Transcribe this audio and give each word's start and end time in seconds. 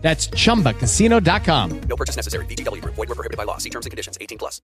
That's 0.00 0.28
chumbacasino.com. 0.28 1.80
No 1.80 1.96
purchase 1.96 2.16
necessary. 2.16 2.46
VGW 2.46 2.82
Group. 2.82 2.94
Void 2.94 3.08
were 3.08 3.14
prohibited 3.14 3.36
by 3.36 3.44
law. 3.44 3.58
See 3.58 3.70
terms 3.70 3.84
and 3.84 3.90
conditions. 3.90 4.16
18 4.20 4.38
plus. 4.38 4.62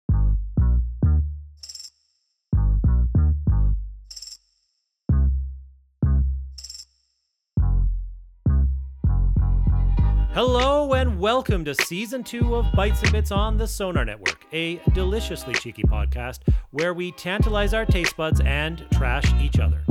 Hello 10.35 10.95
and 10.95 11.21
welcome 11.21 11.65
to 11.65 11.77
season 11.77 12.25
two 12.25 12.57
of 12.57 12.67
Bites 12.73 13.01
and 13.03 13.13
Bits 13.13 13.31
on 13.31 13.57
the 13.57 13.69
Sonar 13.69 14.05
Network, 14.05 14.45
a 14.53 14.81
deliciously 14.93 15.55
cheeky 15.55 15.85
podcast 15.85 16.41
where 16.73 16.93
we 16.93 17.13
tantalize 17.13 17.73
our 17.73 17.87
taste 17.87 18.17
buds 18.17 18.41
and 18.41 18.85
trash 18.93 19.33
each 19.41 19.61
other. 19.61 19.85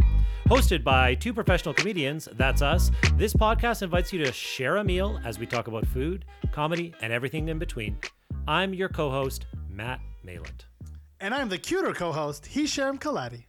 Hosted 0.53 0.83
by 0.83 1.15
two 1.15 1.33
professional 1.33 1.73
comedians, 1.73 2.29
that's 2.33 2.61
us, 2.61 2.91
this 3.15 3.33
podcast 3.33 3.81
invites 3.81 4.13
you 4.13 4.23
to 4.23 4.31
share 4.31 4.75
a 4.75 4.83
meal 4.83 5.19
as 5.25 5.39
we 5.39 5.47
talk 5.47 5.67
about 5.67 5.83
food, 5.83 6.25
comedy, 6.51 6.93
and 7.01 7.11
everything 7.11 7.49
in 7.49 7.57
between. 7.57 7.97
I'm 8.47 8.71
your 8.71 8.87
co 8.87 9.09
host, 9.09 9.47
Matt 9.67 9.99
Mayland. 10.23 10.65
And 11.19 11.33
I'm 11.33 11.49
the 11.49 11.57
cuter 11.57 11.91
co-host, 11.91 12.45
Hisham 12.45 12.99
Kelati. 12.99 13.45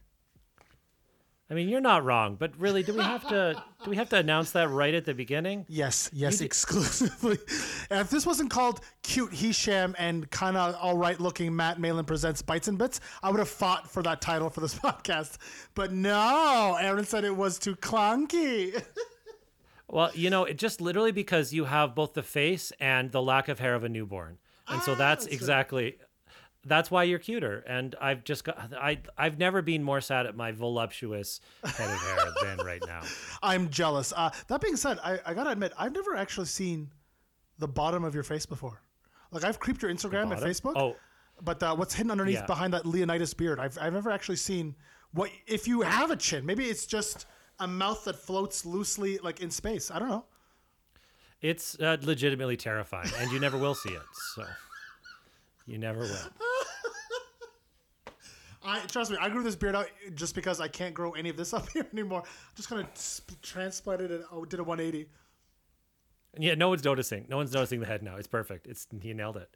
I 1.49 1.53
mean, 1.53 1.69
you're 1.69 1.81
not 1.81 2.03
wrong, 2.03 2.37
but 2.39 2.57
really, 2.57 2.81
do 2.81 2.93
we 2.95 3.01
have 3.01 3.27
to 3.27 3.61
do 3.83 3.89
we 3.91 3.97
have 3.97 4.09
to 4.09 4.17
announce 4.17 4.51
that 4.51 4.67
right 4.69 4.93
at 4.95 5.05
the 5.05 5.13
beginning? 5.13 5.65
Yes, 5.67 6.09
yes, 6.11 6.41
exclusively. 6.41 7.37
And 7.91 7.99
if 7.99 8.09
this 8.09 8.25
wasn't 8.25 8.49
called 8.49 8.81
cute 9.03 9.31
Hisham 9.31 9.95
and 9.99 10.29
kind 10.31 10.57
of 10.57 10.75
all 10.81 10.97
right 10.97 11.19
looking 11.19 11.55
Matt 11.55 11.79
Malin 11.79 12.03
presents 12.03 12.41
Bites 12.41 12.67
and 12.67 12.79
Bits, 12.79 12.99
I 13.21 13.29
would 13.29 13.37
have 13.37 13.47
fought 13.49 13.87
for 13.87 14.01
that 14.01 14.21
title 14.21 14.49
for 14.49 14.61
this 14.61 14.73
podcast. 14.79 15.37
But 15.75 15.91
no, 15.91 16.77
Aaron 16.81 17.05
said 17.05 17.23
it 17.23 17.35
was 17.35 17.59
too 17.59 17.75
clunky. 17.75 18.81
Well, 19.87 20.09
you 20.15 20.31
know, 20.31 20.45
it 20.45 20.57
just 20.57 20.81
literally 20.81 21.11
because 21.11 21.53
you 21.53 21.65
have 21.65 21.93
both 21.93 22.15
the 22.15 22.23
face 22.23 22.73
and 22.79 23.11
the 23.11 23.21
lack 23.21 23.47
of 23.47 23.59
hair 23.59 23.75
of 23.75 23.83
a 23.83 23.87
newborn. 23.87 24.39
And 24.67 24.81
so 24.81 24.93
ah, 24.93 24.95
that's 24.95 25.27
exactly 25.27 25.97
that's 26.65 26.89
why 26.89 27.03
you're 27.03 27.19
cuter. 27.19 27.63
And 27.67 27.95
I've 28.01 28.23
just 28.23 28.43
got 28.43 28.73
I 28.73 28.99
I've 29.17 29.37
never 29.37 29.61
been 29.61 29.83
more 29.83 30.01
sad 30.01 30.25
at 30.25 30.35
my 30.35 30.51
voluptuous 30.51 31.39
head 31.63 31.89
of 31.89 32.01
hair 32.01 32.25
than 32.43 32.65
right 32.65 32.81
now. 32.87 33.01
I'm 33.43 33.69
jealous. 33.69 34.11
Uh, 34.15 34.31
that 34.47 34.61
being 34.61 34.75
said, 34.75 34.97
I, 35.03 35.19
I 35.25 35.33
gotta 35.33 35.51
admit, 35.51 35.73
I've 35.77 35.93
never 35.93 36.15
actually 36.15 36.47
seen 36.47 36.91
the 37.59 37.67
bottom 37.67 38.03
of 38.03 38.13
your 38.13 38.23
face 38.23 38.45
before. 38.45 38.81
Like 39.31 39.43
I've 39.43 39.59
creeped 39.59 39.81
your 39.81 39.91
Instagram 39.91 40.31
and? 40.31 40.41
Facebook. 40.41 40.73
Oh. 40.75 40.95
but 41.41 41.61
uh, 41.61 41.75
what's 41.75 41.93
hidden 41.93 42.11
underneath 42.11 42.35
Yeah. 42.35 42.45
behind 42.45 42.73
that 42.73 42.85
Leonidas 42.85 43.33
beard? 43.33 43.59
I've 43.59 43.77
I've 43.79 43.93
never 43.93 44.09
actually 44.11 44.37
seen 44.37 44.75
what 45.11 45.29
if 45.47 45.67
you 45.67 45.81
have 45.81 46.09
a 46.11 46.15
chin. 46.15 46.45
Maybe 46.45 46.65
it's 46.65 46.85
just 46.85 47.25
a 47.59 47.67
mouth 47.67 48.03
that 48.05 48.15
floats 48.17 48.65
loosely 48.65 49.17
like 49.19 49.39
in 49.39 49.49
space. 49.51 49.91
I 49.91 49.99
don't 49.99 50.09
know. 50.09 50.25
It's 51.41 51.79
uh, 51.79 51.97
legitimately 52.01 52.57
terrifying 52.57 53.09
and 53.19 53.31
you 53.31 53.39
never 53.39 53.57
will 53.57 53.75
see 53.75 53.91
it. 53.91 54.01
So 54.35 54.45
you 55.67 55.77
never 55.77 55.99
will. 55.99 56.09
I 58.65 58.79
trust 58.87 59.11
me. 59.11 59.17
I 59.19 59.29
grew 59.29 59.43
this 59.43 59.55
beard 59.55 59.75
out 59.75 59.87
just 60.15 60.35
because 60.35 60.59
I 60.59 60.67
can't 60.67 60.93
grow 60.93 61.11
any 61.11 61.29
of 61.29 61.37
this 61.37 61.53
up 61.53 61.69
here 61.69 61.87
anymore. 61.93 62.21
I'm 62.21 62.55
just 62.55 62.69
kind 62.69 62.81
of 62.81 62.87
sp- 62.97 63.39
transplanted 63.41 64.11
it. 64.11 64.21
Oh, 64.31 64.45
did 64.45 64.59
a 64.59 64.63
180. 64.63 65.07
And 66.33 66.43
Yeah, 66.43 66.55
no 66.55 66.69
one's 66.69 66.83
noticing. 66.83 67.25
No 67.29 67.37
one's 67.37 67.53
noticing 67.53 67.79
the 67.79 67.85
head 67.85 68.03
now. 68.03 68.15
It's 68.15 68.27
perfect. 68.27 68.67
It's 68.67 68.87
you 69.01 69.13
nailed 69.13 69.37
it. 69.37 69.49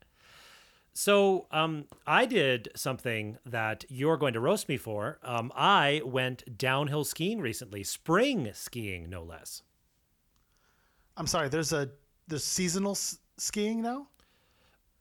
So, 0.93 1.45
um, 1.51 1.85
I 2.07 2.25
did 2.25 2.69
something 2.75 3.37
that 3.45 3.85
you're 3.89 4.17
going 4.17 4.33
to 4.33 4.39
roast 4.39 4.67
me 4.67 4.75
for. 4.75 5.19
Um, 5.23 5.51
I 5.55 6.01
went 6.03 6.57
downhill 6.57 7.03
skiing 7.03 7.39
recently, 7.39 7.83
spring 7.83 8.49
skiing, 8.53 9.09
no 9.09 9.23
less. 9.23 9.61
I'm 11.15 11.27
sorry. 11.27 11.47
There's 11.49 11.73
a 11.73 11.89
there's 12.27 12.43
seasonal 12.43 12.91
s- 12.91 13.19
skiing 13.37 13.81
now. 13.81 14.07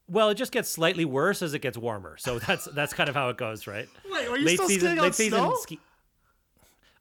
Well, 0.08 0.30
it 0.30 0.36
just 0.36 0.52
gets 0.52 0.68
slightly 0.68 1.04
worse 1.04 1.42
as 1.42 1.54
it 1.54 1.60
gets 1.60 1.76
warmer. 1.78 2.16
So 2.18 2.38
that's 2.46 2.64
that's 2.66 2.94
kind 2.94 3.08
of 3.08 3.14
how 3.14 3.28
it 3.28 3.36
goes, 3.36 3.66
right? 3.66 3.88
Wait, 4.10 4.28
are 4.28 4.36
you 4.38 4.48
still 4.48 4.68
skiing 4.68 4.98
on 4.98 5.12
snow? 5.12 5.54
ski- 5.60 5.80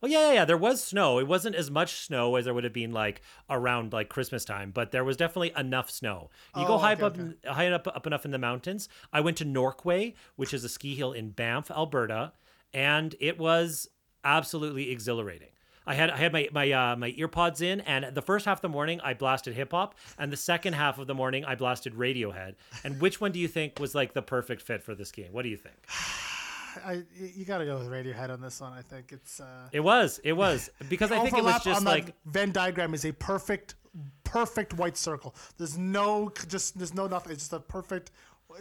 Oh 0.03 0.07
yeah, 0.07 0.27
yeah, 0.27 0.33
yeah. 0.33 0.45
There 0.45 0.57
was 0.57 0.83
snow. 0.83 1.17
It 1.17 1.25
wasn't 1.27 1.55
as 1.55 1.71
much 1.71 2.05
snow 2.05 2.35
as 2.35 2.45
there 2.45 2.53
would 2.53 2.63
have 2.63 2.73
been 2.73 2.91
like 2.91 3.21
around 3.49 3.93
like 3.93 4.09
Christmas 4.09 4.45
time, 4.45 4.69
but 4.69 4.91
there 4.91 5.03
was 5.03 5.17
definitely 5.17 5.51
enough 5.57 5.89
snow. 5.89 6.29
You 6.55 6.67
go 6.67 6.75
Oh, 6.75 6.77
high 6.77 6.93
okay, 6.93 7.01
up, 7.03 7.17
okay. 7.19 7.33
high 7.51 7.71
up, 7.71 7.87
up 7.87 8.05
enough 8.05 8.23
in 8.23 8.29
the 8.29 8.37
mountains. 8.37 8.89
I 9.11 9.21
went 9.21 9.37
to 9.37 9.45
Norquay, 9.45 10.13
which 10.35 10.53
is 10.53 10.63
a 10.63 10.69
ski 10.69 10.93
hill 10.93 11.13
in 11.13 11.31
Banff, 11.31 11.71
Alberta, 11.71 12.33
and 12.75 13.15
it 13.19 13.39
was 13.39 13.89
absolutely 14.23 14.91
exhilarating. 14.91 15.49
I 15.87 15.93
had 15.93 16.09
I 16.11 16.17
had 16.17 16.33
my 16.33 16.49
my 16.51 16.71
uh, 16.71 16.95
my 16.97 17.11
earpods 17.13 17.61
in, 17.61 17.79
and 17.81 18.13
the 18.13 18.21
first 18.21 18.45
half 18.45 18.57
of 18.57 18.61
the 18.61 18.69
morning 18.69 18.99
I 19.01 19.13
blasted 19.13 19.55
hip 19.55 19.71
hop, 19.71 19.95
and 20.19 20.31
the 20.31 20.37
second 20.37 20.73
half 20.73 20.99
of 20.99 21.07
the 21.07 21.15
morning 21.15 21.45
I 21.45 21.55
blasted 21.55 21.93
Radiohead. 21.95 22.55
And 22.83 22.99
which 22.99 23.21
one 23.21 23.31
do 23.31 23.39
you 23.39 23.47
think 23.47 23.79
was 23.79 23.95
like 23.95 24.13
the 24.13 24.21
perfect 24.21 24.61
fit 24.61 24.83
for 24.83 24.93
the 24.93 25.05
skiing? 25.05 25.31
What 25.31 25.43
do 25.43 25.49
you 25.49 25.57
think? 25.57 25.75
I 26.85 27.03
you 27.15 27.45
got 27.45 27.59
to 27.59 27.65
go 27.65 27.77
with 27.77 27.87
Radiohead 27.87 28.29
on 28.29 28.41
this 28.41 28.59
one. 28.61 28.73
I 28.73 28.81
think 28.81 29.11
it's. 29.11 29.39
Uh, 29.39 29.69
It 29.71 29.79
was, 29.79 30.19
it 30.23 30.33
was 30.33 30.69
because 30.89 31.11
I 31.11 31.19
think 31.23 31.37
it 31.37 31.43
was 31.43 31.63
just 31.63 31.85
like 31.85 32.13
Venn 32.25 32.51
diagram 32.51 32.93
is 32.93 33.05
a 33.05 33.13
perfect, 33.13 33.75
perfect 34.23 34.73
white 34.75 34.97
circle. 34.97 35.33
There's 35.57 35.77
no 35.77 36.31
just 36.49 36.77
there's 36.77 36.93
no 36.93 37.07
nothing. 37.07 37.31
It's 37.31 37.43
just 37.43 37.53
a 37.53 37.59
perfect, 37.59 38.11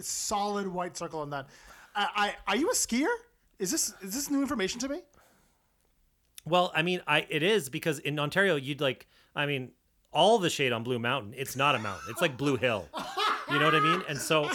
solid 0.00 0.68
white 0.68 0.96
circle 0.96 1.20
on 1.20 1.30
that. 1.30 1.48
I, 1.94 2.34
I 2.46 2.52
are 2.52 2.56
you 2.56 2.70
a 2.70 2.74
skier? 2.74 3.12
Is 3.58 3.70
this 3.70 3.92
is 4.00 4.14
this 4.14 4.30
new 4.30 4.40
information 4.40 4.80
to 4.80 4.88
me? 4.88 5.00
Well, 6.46 6.72
I 6.74 6.82
mean, 6.82 7.00
I 7.06 7.26
it 7.28 7.42
is 7.42 7.68
because 7.68 7.98
in 7.98 8.18
Ontario 8.18 8.56
you'd 8.56 8.80
like, 8.80 9.06
I 9.34 9.46
mean, 9.46 9.72
all 10.12 10.38
the 10.38 10.48
shade 10.50 10.72
on 10.72 10.82
Blue 10.84 10.98
Mountain. 10.98 11.34
It's 11.36 11.56
not 11.56 11.74
a 11.74 11.78
mountain. 11.78 12.06
It's 12.10 12.20
like 12.22 12.36
Blue 12.36 12.56
Hill. 12.56 12.88
You 13.50 13.58
know 13.58 13.64
what 13.66 13.74
I 13.74 13.80
mean? 13.80 14.02
And 14.08 14.18
so, 14.18 14.50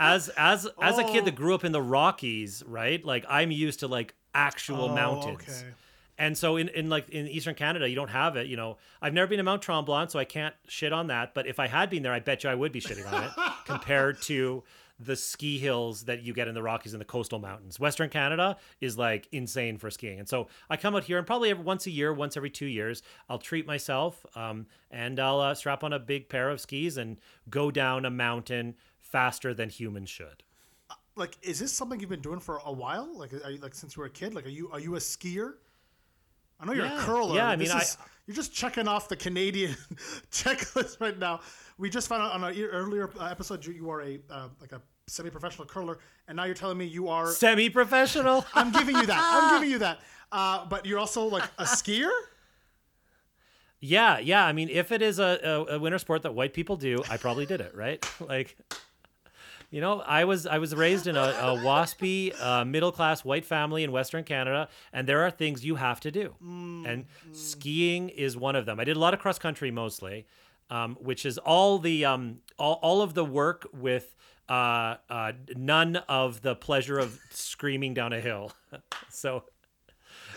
as 0.00 0.28
as 0.36 0.68
as 0.82 0.98
a 0.98 1.04
kid 1.04 1.22
Oh. 1.22 1.24
that 1.26 1.34
grew 1.34 1.54
up 1.54 1.64
in 1.64 1.72
the 1.72 1.82
Rockies, 1.82 2.62
right? 2.66 3.04
Like 3.04 3.24
I'm 3.28 3.50
used 3.50 3.80
to 3.80 3.88
like 3.88 4.14
actual 4.34 4.84
Oh, 4.86 4.94
mountains. 4.94 5.42
okay. 5.48 5.72
And 6.20 6.36
so 6.36 6.56
in, 6.56 6.68
in 6.70 6.88
like 6.88 7.08
in 7.10 7.28
Eastern 7.28 7.54
Canada, 7.54 7.88
you 7.88 7.94
don't 7.94 8.10
have 8.10 8.36
it. 8.36 8.48
You 8.48 8.56
know, 8.56 8.78
I've 9.00 9.14
never 9.14 9.28
been 9.28 9.38
to 9.38 9.44
Mount 9.44 9.62
Tremblant, 9.62 10.10
so 10.10 10.18
I 10.18 10.24
can't 10.24 10.54
shit 10.66 10.92
on 10.92 11.06
that. 11.06 11.32
But 11.32 11.46
if 11.46 11.60
I 11.60 11.68
had 11.68 11.90
been 11.90 12.02
there, 12.02 12.12
I 12.12 12.18
bet 12.18 12.42
you 12.42 12.50
I 12.50 12.56
would 12.56 12.72
be 12.72 12.80
shitting 12.80 13.10
on 13.12 13.22
it 13.24 13.30
compared 13.64 14.20
to 14.22 14.64
the 15.00 15.16
ski 15.16 15.58
hills 15.58 16.04
that 16.04 16.22
you 16.22 16.32
get 16.32 16.48
in 16.48 16.54
the 16.54 16.62
Rockies 16.62 16.92
and 16.92 17.00
the 17.00 17.04
coastal 17.04 17.38
mountains. 17.38 17.78
Western 17.78 18.10
Canada 18.10 18.56
is 18.80 18.98
like 18.98 19.28
insane 19.30 19.78
for 19.78 19.90
skiing. 19.90 20.18
And 20.18 20.28
so 20.28 20.48
I 20.68 20.76
come 20.76 20.96
out 20.96 21.04
here 21.04 21.18
and 21.18 21.26
probably 21.26 21.50
every, 21.50 21.62
once 21.62 21.86
a 21.86 21.90
year, 21.90 22.12
once 22.12 22.36
every 22.36 22.50
two 22.50 22.66
years, 22.66 23.02
I'll 23.28 23.38
treat 23.38 23.66
myself 23.66 24.26
um, 24.34 24.66
and 24.90 25.20
I'll 25.20 25.40
uh, 25.40 25.54
strap 25.54 25.84
on 25.84 25.92
a 25.92 25.98
big 25.98 26.28
pair 26.28 26.50
of 26.50 26.60
skis 26.60 26.96
and 26.96 27.16
go 27.48 27.70
down 27.70 28.04
a 28.04 28.10
mountain 28.10 28.74
faster 29.00 29.54
than 29.54 29.68
humans 29.68 30.10
should. 30.10 30.42
Like, 31.14 31.36
is 31.42 31.58
this 31.58 31.72
something 31.72 31.98
you've 31.98 32.10
been 32.10 32.20
doing 32.20 32.40
for 32.40 32.60
a 32.64 32.72
while? 32.72 33.08
Like, 33.16 33.32
are 33.32 33.50
you 33.50 33.58
like 33.58 33.74
since 33.74 33.96
you 33.96 34.00
were 34.00 34.06
a 34.06 34.10
kid? 34.10 34.34
Like, 34.34 34.46
are 34.46 34.50
you 34.50 34.70
are 34.70 34.78
you 34.78 34.94
a 34.94 35.00
skier? 35.00 35.54
I 36.60 36.64
know 36.66 36.72
you're 36.72 36.86
Yeah. 36.86 36.98
a 36.98 37.04
curler. 37.04 37.34
Yeah, 37.36 37.48
I 37.48 37.56
mean, 37.56 37.70
I- 37.70 37.80
is- 37.80 37.96
you're 38.26 38.34
just 38.34 38.52
checking 38.52 38.86
off 38.88 39.08
the 39.08 39.16
Canadian 39.16 39.74
checklist 40.30 41.00
right 41.00 41.18
now. 41.18 41.40
We 41.78 41.88
just 41.88 42.08
found 42.08 42.22
out 42.22 42.32
on 42.32 42.44
an 42.44 42.60
earlier 42.64 43.10
episode 43.20 43.64
you, 43.64 43.88
are 43.90 44.02
a 44.02 44.18
uh, 44.30 44.48
like 44.60 44.72
a 44.72 44.82
semi-professional 45.06 45.66
curler, 45.66 45.98
and 46.26 46.36
now 46.36 46.44
you're 46.44 46.54
telling 46.54 46.76
me 46.76 46.84
you 46.84 47.08
are. 47.08 47.28
Semi 47.28 47.70
professional. 47.70 48.44
I'm 48.54 48.70
giving 48.72 48.96
you 48.96 49.06
that. 49.06 49.18
I'm 49.18 49.54
giving 49.60 49.70
you 49.70 49.78
that. 49.78 50.00
Uh, 50.30 50.66
but 50.66 50.84
you're 50.84 50.98
also 50.98 51.24
like 51.24 51.44
a 51.58 51.64
skier. 51.64 52.10
Yeah, 53.80 54.18
yeah. 54.18 54.44
I 54.44 54.52
mean, 54.52 54.68
if 54.68 54.90
it 54.92 55.02
is 55.02 55.18
a, 55.20 55.38
a, 55.70 55.76
a 55.76 55.78
winter 55.78 55.98
sport 55.98 56.22
that 56.22 56.34
white 56.34 56.52
people 56.52 56.76
do, 56.76 56.98
I 57.08 57.16
probably 57.16 57.46
did 57.46 57.60
it, 57.60 57.74
right? 57.76 58.04
like, 58.20 58.56
you 59.70 59.80
know, 59.80 60.00
I 60.00 60.24
was 60.24 60.46
I 60.46 60.58
was 60.58 60.74
raised 60.74 61.06
in 61.06 61.16
a, 61.16 61.20
a 61.20 61.56
waspy 61.58 62.32
uh, 62.40 62.64
middle 62.64 62.92
class 62.92 63.24
white 63.24 63.44
family 63.44 63.84
in 63.84 63.92
Western 63.92 64.24
Canada, 64.24 64.68
and 64.92 65.06
there 65.08 65.22
are 65.26 65.30
things 65.30 65.64
you 65.64 65.74
have 65.76 66.00
to 66.00 66.10
do, 66.10 66.34
and 66.86 67.04
skiing 67.32 68.08
is 68.08 68.36
one 68.36 68.56
of 68.56 68.64
them. 68.66 68.80
I 68.80 68.84
did 68.84 68.96
a 68.96 69.00
lot 69.00 69.12
of 69.14 69.20
cross 69.20 69.38
country 69.38 69.70
mostly, 69.70 70.26
um, 70.70 70.96
which 71.00 71.26
is 71.26 71.38
all 71.38 71.78
the 71.78 72.04
um, 72.04 72.38
all, 72.58 72.78
all 72.82 73.02
of 73.02 73.14
the 73.14 73.24
work 73.24 73.68
with 73.74 74.16
uh, 74.48 74.96
uh, 75.10 75.32
none 75.56 75.96
of 76.08 76.40
the 76.40 76.54
pleasure 76.54 76.98
of 76.98 77.18
screaming 77.30 77.92
down 77.92 78.12
a 78.14 78.20
hill. 78.20 78.52
so 79.10 79.44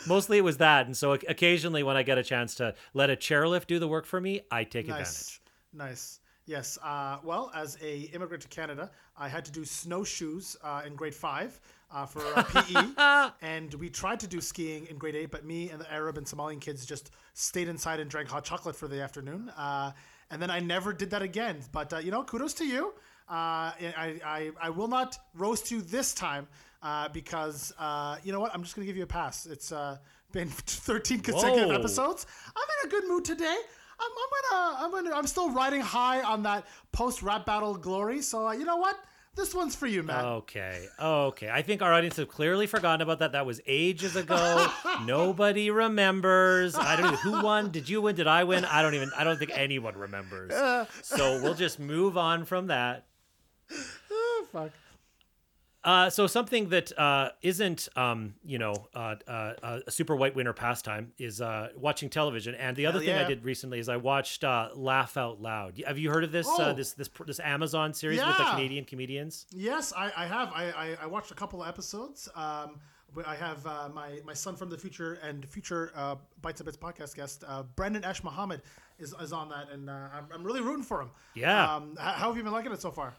mostly 0.07 0.37
it 0.39 0.43
was 0.43 0.57
that 0.57 0.87
and 0.87 0.97
so 0.97 1.13
occasionally 1.13 1.83
when 1.83 1.95
i 1.95 2.01
get 2.01 2.17
a 2.17 2.23
chance 2.23 2.55
to 2.55 2.73
let 2.95 3.11
a 3.11 3.15
chairlift 3.15 3.67
do 3.67 3.77
the 3.77 3.87
work 3.87 4.05
for 4.05 4.19
me 4.19 4.41
i 4.49 4.63
take 4.63 4.85
advantage 4.87 5.05
Nice, 5.05 5.39
nice. 5.73 6.19
Yes. 6.45 6.77
Uh, 6.83 7.17
well, 7.23 7.51
as 7.55 7.77
a 7.81 8.09
immigrant 8.13 8.41
to 8.43 8.49
Canada, 8.49 8.89
I 9.17 9.29
had 9.29 9.45
to 9.45 9.51
do 9.51 9.63
snowshoes 9.63 10.57
uh, 10.63 10.81
in 10.85 10.95
grade 10.95 11.15
five 11.15 11.59
uh, 11.93 12.05
for 12.05 12.21
uh, 12.35 12.43
PE, 12.43 13.31
and 13.41 13.73
we 13.75 13.89
tried 13.89 14.19
to 14.21 14.27
do 14.27 14.41
skiing 14.41 14.87
in 14.87 14.97
grade 14.97 15.15
eight, 15.15 15.31
but 15.31 15.45
me 15.45 15.69
and 15.69 15.79
the 15.79 15.91
Arab 15.91 16.17
and 16.17 16.25
Somalian 16.25 16.59
kids 16.59 16.85
just 16.85 17.11
stayed 17.33 17.67
inside 17.67 17.99
and 17.99 18.09
drank 18.09 18.29
hot 18.29 18.43
chocolate 18.43 18.75
for 18.75 18.87
the 18.87 19.01
afternoon. 19.01 19.49
Uh, 19.55 19.91
and 20.31 20.41
then 20.41 20.49
I 20.49 20.59
never 20.59 20.93
did 20.93 21.11
that 21.11 21.21
again. 21.21 21.57
But 21.71 21.93
uh, 21.93 21.97
you 21.97 22.11
know, 22.11 22.23
kudos 22.23 22.53
to 22.55 22.65
you. 22.65 22.93
Uh, 23.29 23.71
I, 23.77 24.19
I 24.25 24.51
I 24.61 24.69
will 24.71 24.87
not 24.87 25.17
roast 25.35 25.71
you 25.71 25.81
this 25.81 26.13
time 26.13 26.47
uh, 26.81 27.09
because 27.09 27.73
uh, 27.77 28.17
you 28.23 28.31
know 28.31 28.39
what? 28.39 28.53
I'm 28.53 28.63
just 28.63 28.75
gonna 28.75 28.87
give 28.87 28.97
you 28.97 29.03
a 29.03 29.07
pass. 29.07 29.45
It's 29.45 29.71
uh, 29.71 29.97
been 30.31 30.47
13 30.49 31.19
consecutive 31.19 31.69
Whoa. 31.69 31.75
episodes. 31.75 32.25
I'm 32.47 32.63
in 32.83 32.89
a 32.89 32.91
good 32.91 33.09
mood 33.09 33.25
today. 33.25 33.57
I'm, 34.01 34.11
I'm 34.11 34.29
gonna, 34.49 34.85
I'm 34.85 34.91
gonna, 35.05 35.15
I'm 35.15 35.27
still 35.27 35.51
riding 35.51 35.81
high 35.81 36.21
on 36.21 36.43
that 36.43 36.65
post 36.91 37.21
rap 37.21 37.45
battle 37.45 37.75
glory. 37.75 38.21
So 38.21 38.47
uh, 38.47 38.51
you 38.53 38.65
know 38.65 38.77
what? 38.77 38.97
This 39.33 39.55
one's 39.55 39.75
for 39.75 39.87
you, 39.87 40.03
man. 40.03 40.25
Okay. 40.25 40.85
Okay. 40.99 41.49
I 41.49 41.61
think 41.61 41.81
our 41.81 41.93
audience 41.93 42.17
have 42.17 42.27
clearly 42.27 42.67
forgotten 42.67 43.01
about 43.01 43.19
that. 43.19 43.31
That 43.31 43.45
was 43.45 43.61
ages 43.65 44.17
ago. 44.17 44.67
Nobody 45.05 45.71
remembers. 45.71 46.75
I 46.75 46.97
don't 46.97 47.11
know 47.11 47.17
who 47.17 47.41
won. 47.41 47.71
Did 47.71 47.87
you 47.87 48.01
win? 48.01 48.15
Did 48.17 48.27
I 48.27 48.43
win? 48.43 48.65
I 48.65 48.81
don't 48.81 48.93
even 48.93 49.09
I 49.17 49.23
don't 49.23 49.39
think 49.39 49.51
anyone 49.53 49.95
remembers. 49.95 50.51
So 51.03 51.41
we'll 51.41 51.53
just 51.53 51.79
move 51.79 52.17
on 52.17 52.45
from 52.45 52.67
that. 52.67 53.05
Oh, 54.13 54.45
fuck. 54.51 54.71
Uh, 55.83 56.09
so 56.11 56.27
something 56.27 56.69
that 56.69 56.95
uh, 56.97 57.29
isn't, 57.41 57.89
um, 57.95 58.35
you 58.45 58.59
know, 58.59 58.87
uh, 58.93 59.15
uh, 59.27 59.79
a 59.87 59.91
super 59.91 60.15
white 60.15 60.35
winter 60.35 60.53
pastime 60.53 61.11
is 61.17 61.41
uh, 61.41 61.69
watching 61.75 62.07
television. 62.09 62.53
And 62.53 62.77
the 62.77 62.85
other 62.85 62.99
Hell 62.99 63.07
thing 63.07 63.25
I 63.25 63.27
did 63.27 63.43
recently 63.43 63.79
is 63.79 63.89
I 63.89 63.97
watched 63.97 64.43
uh, 64.43 64.69
Laugh 64.75 65.17
Out 65.17 65.41
Loud. 65.41 65.81
Have 65.87 65.97
you 65.97 66.11
heard 66.11 66.23
of 66.23 66.31
this 66.31 66.47
uh, 66.47 66.69
Oh. 66.69 66.73
this 66.73 66.93
this 66.93 67.09
this 67.25 67.39
Amazon 67.39 67.93
series 67.93 68.19
with 68.19 68.37
the 68.37 68.43
Canadian 68.43 68.85
comedians? 68.85 69.47
Yes, 69.51 69.91
I, 69.97 70.11
I 70.15 70.25
have. 70.27 70.51
I, 70.53 70.65
I, 70.71 70.97
I 71.03 71.05
watched 71.07 71.31
a 71.31 71.35
couple 71.35 71.63
of 71.63 71.67
episodes. 71.67 72.29
Um, 72.35 72.79
I 73.25 73.35
have 73.35 73.65
uh, 73.65 73.89
my 73.93 74.19
my 74.23 74.33
son 74.33 74.55
from 74.55 74.69
the 74.69 74.77
future 74.77 75.13
and 75.23 75.47
future 75.49 75.91
uh, 75.95 76.15
Bites 76.41 76.59
and 76.61 76.65
Bits 76.65 76.77
podcast 76.77 77.15
guest 77.15 77.43
uh, 77.47 77.63
Brandon 77.75 78.03
Ash 78.03 78.23
Mohammed 78.23 78.61
is, 78.99 79.13
is 79.19 79.33
on 79.33 79.49
that, 79.49 79.69
and 79.71 79.89
uh, 79.89 79.93
I'm, 80.13 80.25
I'm 80.33 80.43
really 80.43 80.61
rooting 80.61 80.83
for 80.83 81.01
him. 81.01 81.09
Yeah. 81.33 81.75
Um, 81.75 81.95
how 81.99 82.27
have 82.27 82.37
you 82.37 82.43
been 82.43 82.53
liking 82.53 82.71
it 82.71 82.79
so 82.81 82.91
far? 82.91 83.13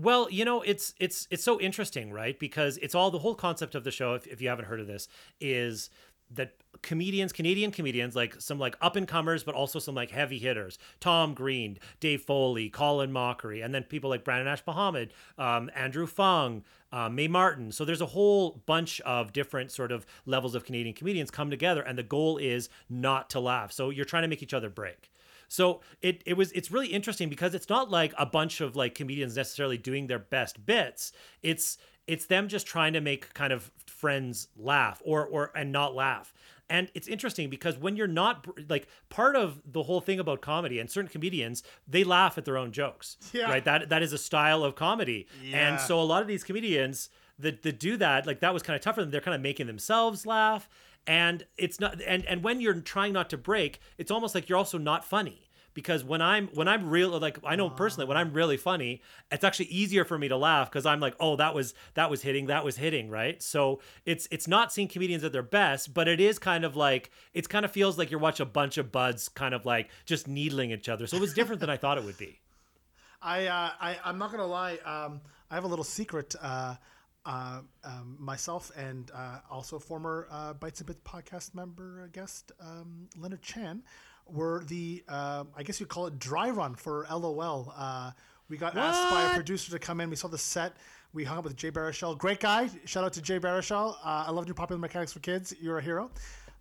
Well, 0.00 0.28
you 0.30 0.44
know, 0.44 0.62
it's 0.62 0.94
it's 0.98 1.28
it's 1.30 1.44
so 1.44 1.60
interesting, 1.60 2.12
right? 2.12 2.38
Because 2.38 2.78
it's 2.78 2.94
all 2.94 3.10
the 3.10 3.20
whole 3.20 3.34
concept 3.34 3.74
of 3.74 3.84
the 3.84 3.92
show. 3.92 4.14
If, 4.14 4.26
if 4.26 4.42
you 4.42 4.48
haven't 4.48 4.64
heard 4.64 4.80
of 4.80 4.86
this, 4.86 5.08
is 5.40 5.88
that 6.32 6.54
comedians, 6.82 7.32
Canadian 7.32 7.70
comedians, 7.70 8.16
like 8.16 8.40
some 8.40 8.58
like 8.58 8.76
up 8.80 8.96
and 8.96 9.06
comers, 9.06 9.44
but 9.44 9.54
also 9.54 9.78
some 9.78 9.94
like 9.94 10.10
heavy 10.10 10.38
hitters, 10.38 10.78
Tom 10.98 11.32
Green, 11.32 11.78
Dave 12.00 12.22
Foley, 12.22 12.68
Colin 12.68 13.12
Mochrie, 13.12 13.64
and 13.64 13.74
then 13.74 13.84
people 13.84 14.10
like 14.10 14.24
Brandon 14.24 14.48
Ash 14.48 14.62
Mohammed, 14.66 15.12
um, 15.38 15.70
Andrew 15.76 16.06
Phung, 16.06 16.62
uh, 16.92 17.08
Mae 17.08 17.28
Martin. 17.28 17.70
So 17.70 17.84
there's 17.84 18.00
a 18.00 18.06
whole 18.06 18.62
bunch 18.66 19.00
of 19.02 19.32
different 19.32 19.70
sort 19.70 19.92
of 19.92 20.06
levels 20.26 20.54
of 20.56 20.64
Canadian 20.64 20.94
comedians 20.94 21.30
come 21.30 21.50
together, 21.50 21.82
and 21.82 21.96
the 21.96 22.02
goal 22.02 22.38
is 22.38 22.68
not 22.88 23.30
to 23.30 23.40
laugh. 23.40 23.70
So 23.70 23.90
you're 23.90 24.04
trying 24.04 24.22
to 24.22 24.28
make 24.28 24.42
each 24.42 24.54
other 24.54 24.70
break. 24.70 25.10
So 25.48 25.80
it 26.02 26.22
it 26.26 26.36
was 26.36 26.52
it's 26.52 26.70
really 26.70 26.88
interesting 26.88 27.28
because 27.28 27.54
it's 27.54 27.68
not 27.68 27.90
like 27.90 28.12
a 28.18 28.26
bunch 28.26 28.60
of 28.60 28.76
like 28.76 28.94
comedians 28.94 29.36
necessarily 29.36 29.78
doing 29.78 30.06
their 30.06 30.18
best 30.18 30.64
bits. 30.64 31.12
It's 31.42 31.78
it's 32.06 32.26
them 32.26 32.48
just 32.48 32.66
trying 32.66 32.92
to 32.92 33.00
make 33.00 33.32
kind 33.34 33.52
of 33.52 33.70
friends 33.86 34.48
laugh 34.56 35.00
or 35.04 35.24
or 35.26 35.50
and 35.54 35.72
not 35.72 35.94
laugh. 35.94 36.34
And 36.70 36.90
it's 36.94 37.08
interesting 37.08 37.50
because 37.50 37.76
when 37.76 37.96
you're 37.96 38.06
not 38.06 38.46
like 38.70 38.88
part 39.10 39.36
of 39.36 39.60
the 39.70 39.82
whole 39.82 40.00
thing 40.00 40.18
about 40.18 40.40
comedy 40.40 40.78
and 40.78 40.90
certain 40.90 41.10
comedians, 41.10 41.62
they 41.86 42.04
laugh 42.04 42.38
at 42.38 42.46
their 42.46 42.56
own 42.56 42.72
jokes. 42.72 43.16
Yeah. 43.32 43.50
Right? 43.50 43.64
That 43.64 43.90
that 43.90 44.02
is 44.02 44.12
a 44.12 44.18
style 44.18 44.64
of 44.64 44.74
comedy. 44.74 45.26
Yeah. 45.42 45.68
And 45.68 45.80
so 45.80 46.00
a 46.00 46.04
lot 46.04 46.22
of 46.22 46.28
these 46.28 46.42
comedians 46.42 47.10
that, 47.38 47.62
that 47.62 47.78
do 47.78 47.96
that, 47.98 48.26
like 48.26 48.40
that 48.40 48.54
was 48.54 48.62
kind 48.62 48.76
of 48.76 48.82
tough 48.82 48.94
for 48.94 49.02
them. 49.02 49.10
They're 49.10 49.20
kind 49.20 49.34
of 49.34 49.40
making 49.40 49.66
themselves 49.66 50.24
laugh. 50.24 50.68
And 51.06 51.46
it's 51.56 51.80
not 51.80 52.00
and 52.06 52.24
and 52.26 52.42
when 52.42 52.60
you're 52.60 52.80
trying 52.80 53.12
not 53.12 53.30
to 53.30 53.36
break, 53.36 53.80
it's 53.98 54.10
almost 54.10 54.34
like 54.34 54.48
you're 54.48 54.58
also 54.58 54.78
not 54.78 55.04
funny. 55.04 55.40
Because 55.74 56.04
when 56.04 56.22
I'm 56.22 56.46
when 56.54 56.68
I'm 56.68 56.88
real 56.88 57.18
like 57.18 57.38
I 57.44 57.56
know 57.56 57.68
personally 57.68 58.06
when 58.06 58.16
I'm 58.16 58.32
really 58.32 58.56
funny, 58.56 59.02
it's 59.32 59.42
actually 59.42 59.66
easier 59.66 60.04
for 60.04 60.16
me 60.16 60.28
to 60.28 60.36
laugh 60.36 60.70
because 60.70 60.86
I'm 60.86 61.00
like, 61.00 61.16
oh, 61.18 61.34
that 61.36 61.52
was 61.52 61.74
that 61.94 62.08
was 62.08 62.22
hitting, 62.22 62.46
that 62.46 62.64
was 62.64 62.76
hitting, 62.76 63.10
right? 63.10 63.42
So 63.42 63.80
it's 64.06 64.28
it's 64.30 64.46
not 64.46 64.72
seeing 64.72 64.86
comedians 64.86 65.24
at 65.24 65.32
their 65.32 65.42
best, 65.42 65.92
but 65.92 66.06
it 66.06 66.20
is 66.20 66.38
kind 66.38 66.64
of 66.64 66.76
like 66.76 67.10
it's 67.34 67.48
kind 67.48 67.64
of 67.64 67.72
feels 67.72 67.98
like 67.98 68.10
you're 68.10 68.20
watching 68.20 68.46
a 68.46 68.50
bunch 68.50 68.78
of 68.78 68.92
buds 68.92 69.28
kind 69.28 69.52
of 69.52 69.66
like 69.66 69.90
just 70.06 70.28
needling 70.28 70.70
each 70.70 70.88
other. 70.88 71.08
So 71.08 71.16
it 71.16 71.20
was 71.20 71.34
different 71.34 71.60
than 71.60 71.70
I 71.70 71.76
thought 71.76 71.98
it 71.98 72.04
would 72.04 72.18
be. 72.18 72.38
I, 73.22 73.46
uh, 73.46 73.70
I 73.80 73.98
I'm 74.04 74.18
not 74.18 74.30
gonna 74.30 74.46
lie. 74.46 74.78
Um, 74.84 75.22
I 75.50 75.56
have 75.56 75.64
a 75.64 75.68
little 75.68 75.84
secret. 75.84 76.34
Uh, 76.40 76.76
uh, 77.26 77.60
um, 77.84 78.16
myself 78.18 78.70
and 78.76 79.10
uh, 79.14 79.38
also 79.50 79.78
former 79.78 80.28
uh, 80.30 80.52
Bites 80.54 80.80
and 80.80 80.86
Bits 80.86 81.00
podcast 81.04 81.54
member 81.54 82.02
uh, 82.04 82.08
guest 82.12 82.52
um, 82.60 83.08
Leonard 83.18 83.42
Chan 83.42 83.82
were 84.26 84.64
the 84.64 85.02
uh, 85.08 85.44
I 85.56 85.62
guess 85.62 85.80
you'd 85.80 85.88
call 85.88 86.06
it 86.06 86.18
dry 86.18 86.50
run 86.50 86.74
for 86.74 87.06
LOL. 87.10 87.72
Uh, 87.76 88.10
we 88.48 88.56
got 88.56 88.76
asked 88.76 89.10
by 89.10 89.30
a 89.30 89.34
producer 89.34 89.70
to 89.72 89.78
come 89.78 90.00
in. 90.00 90.10
We 90.10 90.16
saw 90.16 90.28
the 90.28 90.38
set. 90.38 90.76
We 91.12 91.24
hung 91.24 91.38
up 91.38 91.44
with 91.44 91.56
Jay 91.56 91.70
Baruchel. 91.70 92.18
Great 92.18 92.40
guy. 92.40 92.68
Shout 92.84 93.04
out 93.04 93.12
to 93.14 93.22
Jay 93.22 93.38
Baruchel. 93.38 93.94
Uh, 94.04 94.24
I 94.26 94.30
love 94.30 94.46
your 94.46 94.54
popular 94.54 94.80
mechanics 94.80 95.12
for 95.12 95.20
kids. 95.20 95.54
You're 95.60 95.78
a 95.78 95.82
hero. 95.82 96.10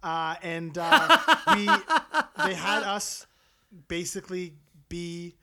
Uh, 0.01 0.36
and 0.44 0.77
uh, 0.77 1.18
we 1.56 1.65
they 2.45 2.54
had 2.54 2.83
us 2.83 3.25
basically 3.88 4.54
be 4.89 5.36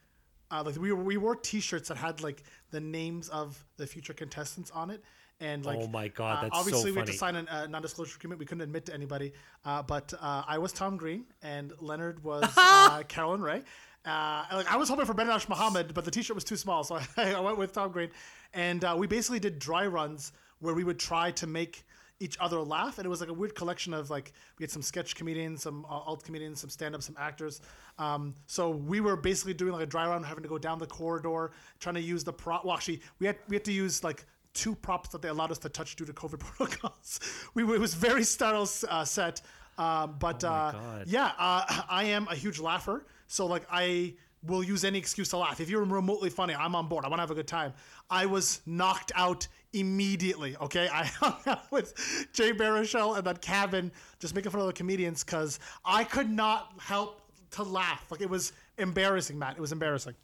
uh, 0.49 0.63
like 0.65 0.77
we 0.77 0.91
we 0.93 1.17
wore 1.17 1.35
T-shirts 1.35 1.89
that 1.89 1.97
had 1.97 2.21
like 2.21 2.43
the 2.71 2.79
names 2.79 3.29
of 3.29 3.63
the 3.77 3.85
future 3.85 4.13
contestants 4.13 4.71
on 4.71 4.89
it, 4.89 5.03
and 5.39 5.65
like 5.65 5.79
Oh 5.81 5.87
my 5.87 6.07
God, 6.07 6.37
uh, 6.37 6.41
that's 6.43 6.55
so 6.55 6.59
obviously 6.59 6.91
we 6.91 6.97
had 6.97 7.07
to 7.07 7.13
sign 7.13 7.35
a 7.35 7.45
uh, 7.49 7.67
non-disclosure 7.67 8.15
agreement. 8.17 8.39
We 8.39 8.45
couldn't 8.45 8.61
admit 8.61 8.85
to 8.87 8.93
anybody, 8.93 9.33
uh, 9.65 9.83
but 9.83 10.13
uh, 10.19 10.43
I 10.47 10.57
was 10.57 10.71
Tom 10.71 10.97
Green 10.97 11.25
and 11.41 11.73
Leonard 11.79 12.23
was 12.23 12.43
uh, 12.57 13.03
Caroline 13.07 13.41
Rhea. 13.41 13.63
Uh, 14.03 14.45
like 14.51 14.71
I 14.71 14.77
was 14.77 14.89
hoping 14.89 15.05
for 15.05 15.13
Ben 15.13 15.29
Ash 15.29 15.47
Muhammad, 15.47 15.93
but 15.93 16.05
the 16.05 16.11
T-shirt 16.11 16.33
was 16.33 16.43
too 16.43 16.55
small, 16.55 16.83
so 16.83 16.99
I, 17.17 17.33
I 17.33 17.39
went 17.39 17.57
with 17.57 17.73
Tom 17.73 17.91
Green, 17.91 18.09
and 18.53 18.83
uh, 18.83 18.95
we 18.97 19.05
basically 19.05 19.39
did 19.39 19.59
dry 19.59 19.85
runs 19.85 20.31
where 20.59 20.73
we 20.73 20.83
would 20.83 20.99
try 20.99 21.31
to 21.31 21.47
make 21.47 21.83
each 22.21 22.37
other 22.39 22.59
laugh 22.59 22.97
and 22.97 23.05
it 23.05 23.09
was 23.09 23.19
like 23.19 23.29
a 23.29 23.33
weird 23.33 23.55
collection 23.55 23.93
of 23.93 24.09
like 24.09 24.31
we 24.57 24.63
had 24.63 24.71
some 24.71 24.81
sketch 24.81 25.15
comedians 25.15 25.63
some 25.63 25.85
uh, 25.85 25.93
alt 25.93 26.23
comedians 26.23 26.61
some 26.61 26.69
stand-up 26.69 27.01
some 27.01 27.15
actors. 27.19 27.61
Um, 27.97 28.35
so 28.45 28.69
we 28.69 29.01
were 29.01 29.15
basically 29.15 29.53
doing 29.53 29.73
like 29.73 29.83
a 29.83 29.87
dry 29.87 30.07
run 30.07 30.23
having 30.23 30.43
to 30.43 30.49
go 30.49 30.57
down 30.57 30.77
the 30.79 30.87
corridor 30.87 31.51
trying 31.79 31.95
to 31.95 32.01
use 32.01 32.23
the 32.23 32.33
prop 32.33 32.63
well 32.63 32.75
actually 32.75 33.01
we 33.19 33.27
had 33.27 33.37
we 33.47 33.55
had 33.55 33.65
to 33.65 33.73
use 33.73 34.03
like 34.03 34.25
two 34.53 34.75
props 34.75 35.09
that 35.09 35.21
they 35.21 35.29
allowed 35.29 35.51
us 35.51 35.57
to 35.59 35.69
touch 35.69 35.95
due 35.95 36.05
to 36.05 36.13
covid 36.13 36.39
protocols. 36.57 37.19
We 37.53 37.63
it 37.63 37.79
was 37.79 37.95
very 37.95 38.23
sterile 38.23 38.69
uh, 38.87 39.03
set 39.03 39.41
um, 39.77 40.15
but 40.19 40.43
uh, 40.43 40.73
yeah 41.05 41.31
uh, 41.39 41.83
i 41.89 42.03
am 42.03 42.27
a 42.29 42.35
huge 42.35 42.59
laugher 42.59 43.05
so 43.27 43.45
like 43.47 43.63
i 43.71 44.13
will 44.43 44.63
use 44.63 44.83
any 44.83 44.97
excuse 44.97 45.29
to 45.29 45.37
laugh. 45.37 45.59
If 45.59 45.69
you're 45.69 45.83
remotely 45.83 46.29
funny 46.29 46.53
i'm 46.53 46.75
on 46.75 46.87
board. 46.87 47.05
I 47.05 47.09
want 47.09 47.19
to 47.19 47.21
have 47.21 47.31
a 47.31 47.35
good 47.35 47.47
time. 47.47 47.73
I 48.09 48.25
was 48.25 48.61
knocked 48.65 49.11
out 49.15 49.47
immediately. 49.73 50.55
Okay, 50.57 50.89
I 50.91 51.03
hung 51.19 51.37
out 51.45 51.71
with 51.71 51.93
Jay 52.33 52.51
Baruchel 52.51 53.17
in 53.17 53.23
that 53.25 53.41
cabin, 53.41 53.91
just 54.19 54.35
making 54.35 54.51
fun 54.51 54.61
of 54.61 54.67
the 54.67 54.73
comedians 54.73 55.23
because 55.23 55.59
I 55.85 56.03
could 56.03 56.29
not 56.29 56.73
help 56.79 57.21
to 57.51 57.63
laugh. 57.63 58.05
Like 58.09 58.21
it 58.21 58.29
was 58.29 58.53
embarrassing, 58.77 59.37
Matt. 59.37 59.57
It 59.57 59.61
was 59.61 59.71
embarrassing. 59.71 60.15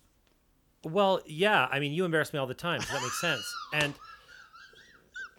Well, 0.84 1.22
yeah. 1.26 1.68
I 1.72 1.80
mean, 1.80 1.92
you 1.92 2.06
embarrass 2.06 2.34
me 2.34 2.40
all 2.40 2.48
the 2.48 2.54
time. 2.54 2.80
Does 2.80 2.90
that 2.90 3.02
makes 3.02 3.20
sense? 3.20 3.54
And 3.74 3.94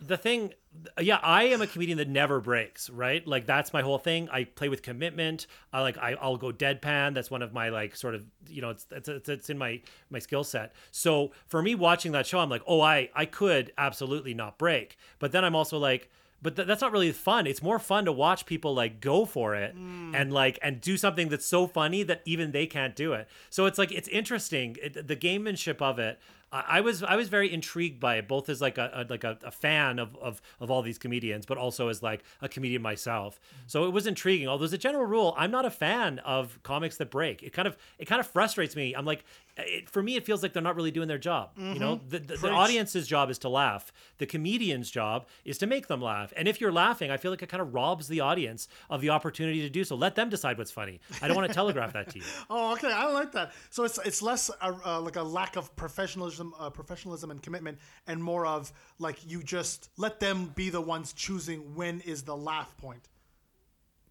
the 0.01 0.17
thing, 0.17 0.53
yeah, 1.01 1.19
I 1.23 1.45
am 1.45 1.63
a 1.63 1.67
comedian 1.67 1.99
that 1.99 2.09
never 2.09 2.41
breaks. 2.41 2.91
Right? 2.91 3.27
Like 3.27 3.47
that's 3.47 3.73
my 3.73 3.83
whole 3.83 3.99
thing. 3.99 4.29
I 4.31 4.45
play 4.45 4.69
with 4.69 4.83
commitment. 4.83 5.47
I 5.73 5.83
like 5.83 5.99
I, 5.99 6.15
I'll 6.21 6.37
go 6.37 6.53
deadpan. 6.53 7.15
That's 7.15 7.31
one 7.31 7.43
of 7.43 7.53
my 7.53 7.69
like 7.69 7.97
sort 7.97 8.15
of 8.15 8.25
you 8.49 8.63
know 8.63 8.71
it's 8.71 8.87
it's, 8.91 9.09
it's, 9.09 9.29
it's 9.29 9.51
in 9.51 9.59
my 9.59 9.81
my 10.11 10.19
skill 10.19 10.45
set. 10.45 10.75
So 10.91 11.33
for 11.47 11.63
me 11.63 11.75
watching 11.75 12.13
that 12.13 12.27
show, 12.27 12.39
I'm 12.39 12.51
like, 12.51 12.63
oh, 12.67 12.81
I 12.81 13.11
I 13.15 13.25
could 13.25 13.73
absolutely 13.79 14.35
not 14.35 14.59
break. 14.59 14.97
But 15.19 15.33
then 15.33 15.45
I'm 15.45 15.55
also 15.57 15.79
like. 15.79 16.11
But 16.41 16.55
th- 16.55 16.69
that's 16.69 16.83
not 16.83 16.93
really 16.93 17.11
fun. 17.11 17.49
It's 17.49 17.65
more 17.65 17.81
fun 17.81 18.05
to 18.05 18.13
watch 18.13 18.47
people 18.47 18.73
like 18.73 19.01
go 19.01 19.25
for 19.25 19.57
it 19.57 19.77
mm. 19.77 20.15
and 20.15 20.33
like 20.33 20.57
and 20.63 20.81
do 20.81 20.97
something 20.97 21.31
that's 21.31 21.45
so 21.45 21.67
funny 21.67 22.05
that 22.05 22.23
even 22.27 22.53
they 22.53 22.65
can't 22.65 22.95
do 22.95 23.13
it. 23.13 23.27
So 23.51 23.67
it's 23.67 23.77
like 23.77 23.91
it's 23.91 24.07
interesting. 24.07 24.77
It, 24.81 25.09
the 25.09 25.17
gamemanship 25.17 25.83
of 25.83 25.99
it 25.99 26.21
I 26.53 26.65
I 26.79 26.81
was 26.81 27.03
I 27.03 27.17
was 27.17 27.29
very 27.29 27.53
intrigued 27.53 28.01
by 28.01 28.17
it, 28.17 28.29
both 28.29 28.49
as 28.49 28.61
like 28.61 28.79
a, 28.79 28.91
a 28.95 29.07
like 29.11 29.25
a, 29.25 29.39
a 29.45 29.51
fan 29.51 29.99
of, 29.99 30.17
of 30.17 30.41
of 30.61 30.71
all 30.71 30.83
these 30.83 30.99
comedians, 30.99 31.47
but 31.47 31.59
also 31.59 31.89
as 31.89 32.03
like 32.03 32.23
a 32.41 32.49
comedian 32.49 32.83
myself. 32.83 33.41
So 33.67 33.85
it 33.85 33.93
was 33.93 34.07
intriguing. 34.07 34.49
Although 34.49 34.65
as 34.65 34.73
a 34.73 34.79
general 34.79 35.05
rule, 35.05 35.35
I'm 35.37 35.51
not 35.51 35.65
a 35.65 35.71
fan 35.71 36.19
of 36.21 36.59
comics 36.63 36.97
that 36.99 37.11
break. 37.11 37.43
It 37.43 37.53
kind 37.53 37.69
of 37.69 37.77
it 37.99 38.07
kind 38.07 38.21
of 38.21 38.27
frustrates 38.27 38.77
me. 38.77 38.95
I'm 38.95 39.05
like, 39.05 39.25
it, 39.57 39.91
for 39.91 40.03
me, 40.03 40.17
it 40.17 40.25
feels 40.25 40.43
like 40.43 40.53
they're 40.53 40.63
not 40.63 40.77
really 40.77 40.91
doing 40.91 41.09
their 41.09 41.19
job. 41.19 41.51
You 41.57 41.79
know, 41.79 42.01
the, 42.09 42.21
the, 42.21 42.37
the 42.37 42.51
audience's 42.51 43.07
job 43.07 43.31
is 43.31 43.39
to 43.39 43.49
laugh. 43.49 43.93
The 44.19 44.27
comedian's 44.27 44.91
job 44.91 45.27
is 45.45 45.59
to 45.59 45.67
make 45.67 45.89
them 45.89 46.01
laugh. 46.01 46.33
And 46.37 46.47
if 46.47 46.61
you're 46.61 46.73
laughing, 46.73 47.11
I 47.11 47.17
feel 47.17 47.31
like 47.33 47.43
it 47.43 47.49
kind 47.49 47.61
of 47.61 47.75
robs 47.75 48.07
the 48.09 48.21
audience 48.21 48.69
of 48.89 49.01
the 49.01 49.11
opportunity 49.11 49.61
to 49.63 49.71
do 49.71 49.83
so. 49.85 49.97
Let 49.97 50.15
them 50.15 50.29
decide 50.29 50.59
what's 50.59 50.71
funny. 50.71 51.01
I 51.21 51.27
don't 51.27 51.37
want 51.37 51.49
to 51.49 51.55
telegraph 51.63 51.93
that 51.95 52.11
to 52.11 52.19
you. 52.19 52.25
Oh, 52.49 52.73
okay. 52.75 52.93
I 52.93 53.11
like 53.11 53.33
that. 53.33 53.53
So 53.71 53.85
it's 53.85 53.99
it's 54.05 54.23
less 54.23 54.51
uh, 54.61 54.73
uh, 54.87 55.01
like 55.01 55.17
a 55.17 55.23
lack 55.23 55.57
of 55.57 55.75
professionalism, 55.75 56.38
uh, 56.41 56.71
professionalism 56.71 57.31
and 57.31 57.43
commitment, 57.43 57.79
and 58.07 58.23
more 58.23 58.47
of 58.47 58.73
like 58.99 59.19
you 59.27 59.43
just 59.43 59.91
let 59.97 60.21
them 60.21 60.53
be 60.55 60.71
the 60.71 60.81
ones 60.81 61.13
choosing 61.13 61.75
when 61.75 62.01
is 62.03 62.23
the 62.23 62.37
laugh 62.37 62.77
point. 62.79 63.09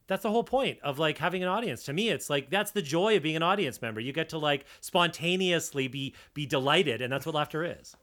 that's 0.07 0.23
the 0.23 0.31
whole 0.31 0.43
point 0.43 0.77
of 0.83 0.99
like 0.99 1.17
having 1.17 1.43
an 1.43 1.49
audience 1.49 1.83
to 1.83 1.91
me 1.93 2.09
it's 2.09 2.29
like 2.29 2.49
that's 2.49 2.71
the 2.71 2.81
joy 2.81 3.17
of 3.17 3.23
being 3.23 3.35
an 3.35 3.43
audience 3.43 3.81
member 3.81 3.99
you 3.99 4.13
get 4.13 4.29
to 4.29 4.37
like 4.37 4.65
spontaneously 4.79 5.87
be 5.89 6.15
be 6.33 6.45
delighted 6.45 7.01
and 7.01 7.11
that's 7.11 7.25
what 7.25 7.35
laughter 7.35 7.63
is 7.63 7.95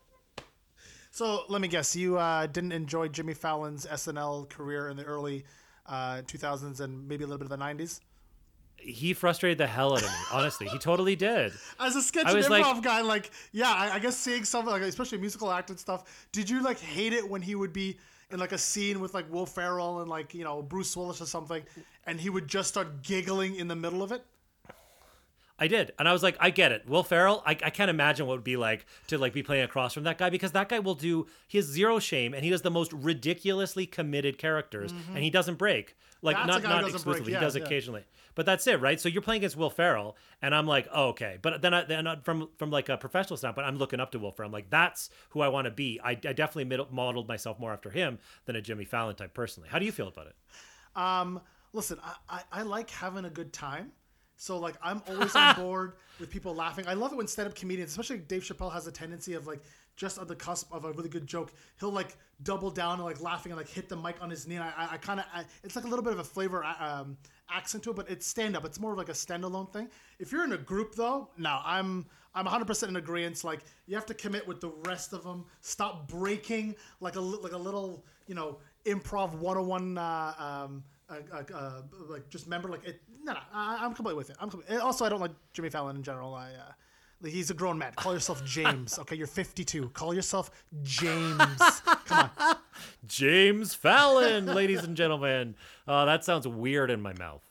So 1.11 1.45
let 1.49 1.61
me 1.61 1.69
guess, 1.69 1.95
you 1.95 2.19
uh, 2.19 2.47
didn't 2.49 2.73
enjoy 2.73 3.07
Jimmy 3.09 3.35
Fallon's 3.35 3.87
SNL 3.87 4.49
career 4.49 4.89
in 4.89 4.97
the 4.97 5.05
early 5.05 5.45
uh, 5.87 6.23
2000s 6.27 6.81
and 6.81 7.07
maybe 7.07 7.23
a 7.23 7.27
little 7.27 7.39
bit 7.39 7.51
of 7.51 7.57
the 7.57 7.65
90s. 7.65 8.01
He 8.85 9.13
frustrated 9.15 9.59
the 9.59 9.67
hell 9.67 9.93
out 9.95 10.03
of 10.03 10.09
me 10.09 10.17
honestly 10.33 10.67
he 10.69 10.79
totally 10.79 11.17
did 11.17 11.53
As 11.81 11.97
a 11.97 12.03
sketch 12.03 12.27
and 12.27 12.37
improv 12.37 12.51
like- 12.51 12.83
guy, 12.83 13.01
like 13.01 13.31
yeah, 13.53 13.73
I, 13.73 13.95
I 13.95 13.99
guess 13.99 14.17
seeing 14.17 14.45
something 14.45 14.73
like 14.73 14.83
especially 14.83 15.19
musical 15.19 15.51
act 15.51 15.71
and 15.71 15.79
stuff. 15.79 16.29
Did 16.33 16.49
you 16.51 16.63
like 16.63 16.79
hate 16.79 17.13
it 17.13 17.29
when 17.29 17.43
he 17.43 17.55
would 17.55 17.73
be 17.73 17.99
in 18.31 18.39
like 18.41 18.53
a 18.53 18.59
scene 18.59 19.01
with 19.01 19.15
like 19.15 19.31
Will 19.33 19.47
Ferrell 19.47 20.01
and 20.01 20.09
like 20.09 20.35
you 20.35 20.45
know 20.45 20.63
Bruce 20.63 20.97
Willis 20.97 21.21
or 21.21 21.27
something, 21.27 21.63
and 22.07 22.21
he 22.21 22.31
would 22.31 22.49
just 22.49 22.69
start 22.69 23.03
giggling 23.03 23.57
in 23.57 23.69
the 23.69 23.77
middle 23.77 24.03
of 24.03 24.13
it? 24.13 24.25
I 25.57 25.69
did, 25.69 25.93
and 26.01 26.09
I 26.09 26.13
was 26.13 26.23
like, 26.23 26.37
I 26.41 26.51
get 26.51 26.73
it. 26.73 26.89
Will 26.89 27.05
Ferrell, 27.05 27.43
I, 27.47 27.53
I 27.53 27.71
can't 27.71 27.89
imagine 27.89 28.27
what 28.27 28.33
it 28.35 28.37
would 28.39 28.45
be 28.45 28.57
like 28.57 28.87
to 29.07 29.19
like 29.19 29.33
be 29.33 29.43
playing 29.45 29.63
across 29.65 29.95
from 29.95 30.03
that 30.03 30.19
guy 30.19 30.29
because 30.29 30.51
that 30.53 30.69
guy 30.69 30.81
will 30.81 30.97
do 30.97 31.27
he 31.47 31.59
has 31.59 31.67
zero 31.67 32.01
shame 32.01 32.35
and 32.35 32.43
he 32.45 32.51
does 32.51 32.63
the 32.63 32.71
most 32.73 32.93
ridiculously 32.93 33.87
committed 33.87 34.37
characters 34.37 34.93
and 35.15 35.19
he 35.19 35.31
doesn't 35.31 35.57
break. 35.57 35.97
Like 36.23 36.37
Mm-hmm. 36.37 36.47
That's 36.49 36.63
not 36.65 36.83
not 36.83 36.91
exclusively, 36.91 37.33
break, 37.33 37.37
he 37.37 37.45
does 37.45 37.55
yeah. 37.57 37.63
occasionally. 37.63 38.05
But 38.35 38.47
that's 38.47 38.67
it, 38.67 38.81
right? 38.81 39.01
So 39.01 39.09
you're 39.09 39.23
playing 39.23 39.41
against 39.41 39.57
Will 39.57 39.71
Ferrell, 39.71 40.17
and 40.43 40.53
I'm 40.55 40.67
like, 40.67 40.89
oh, 40.93 41.11
okay. 41.11 41.39
But 41.41 41.63
then, 41.63 41.73
I, 41.73 41.85
then 41.85 42.07
I- 42.09 42.17
from 42.17 42.49
from 42.57 42.71
like 42.71 42.89
a 42.89 42.97
professional 42.97 43.37
standpoint, 43.37 43.67
I'm 43.69 43.77
looking 43.77 44.01
up 44.01 44.11
to 44.13 44.19
Will 44.19 44.33
Ferrell. 44.33 44.49
I'm 44.49 44.53
like, 44.53 44.71
that's 44.71 45.09
who 45.31 45.41
I 45.41 45.47
want 45.49 45.67
to 45.67 45.71
be. 45.71 46.01
I, 46.03 46.11
I 46.13 46.33
definitely 46.33 46.77
modeled 46.91 47.29
myself 47.29 47.61
more 47.61 47.73
after 47.73 47.91
him 47.91 48.19
than 48.47 48.57
a 48.57 48.61
Jimmy 48.61 48.85
Fallon 48.85 49.15
type 49.15 49.35
personally. 49.35 49.69
How 49.71 49.79
do 49.79 49.85
you 49.85 49.93
feel 49.93 50.09
about 50.09 50.27
it? 50.27 50.35
Um, 50.97 51.41
listen, 51.73 51.99
I, 52.03 52.15
I, 52.29 52.43
I 52.61 52.63
like 52.63 52.91
having 52.91 53.25
a 53.25 53.31
good 53.31 53.53
time. 53.53 53.93
So 54.37 54.59
like 54.59 54.77
I'm 54.83 55.03
always 55.09 55.35
on 55.35 55.55
board 55.57 55.93
with 56.19 56.31
people 56.31 56.55
laughing. 56.55 56.87
I 56.87 56.95
love 56.95 57.13
it 57.13 57.17
when 57.17 57.27
stand-up 57.27 57.55
comedians, 57.55 57.91
especially 57.91 58.19
Dave 58.19 58.43
Chappelle, 58.43 58.73
has 58.73 58.87
a 58.87 58.93
tendency 58.93 59.35
of 59.35 59.47
like 59.47 59.61
just 59.97 60.19
on 60.19 60.27
the 60.27 60.35
cusp 60.35 60.73
of 60.73 60.85
a 60.85 60.93
really 60.93 61.09
good 61.09 61.27
joke, 61.27 61.53
he'll 61.79 61.93
like 61.93 62.17
double 62.43 62.71
down 62.71 62.95
and 62.95 63.05
like 63.05 63.21
laughing 63.21 63.53
and 63.53 63.59
like 63.59 63.69
hit 63.69 63.89
the 63.89 63.97
mic 63.97 64.17
on 64.21 64.29
his 64.29 64.47
knee. 64.47 64.57
And 64.57 64.65
I, 64.65 64.73
I, 64.77 64.95
I 64.95 64.97
kind 64.97 65.21
of, 65.21 65.27
it's 65.63 65.77
like 65.77 65.85
a 65.85 65.89
little 65.89 66.03
bit 66.03 66.13
of 66.13 66.19
a 66.19 66.25
flavor 66.25 66.65
um, 66.81 67.17
accent 67.49 67.85
to 67.85 67.91
it, 67.91 67.97
but 67.97 68.11
it's 68.11 68.27
stand-up. 68.27 68.65
It's 68.65 68.81
more 68.81 68.93
of 68.93 68.99
like 68.99 69.09
a 69.09 69.13
standalone 69.13 69.73
thing. 69.73 69.89
If 70.19 70.33
you're 70.33 70.45
in 70.45 70.53
a 70.53 70.59
group 70.59 70.95
though, 70.95 71.29
no, 71.39 71.61
I'm 71.65 72.07
I'm 72.35 72.47
100% 72.47 72.89
in 72.89 72.97
agreement. 72.97 73.45
Like 73.45 73.61
you 73.87 73.95
have 73.95 74.07
to 74.07 74.15
commit 74.15 74.47
with 74.47 74.61
the 74.61 74.73
rest 74.85 75.13
of 75.13 75.23
them. 75.23 75.45
Stop 75.61 76.09
breaking 76.09 76.75
like 77.01 77.17
a 77.17 77.21
like 77.21 77.53
a 77.53 77.59
little 77.59 78.05
you 78.27 78.35
know 78.35 78.59
improv 78.87 79.35
101 79.35 79.97
uh, 79.97 80.35
um, 80.39 80.85
uh, 81.11 81.17
uh, 81.33 81.43
uh, 81.55 81.83
like 82.09 82.29
just 82.29 82.49
member 82.49 82.69
like 82.69 82.85
it. 82.85 83.03
No, 83.23 83.33
no, 83.33 83.41
I, 83.53 83.79
I'm 83.81 83.95
completely 83.95 84.19
with 84.19 84.31
it. 84.31 84.37
I'm 84.41 84.51
completely, 84.51 84.77
also 84.79 85.05
I 85.05 85.09
don't 85.09 85.21
like 85.21 85.33
Jimmy 85.53 85.71
Fallon 85.71 85.97
in 85.97 86.03
general. 86.03 86.35
I 86.35 86.51
uh, 86.51 86.73
like, 87.21 87.33
he's 87.33 87.51
a 87.51 87.55
grown 87.55 87.79
man. 87.79 87.93
Call 87.97 88.13
yourself 88.13 88.45
James. 88.47 88.99
Okay, 88.99 89.17
you're 89.17 89.27
52. 89.27 89.91
Call 89.91 90.15
yourself 90.15 90.51
James. 90.83 91.81
Come 92.07 92.31
on. 92.39 92.57
James 93.07 93.75
Fallon, 93.75 94.47
ladies 94.47 94.85
and 94.85 94.97
gentlemen. 94.97 95.55
Uh, 95.87 96.05
that 96.05 96.25
sounds 96.25 96.47
weird 96.47 96.91
in 96.91 97.01
my 97.01 97.13
mouth. 97.15 97.43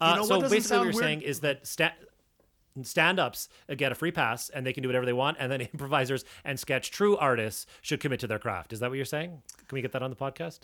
Uh, 0.00 0.16
know 0.16 0.24
so 0.24 0.40
doesn't 0.40 0.56
basically, 0.56 0.78
what 0.78 0.84
you're 0.84 0.92
weird? 0.92 1.04
saying 1.04 1.22
is 1.22 1.40
that 1.40 1.66
sta- 1.66 1.94
stand-ups 2.82 3.48
get 3.76 3.92
a 3.92 3.94
free 3.94 4.10
pass 4.10 4.50
and 4.50 4.66
they 4.66 4.72
can 4.72 4.82
do 4.82 4.88
whatever 4.88 5.06
they 5.06 5.12
want, 5.12 5.36
and 5.40 5.50
then 5.50 5.60
improvisers 5.72 6.24
and 6.44 6.58
sketch 6.58 6.90
true 6.90 7.16
artists 7.16 7.66
should 7.82 8.00
commit 8.00 8.20
to 8.20 8.26
their 8.26 8.38
craft. 8.38 8.72
Is 8.72 8.80
that 8.80 8.90
what 8.90 8.96
you're 8.96 9.04
saying? 9.04 9.42
Can 9.68 9.76
we 9.76 9.82
get 9.82 9.92
that 9.92 10.02
on 10.02 10.10
the 10.10 10.16
podcast? 10.16 10.60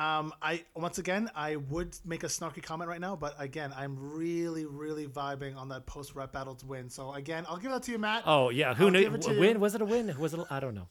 Um, 0.00 0.32
I 0.40 0.64
once 0.74 0.96
again 0.96 1.30
I 1.34 1.56
would 1.56 1.94
make 2.06 2.24
a 2.24 2.26
snarky 2.26 2.62
comment 2.62 2.88
right 2.88 3.00
now, 3.00 3.16
but 3.16 3.34
again 3.38 3.70
I'm 3.76 3.98
really 3.98 4.64
really 4.64 5.06
vibing 5.06 5.56
on 5.58 5.68
that 5.68 5.84
post 5.84 6.14
rap 6.14 6.32
battles 6.32 6.64
win. 6.64 6.88
So 6.88 7.12
again, 7.12 7.44
I'll 7.46 7.58
give 7.58 7.70
that 7.70 7.82
to 7.82 7.92
you, 7.92 7.98
Matt. 7.98 8.22
Oh 8.24 8.48
yeah, 8.48 8.72
who 8.72 8.86
I'll 8.86 8.90
knew? 8.92 9.16
to 9.18 9.34
you. 9.34 9.40
Win? 9.40 9.60
Was 9.60 9.74
it 9.74 9.82
a 9.82 9.84
win? 9.84 10.18
Was 10.18 10.32
it? 10.32 10.40
I 10.48 10.58
don't 10.58 10.74
know. 10.74 10.88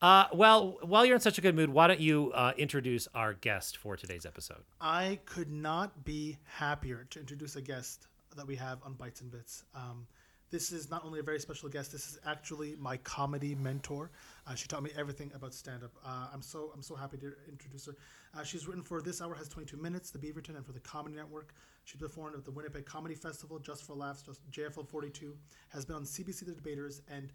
Uh, 0.00 0.26
well, 0.32 0.78
while 0.80 1.04
you're 1.04 1.16
in 1.16 1.20
such 1.20 1.36
a 1.36 1.40
good 1.42 1.56
mood, 1.56 1.68
why 1.68 1.88
don't 1.88 2.00
you 2.00 2.32
uh, 2.32 2.52
introduce 2.56 3.06
our 3.14 3.34
guest 3.34 3.76
for 3.76 3.96
today's 3.96 4.24
episode? 4.24 4.62
I 4.80 5.18
could 5.26 5.50
not 5.50 6.04
be 6.04 6.38
happier 6.44 7.06
to 7.10 7.20
introduce 7.20 7.56
a 7.56 7.60
guest 7.60 8.06
that 8.36 8.46
we 8.46 8.56
have 8.56 8.78
on 8.82 8.94
Bites 8.94 9.20
and 9.20 9.30
Bits. 9.30 9.64
Um, 9.74 10.06
this 10.50 10.72
is 10.72 10.90
not 10.90 11.04
only 11.04 11.20
a 11.20 11.22
very 11.22 11.38
special 11.38 11.68
guest. 11.68 11.92
This 11.92 12.08
is 12.08 12.18
actually 12.26 12.74
my 12.78 12.96
comedy 12.98 13.54
mentor. 13.54 14.10
Uh, 14.46 14.54
she 14.54 14.66
taught 14.66 14.82
me 14.82 14.90
everything 14.96 15.30
about 15.34 15.52
stand-up. 15.52 15.92
Uh, 16.04 16.28
I'm 16.32 16.42
so 16.42 16.70
I'm 16.74 16.82
so 16.82 16.94
happy 16.94 17.18
to 17.18 17.32
introduce 17.48 17.86
her. 17.86 17.96
Uh, 18.36 18.42
she's 18.42 18.66
written 18.66 18.82
for 18.82 19.02
This 19.02 19.20
Hour 19.20 19.34
Has 19.34 19.48
22 19.48 19.76
Minutes, 19.76 20.10
The 20.10 20.18
Beaverton, 20.18 20.56
and 20.56 20.64
for 20.64 20.72
the 20.72 20.80
Comedy 20.80 21.16
Network. 21.16 21.54
She 21.84 21.98
performed 21.98 22.36
at 22.36 22.44
the 22.44 22.50
Winnipeg 22.50 22.86
Comedy 22.86 23.14
Festival, 23.14 23.58
Just 23.58 23.84
for 23.84 23.94
Laughs, 23.94 24.22
just 24.22 24.48
JFL 24.50 24.86
42. 24.88 25.34
Has 25.70 25.84
been 25.84 25.96
on 25.96 26.04
CBC 26.04 26.46
The 26.46 26.52
Debaters 26.52 27.02
and 27.10 27.32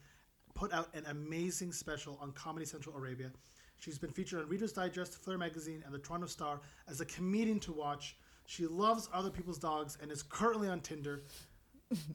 put 0.53 0.73
out 0.73 0.93
an 0.95 1.03
amazing 1.07 1.71
special 1.71 2.17
on 2.21 2.31
Comedy 2.31 2.65
Central 2.65 2.95
Arabia. 2.95 3.31
She's 3.79 3.97
been 3.97 4.11
featured 4.11 4.41
on 4.41 4.47
Reader's 4.47 4.71
Digest, 4.71 5.15
Flare 5.15 5.37
Magazine, 5.37 5.83
and 5.85 5.93
the 5.93 5.99
Toronto 5.99 6.27
Star 6.27 6.61
as 6.87 7.01
a 7.01 7.05
comedian 7.05 7.59
to 7.61 7.73
watch. 7.73 8.15
She 8.45 8.65
loves 8.67 9.09
other 9.13 9.29
people's 9.29 9.57
dogs 9.57 9.97
and 10.01 10.11
is 10.11 10.23
currently 10.23 10.67
on 10.67 10.79
Tinder. 10.81 11.23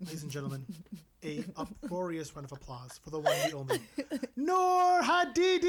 Ladies 0.01 0.23
and 0.23 0.31
gentlemen, 0.33 0.65
a 1.25 1.45
uproarious 1.57 2.35
round 2.35 2.47
of 2.47 2.53
applause 2.53 2.99
for 3.03 3.11
the 3.11 3.19
one 3.21 3.33
and 3.45 3.55
only 3.55 3.79
Noor 4.37 5.03
Hadidi. 5.03 5.69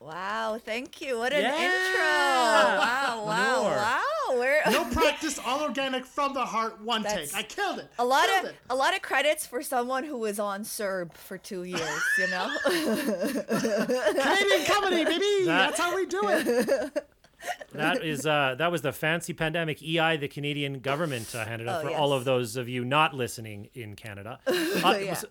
Wow, 0.00 0.58
thank 0.64 1.02
you. 1.02 1.18
What 1.18 1.32
an 1.34 1.42
Yeah. 1.42 1.54
intro. 1.54 2.00
Wow, 2.00 3.24
wow, 3.26 3.62
Noor. 3.62 3.76
wow. 3.76 4.00
We're 4.30 4.62
No 4.70 4.84
practice, 4.92 5.38
all 5.44 5.60
organic, 5.62 6.06
from 6.06 6.32
the 6.32 6.46
heart, 6.46 6.80
one 6.80 7.02
That's 7.02 7.32
take. 7.32 7.38
I 7.38 7.42
killed 7.42 7.80
it. 7.80 7.88
a 7.98 8.04
lot 8.04 8.26
Killed 8.28 8.44
of 8.46 8.50
it. 8.52 8.56
a 8.70 8.74
lot 8.76 8.94
of 8.94 9.02
credits 9.02 9.44
for 9.46 9.60
someone 9.62 10.04
who 10.04 10.16
was 10.16 10.38
on 10.38 10.62
CERB 10.64 11.12
for 11.14 11.36
two 11.36 11.64
years, 11.64 12.00
you 12.16 12.28
know? 12.28 12.48
Canadian 12.64 14.64
comedy, 14.66 15.04
baby. 15.04 15.44
That- 15.44 15.74
That's 15.74 15.80
how 15.80 15.94
we 15.94 16.06
do 16.06 16.20
it. 16.24 17.06
That 17.72 18.04
is 18.04 18.26
uh, 18.26 18.54
that 18.58 18.70
was 18.72 18.82
the 18.82 18.92
fancy 18.92 19.32
pandemic 19.32 19.82
EI 19.82 20.16
the 20.16 20.28
Canadian 20.28 20.80
government 20.80 21.34
uh, 21.34 21.44
handed 21.44 21.68
out 21.68 21.80
Oh, 21.80 21.84
for 21.84 21.90
yes. 21.90 21.98
all 22.00 22.12
of 22.12 22.24
those 22.24 22.56
of 22.56 22.68
you 22.68 22.84
not 22.84 23.14
listening 23.14 23.68
in 23.74 23.96
Canada. 23.96 24.38
Uh, 24.48 24.96
Yeah. 25.00 25.10
was- 25.10 25.24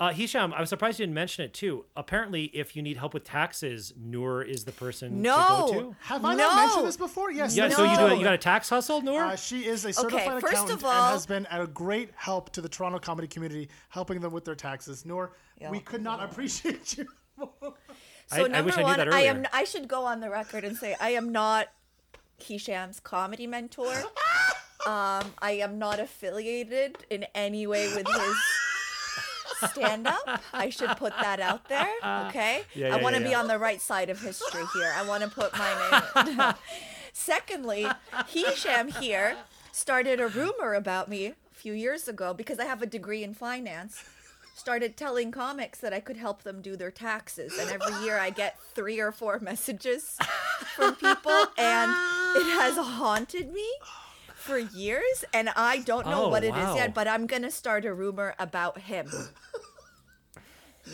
uh, 0.00 0.10
Hisham, 0.12 0.52
I 0.52 0.58
was 0.60 0.68
surprised 0.68 0.98
you 0.98 1.06
didn't 1.06 1.14
mention 1.14 1.44
it 1.44 1.54
too. 1.54 1.84
Apparently, 1.94 2.46
if 2.46 2.74
you 2.74 2.82
need 2.82 2.96
help 2.96 3.14
with 3.14 3.22
taxes, 3.22 3.92
Noor 3.96 4.42
is 4.42 4.64
the 4.64 4.72
person 4.72 5.22
No. 5.22 5.66
to 5.68 5.72
go 5.72 5.80
to. 5.80 5.96
Have 6.00 6.24
I 6.24 6.34
No. 6.34 6.48
not 6.48 6.56
mentioned 6.56 6.86
this 6.88 6.96
before? 6.96 7.30
Yes. 7.30 7.54
Yeah, 7.56 7.64
ladies 7.64 7.76
so 7.76 7.84
you 7.84 7.96
do 7.96 8.06
a, 8.06 8.16
you 8.16 8.24
got 8.24 8.34
a 8.34 8.38
tax 8.38 8.68
hustle, 8.68 9.02
Noor? 9.02 9.22
Uh, 9.22 9.36
she 9.36 9.64
is 9.66 9.84
a 9.84 9.92
certified 9.92 10.40
first 10.40 10.52
accountant 10.52 10.80
of 10.80 10.84
all- 10.84 10.90
and 10.90 11.12
has 11.12 11.26
been 11.26 11.46
a 11.48 11.64
great 11.68 12.10
help 12.16 12.50
to 12.54 12.60
the 12.60 12.68
Toronto 12.68 12.98
comedy 12.98 13.28
community, 13.28 13.68
helping 13.88 14.18
them 14.20 14.32
with 14.32 14.44
their 14.44 14.56
taxes. 14.56 15.06
Noor, 15.06 15.32
Yeah. 15.60 15.70
we 15.70 15.78
could 15.78 16.02
not 16.02 16.20
appreciate 16.20 16.98
you 16.98 17.06
more. 17.36 17.74
I- 18.30 18.36
So 18.38 18.44
I 18.44 18.48
number 18.48 18.66
wish 18.66 18.74
I 18.76 18.80
knew 18.80 18.84
one, 18.86 18.98
that 18.98 19.12
I 19.12 19.20
am. 19.22 19.46
I 19.52 19.64
should 19.64 19.88
go 19.88 20.04
on 20.04 20.20
the 20.20 20.30
record 20.30 20.64
and 20.64 20.76
say 20.76 20.96
I 21.00 21.10
am 21.10 21.30
not 21.32 21.68
Hisham's 22.38 23.00
comedy 23.00 23.46
mentor. 23.46 23.94
Um, 24.86 25.32
I 25.38 25.52
am 25.62 25.78
not 25.78 25.98
affiliated 25.98 26.98
in 27.08 27.24
any 27.34 27.66
way 27.66 27.86
with 27.94 28.06
his 28.06 29.70
stand 29.70 30.06
up. 30.06 30.42
I 30.52 30.68
should 30.68 30.90
put 30.98 31.14
that 31.22 31.40
out 31.40 31.70
there. 31.70 31.88
Okay? 32.28 32.64
Yeah, 32.74 32.94
I 32.94 33.00
want 33.00 33.16
to 33.16 33.22
yeah, 33.22 33.28
be 33.28 33.34
on 33.34 33.48
the 33.48 33.58
right 33.58 33.80
side 33.80 34.10
of 34.10 34.20
history 34.20 34.64
here. 34.74 34.92
I 34.94 35.02
want 35.08 35.22
to 35.22 35.30
put 35.30 35.56
my 35.56 36.02
name 36.26 36.38
in. 36.38 36.54
Secondly, 37.14 37.86
Hisham 38.28 38.88
here 38.88 39.36
started 39.72 40.20
a 40.20 40.28
rumor 40.28 40.74
about 40.74 41.08
me 41.08 41.28
a 41.28 41.34
few 41.52 41.72
years 41.72 42.06
ago 42.06 42.34
because 42.34 42.58
I 42.58 42.66
have 42.66 42.82
a 42.82 42.86
degree 42.86 43.22
in 43.24 43.32
finance. 43.32 44.04
Started 44.56 44.96
telling 44.96 45.32
comics 45.32 45.80
that 45.80 45.92
I 45.92 45.98
could 45.98 46.16
help 46.16 46.44
them 46.44 46.62
do 46.62 46.76
their 46.76 46.92
taxes, 46.92 47.58
and 47.58 47.68
every 47.70 48.04
year 48.04 48.18
I 48.18 48.30
get 48.30 48.56
three 48.74 49.00
or 49.00 49.10
four 49.10 49.38
messages 49.42 50.16
from 50.76 50.94
people, 50.94 51.32
and 51.58 51.90
it 52.36 52.46
has 52.60 52.76
haunted 52.76 53.52
me 53.52 53.66
for 54.36 54.56
years, 54.58 55.24
and 55.34 55.48
I 55.56 55.78
don't 55.78 56.06
know 56.06 56.26
Oh, 56.26 56.28
what 56.28 56.44
it 56.44 56.48
is 56.48 56.52
wow. 56.54 56.76
yet. 56.76 56.94
But 56.94 57.08
I'm 57.08 57.26
gonna 57.26 57.50
start 57.50 57.84
a 57.84 57.92
rumor 57.92 58.34
about 58.38 58.78
him. 58.78 59.10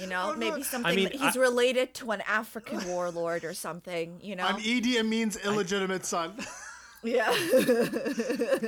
You 0.00 0.06
know, 0.06 0.32
oh, 0.34 0.38
maybe 0.38 0.62
something 0.62 0.90
I 0.90 0.94
mean, 0.94 1.04
that 1.10 1.16
he's 1.16 1.36
I- 1.36 1.40
related 1.40 1.92
to 1.94 2.12
an 2.12 2.22
African 2.26 2.86
warlord 2.88 3.44
or 3.44 3.52
something. 3.54 4.20
You 4.22 4.36
know, 4.36 4.46
I'm 4.46 4.56
Idi 4.56 4.98
Amin's 4.98 5.36
illegitimate 5.36 6.06
son. 6.06 6.32
yeah. 7.02 7.30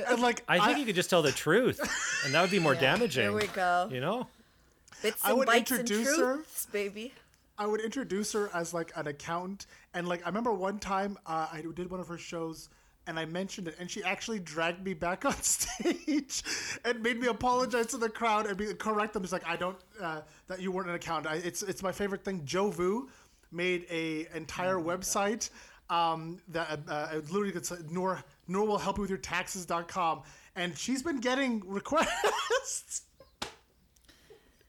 and 0.09 0.21
like 0.21 0.43
I 0.47 0.59
think 0.67 0.79
you 0.79 0.85
could 0.85 0.95
just 0.95 1.09
tell 1.09 1.23
the 1.23 1.31
truth, 1.31 1.79
and 2.25 2.33
that 2.35 2.41
would 2.41 2.51
be 2.51 2.59
more 2.59 2.75
damaging. 2.75 3.23
Here 3.23 3.31
we 3.33 3.47
go. 3.47 3.89
You 3.91 3.99
know? 4.01 4.27
Bits 5.03 5.21
I 5.23 5.33
would 5.33 5.45
bites 5.47 5.69
and 5.71 5.81
introduce 5.81 6.17
her. 6.17 6.39
baby. 6.71 7.13
I 7.57 7.67
would 7.67 7.81
introduce 7.81 8.33
her 8.33 8.49
as 8.53 8.73
like 8.73 8.91
an 8.95 9.07
accountant, 9.07 9.67
and 9.93 10.07
like 10.07 10.23
I 10.23 10.29
remember 10.29 10.53
one 10.53 10.79
time 10.79 11.17
uh, 11.25 11.47
I 11.51 11.61
did 11.75 11.91
one 11.91 11.99
of 11.99 12.07
her 12.07 12.17
shows, 12.17 12.69
and 13.05 13.19
I 13.19 13.25
mentioned 13.25 13.67
it, 13.67 13.75
and 13.79 13.91
she 13.91 14.03
actually 14.03 14.39
dragged 14.39 14.83
me 14.83 14.93
back 14.95 15.23
on 15.31 15.39
stage 15.41 16.41
and 16.83 17.03
made 17.03 17.19
me 17.19 17.27
apologize 17.27 17.87
to 17.87 17.97
the 17.97 18.09
crowd 18.09 18.47
and 18.47 18.57
be 18.57 18.73
correct 18.73 19.13
them. 19.13 19.23
It's 19.23 19.31
like 19.33 19.47
I 19.47 19.55
don't 19.55 19.77
uh, 20.01 20.21
that 20.47 20.61
you 20.61 20.71
weren't 20.71 20.89
an 20.89 20.95
accountant. 20.95 21.33
I, 21.33 21.37
it's 21.45 21.61
it's 21.61 21.83
my 21.83 21.91
favorite 21.91 22.23
thing. 22.25 22.41
Joe 22.45 22.71
Vu 22.71 23.09
made 23.51 23.85
a 23.91 24.25
entire 24.35 24.77
website 24.77 25.49
um, 25.89 26.39
that 26.47 26.79
uh, 26.87 26.91
uh, 26.91 27.21
literally 27.29 27.49
it's 27.53 27.69
like, 27.71 27.91
Nor 27.91 28.23
Nor 28.47 28.65
will 28.65 28.77
help 28.79 28.97
you 28.97 29.01
with 29.01 29.11
your 29.11 29.19
taxes.com, 29.19 30.23
and 30.55 30.75
she's 30.77 31.03
been 31.03 31.19
getting 31.19 31.61
requests. 31.67 33.03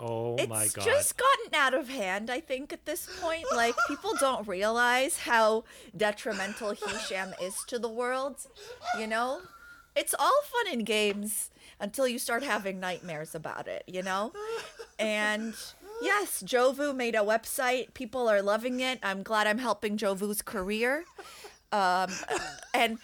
Oh 0.06 0.36
It's 0.36 0.48
my 0.48 0.68
god. 0.68 0.84
just 0.84 1.16
gotten 1.16 1.54
out 1.54 1.72
of 1.72 1.88
hand, 1.88 2.28
I 2.28 2.40
think, 2.40 2.72
at 2.72 2.84
this 2.84 3.08
point. 3.22 3.46
Like, 3.54 3.74
people 3.88 4.12
don't 4.20 4.46
realize 4.46 5.18
how 5.20 5.64
detrimental 5.96 6.72
Hisham 6.74 7.32
is 7.40 7.54
to 7.68 7.78
the 7.78 7.88
world. 7.88 8.36
You 8.98 9.06
know? 9.06 9.40
It's 9.96 10.14
all 10.18 10.40
fun 10.52 10.72
and 10.72 10.84
games 10.84 11.50
until 11.80 12.06
you 12.08 12.18
start 12.18 12.42
having 12.42 12.80
nightmares 12.80 13.34
about 13.34 13.66
it, 13.68 13.84
you 13.86 14.02
know? 14.02 14.32
And 14.98 15.54
yes, 16.02 16.42
Jovu 16.44 16.94
made 16.94 17.14
a 17.14 17.18
website. 17.20 17.94
People 17.94 18.28
are 18.28 18.42
loving 18.42 18.80
it. 18.80 18.98
I'm 19.02 19.22
glad 19.22 19.46
I'm 19.46 19.58
helping 19.58 19.96
Jovu's 19.96 20.42
career. 20.42 21.04
Um, 21.72 22.10
and 22.74 22.98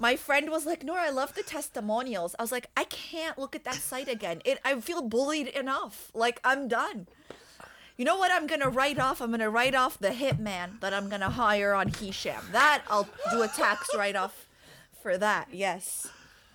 my 0.00 0.16
friend 0.16 0.50
was 0.50 0.64
like, 0.64 0.82
Nora, 0.82 1.02
I 1.02 1.10
love 1.10 1.34
the 1.34 1.42
testimonials. 1.42 2.34
I 2.38 2.42
was 2.42 2.50
like, 2.50 2.70
I 2.76 2.84
can't 2.84 3.38
look 3.38 3.54
at 3.54 3.64
that 3.64 3.74
site 3.74 4.08
again. 4.08 4.40
It 4.44 4.58
I 4.64 4.80
feel 4.80 5.02
bullied 5.02 5.48
enough. 5.48 6.10
Like 6.14 6.40
I'm 6.42 6.66
done. 6.66 7.06
You 7.98 8.06
know 8.06 8.16
what 8.16 8.32
I'm 8.32 8.46
gonna 8.46 8.70
write 8.70 8.98
off? 8.98 9.20
I'm 9.20 9.30
gonna 9.30 9.50
write 9.50 9.74
off 9.74 9.98
the 9.98 10.08
hitman 10.08 10.80
that 10.80 10.94
I'm 10.94 11.10
gonna 11.10 11.28
hire 11.28 11.74
on 11.74 11.88
Hisham. 11.88 12.42
That 12.52 12.82
I'll 12.88 13.08
do 13.30 13.42
a 13.42 13.48
tax 13.48 13.90
write 13.94 14.16
off 14.16 14.46
for 15.02 15.18
that. 15.18 15.48
Yes. 15.52 16.08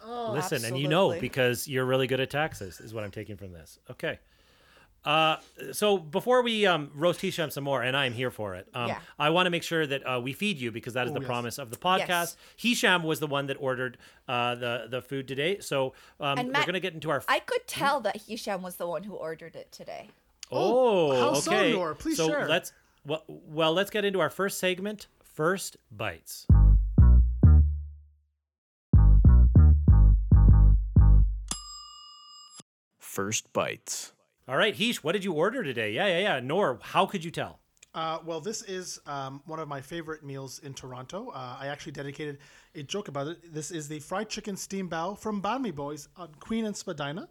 Oh, 0.03 0.31
Listen, 0.33 0.65
and 0.65 0.77
you 0.77 0.87
know 0.87 1.19
because 1.19 1.67
you're 1.67 1.85
really 1.85 2.07
good 2.07 2.19
at 2.19 2.29
taxes, 2.31 2.79
is 2.79 2.93
what 2.93 3.03
I'm 3.03 3.11
taking 3.11 3.37
from 3.37 3.53
this. 3.53 3.79
Okay. 3.91 4.19
Uh, 5.05 5.38
so 5.71 5.97
before 5.97 6.41
we 6.41 6.65
um, 6.65 6.89
roast 6.95 7.21
Hisham 7.21 7.50
some 7.51 7.63
more, 7.63 7.83
and 7.83 7.95
I'm 7.95 8.13
here 8.13 8.31
for 8.31 8.55
it, 8.55 8.67
um, 8.74 8.88
Yeah. 8.89 9.00
I 9.19 9.29
want 9.29 9.45
to 9.45 9.50
make 9.51 9.63
sure 9.63 9.85
that 9.85 10.01
uh, 10.01 10.19
we 10.19 10.33
feed 10.33 10.57
you 10.57 10.71
because 10.71 10.93
that 10.93 11.07
is 11.07 11.13
the 11.13 11.19
yes. 11.19 11.27
promise 11.27 11.57
of 11.57 11.69
the 11.69 11.77
podcast. 11.77 12.07
Yes. 12.07 12.38
Hisham 12.57 13.03
was 13.03 13.19
the 13.19 13.27
one 13.27 13.47
that 13.47 13.57
ordered 13.59 13.97
uh, 14.27 14.55
the 14.55 14.88
the 14.89 15.01
food 15.01 15.27
today, 15.27 15.59
so 15.59 15.93
um, 16.19 16.39
And 16.39 16.47
we're 16.53 16.65
gonna 16.65 16.79
get 16.79 16.93
into 16.93 17.09
our. 17.09 17.24
I 17.27 17.39
could 17.39 17.67
tell 17.67 18.00
that 18.01 18.24
Hisham 18.27 18.62
was 18.62 18.77
the 18.77 18.88
one 18.88 19.03
who 19.03 19.13
ordered 19.13 19.55
it 19.55 19.71
today. 19.71 20.09
oh, 20.51 21.15
how 21.19 21.33
so, 21.35 21.51
okay. 21.53 21.74
Noor? 21.74 21.93
Please 21.95 22.17
so 22.17 22.27
share. 22.27 22.47
let's 22.47 22.74
well, 23.05 23.24
well, 23.27 23.74
let's 23.74 23.91
get 23.91 24.05
into 24.05 24.19
our 24.19 24.29
first 24.29 24.57
segment. 24.57 25.07
First 25.24 25.77
bites. 25.91 26.47
First 33.15 33.53
Bites. 33.53 34.12
All 34.47 34.57
right, 34.57 34.75
Heesh, 34.75 34.97
what 34.97 35.13
did 35.13 35.23
you 35.23 35.33
order 35.33 35.63
today? 35.63 35.91
Yeah, 35.91 36.05
yeah, 36.05 36.19
yeah. 36.19 36.39
Nor, 36.39 36.77
how 36.83 37.07
could 37.07 37.23
you 37.23 37.31
tell? 37.31 37.57
Uh, 37.95 38.19
well, 38.23 38.39
this 38.39 38.61
is 38.61 38.99
um, 39.07 39.41
one 39.47 39.57
of 39.57 39.67
my 39.67 39.81
favorite 39.81 40.23
meals 40.23 40.59
in 40.59 40.71
Toronto. 40.71 41.31
Uh, 41.33 41.57
I 41.59 41.67
actually 41.67 41.93
dedicated 41.93 42.37
a 42.75 42.83
joke 42.83 43.07
about 43.07 43.25
it. 43.25 43.51
This 43.51 43.71
is 43.71 43.87
the 43.87 43.97
fried 43.99 44.29
chicken 44.29 44.55
steam 44.55 44.87
bao 44.87 45.17
from 45.17 45.41
Banh 45.41 45.61
Mi 45.61 45.71
Boys 45.71 46.09
on 46.15 46.29
Queen 46.39 46.65
and 46.65 46.77
Spadina. 46.77 47.27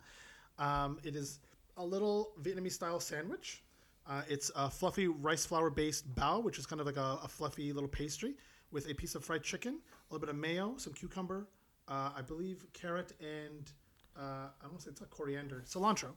Um, 0.59 0.99
it 1.05 1.15
is 1.15 1.39
a 1.77 1.85
little 1.85 2.33
Vietnamese 2.43 2.73
style 2.73 2.99
sandwich. 2.99 3.63
Uh, 4.09 4.23
it's 4.29 4.51
a 4.57 4.69
fluffy 4.69 5.07
rice 5.07 5.47
flour 5.47 5.71
based 5.71 6.13
bao, 6.17 6.43
which 6.43 6.59
is 6.59 6.67
kind 6.67 6.81
of 6.81 6.87
like 6.87 6.97
a, 6.97 7.21
a 7.23 7.29
fluffy 7.29 7.73
little 7.73 7.89
pastry 7.89 8.35
with 8.73 8.91
a 8.91 8.95
piece 8.95 9.15
of 9.15 9.25
fried 9.25 9.45
chicken, 9.45 9.75
a 9.75 10.13
little 10.13 10.27
bit 10.27 10.31
of 10.31 10.37
mayo, 10.37 10.75
some 10.79 10.93
cucumber, 10.93 11.47
uh, 11.87 12.11
I 12.17 12.23
believe 12.23 12.67
carrot, 12.73 13.13
and 13.21 13.71
uh, 14.19 14.49
I 14.49 14.63
don't 14.63 14.73
want 14.73 14.79
to 14.81 14.85
say 14.87 14.91
it's 14.91 15.01
not 15.01 15.11
coriander, 15.11 15.63
cilantro. 15.65 16.11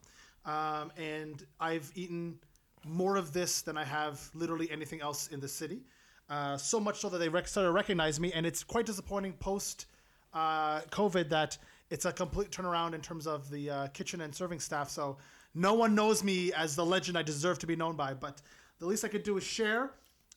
Um, 0.48 0.92
and 0.98 1.46
I've 1.60 1.92
eaten 1.94 2.40
more 2.86 3.18
of 3.18 3.34
this 3.34 3.62
than 3.62 3.78
I 3.78 3.84
have 3.84 4.30
literally 4.34 4.72
anything 4.72 5.02
else 5.02 5.28
in 5.28 5.40
the 5.40 5.48
city. 5.48 5.82
Uh, 6.30 6.58
so 6.58 6.80
much 6.80 7.00
so 7.00 7.10
that 7.10 7.20
they 7.20 7.30
rec- 7.30 7.48
started 7.48 7.68
to 7.68 7.74
recognize 7.74 8.20
me, 8.20 8.32
and 8.34 8.46
it's 8.46 8.64
quite 8.64 8.86
disappointing 8.86 9.34
post 9.34 9.86
uh, 10.34 10.82
COVID 10.90 11.30
that 11.30 11.58
it's 11.90 12.06
a 12.06 12.12
complete 12.12 12.50
turnaround 12.50 12.94
in 12.94 13.02
terms 13.02 13.28
of 13.28 13.50
the 13.50 13.70
uh, 13.70 13.88
kitchen 13.88 14.22
and 14.22 14.34
serving 14.34 14.60
staff. 14.60 14.90
So 14.90 15.18
no 15.54 15.74
one 15.74 15.94
knows 15.94 16.24
me 16.24 16.54
as 16.54 16.76
the 16.76 16.86
legend 16.86 17.18
I 17.18 17.24
deserve 17.24 17.60
to 17.60 17.68
be 17.68 17.76
known 17.76 17.96
by. 17.96 18.14
But 18.14 18.42
the 18.80 18.86
least 18.86 19.06
I 19.06 19.10
could 19.10 19.24
do 19.24 19.38
is 19.38 19.44
share 19.44 19.92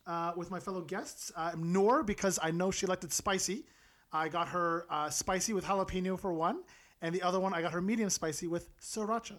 uh, 0.07 0.33
with 0.37 0.51
my 0.51 0.61
fellow 0.61 0.81
guests. 0.81 1.33
Noor, 1.57 2.03
because 2.03 2.39
I 2.43 2.51
know 2.51 2.71
she 2.71 2.87
liked 2.87 3.05
it 3.05 3.13
spicy. 3.13 3.65
I 4.13 4.29
got 4.29 4.49
her 4.49 4.87
uh, 4.91 5.11
spicy 5.11 5.53
with 5.53 5.65
jalapeno 5.65 6.19
for 6.19 6.33
one, 6.33 6.63
and 7.03 7.15
the 7.15 7.23
other 7.23 7.39
one 7.39 7.55
I 7.55 7.63
got 7.63 7.73
her 7.73 7.83
medium 7.83 8.11
spicy 8.11 8.49
with 8.49 8.77
sriracha. 8.81 9.37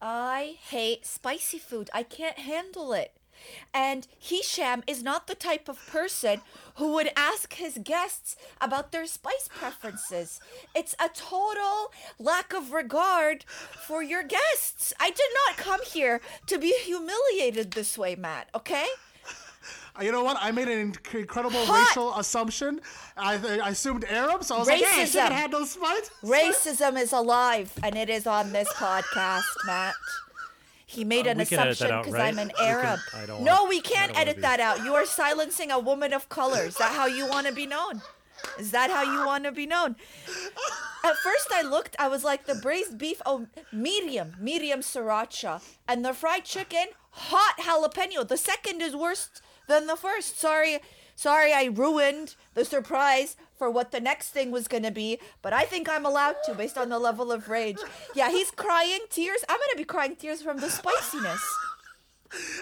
I 0.00 0.56
hate 0.68 1.06
spicy 1.06 1.58
food. 1.58 1.90
I 1.92 2.02
can't 2.02 2.38
handle 2.38 2.92
it. 2.92 3.12
And 3.72 4.06
Hisham 4.18 4.82
is 4.86 5.02
not 5.02 5.26
the 5.26 5.34
type 5.34 5.68
of 5.68 5.84
person 5.86 6.40
who 6.76 6.92
would 6.94 7.10
ask 7.16 7.54
his 7.54 7.78
guests 7.82 8.36
about 8.60 8.90
their 8.90 9.06
spice 9.06 9.48
preferences. 9.52 10.40
It's 10.74 10.94
a 10.94 11.08
total 11.08 11.92
lack 12.18 12.52
of 12.52 12.72
regard 12.72 13.44
for 13.86 14.02
your 14.02 14.22
guests. 14.22 14.92
I 14.98 15.10
did 15.10 15.30
not 15.46 15.56
come 15.56 15.80
here 15.84 16.20
to 16.46 16.58
be 16.58 16.74
humiliated 16.84 17.72
this 17.72 17.96
way, 17.96 18.16
Matt, 18.16 18.48
okay? 18.54 18.88
Uh, 19.98 20.02
You 20.04 20.12
know 20.12 20.22
what? 20.24 20.36
I 20.40 20.50
made 20.52 20.68
an 20.68 20.78
incredible 21.12 21.64
Hot. 21.64 21.88
racial 21.88 22.14
assumption. 22.16 22.80
I, 23.16 23.34
I 23.62 23.70
assumed 23.70 24.04
Arab, 24.04 24.44
so 24.44 24.56
I 24.56 24.58
was 24.58 24.68
like, 24.68 24.80
"Yeah, 24.80 25.04
she 25.04 25.12
can 25.12 25.30
Racism. 25.30 25.34
handle 25.34 25.66
spice." 25.66 26.10
Racism 26.22 27.00
is 27.00 27.12
alive, 27.12 27.72
and 27.82 27.96
it 27.96 28.08
is 28.08 28.26
on 28.26 28.52
this 28.52 28.68
podcast, 28.74 29.42
Matt. 29.66 29.94
He 30.86 31.04
made 31.04 31.26
an 31.26 31.36
we 31.38 31.44
can 31.44 31.58
edit 31.58 31.78
that 31.80 31.86
assumption 31.90 31.98
because 32.00 32.12
right? 32.14 32.32
I'm 32.32 32.38
an 32.38 32.48
We 32.48 32.54
can- 32.54 32.66
Arab. 32.66 33.00
I 33.14 33.26
don't 33.26 33.42
no, 33.44 33.54
wanna- 33.64 33.68
we 33.68 33.80
can't 33.80 34.12
don't 34.12 34.20
edit 34.22 34.36
be- 34.36 34.42
that 34.42 34.60
out. 34.60 34.84
You 34.84 34.94
are 34.94 35.04
silencing 35.04 35.70
a 35.70 35.78
woman 35.78 36.12
of 36.14 36.28
color. 36.30 36.62
Is 36.64 36.76
that 36.76 36.92
how 36.92 37.06
you 37.06 37.26
want 37.26 37.46
to 37.46 37.52
be 37.52 37.66
known? 37.66 38.00
Is 38.58 38.70
that 38.70 38.88
how 38.90 39.02
you 39.02 39.26
want 39.26 39.44
to 39.44 39.52
be 39.52 39.66
known? 39.66 39.96
At 41.04 41.16
first, 41.16 41.48
I 41.52 41.62
looked. 41.62 41.94
I 41.98 42.08
was 42.08 42.22
like, 42.24 42.46
the 42.46 42.54
braised 42.54 42.96
beef, 42.96 43.20
oh, 43.26 43.46
medium, 43.72 44.36
medium 44.40 44.80
sriracha, 44.80 45.60
and 45.86 46.04
the 46.04 46.14
fried 46.14 46.44
chicken, 46.44 46.86
hot 47.10 47.56
jalapeno. 47.58 48.26
The 48.26 48.36
second 48.36 48.80
is 48.80 48.94
worse 48.96 49.28
than 49.68 49.86
the 49.86 49.96
first. 49.96 50.38
Sorry, 50.40 50.78
sorry, 51.14 51.52
I 51.52 51.66
ruined 51.66 52.34
the 52.54 52.64
surprise 52.64 53.36
for 53.56 53.70
what 53.70 53.92
the 53.92 54.00
next 54.00 54.30
thing 54.30 54.50
was 54.50 54.66
gonna 54.68 54.90
be. 54.90 55.18
But 55.42 55.52
I 55.52 55.62
think 55.64 55.88
I'm 55.88 56.04
allowed 56.06 56.36
to, 56.46 56.54
based 56.54 56.76
on 56.78 56.88
the 56.88 56.98
level 56.98 57.30
of 57.30 57.48
rage. 57.48 57.78
Yeah, 58.14 58.30
he's 58.30 58.50
crying 58.50 59.00
tears. 59.10 59.44
I'm 59.48 59.58
gonna 59.58 59.76
be 59.76 59.84
crying 59.84 60.16
tears 60.16 60.42
from 60.42 60.58
the 60.58 60.68
spiciness. 60.70 61.42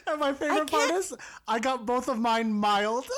And 0.07 0.21
my 0.21 0.33
favorite 0.33 0.71
part 0.71 0.93
is 0.93 1.13
I 1.49 1.59
got 1.59 1.85
both 1.87 2.09
of 2.09 2.19
mine 2.21 2.53
mild. 2.53 3.05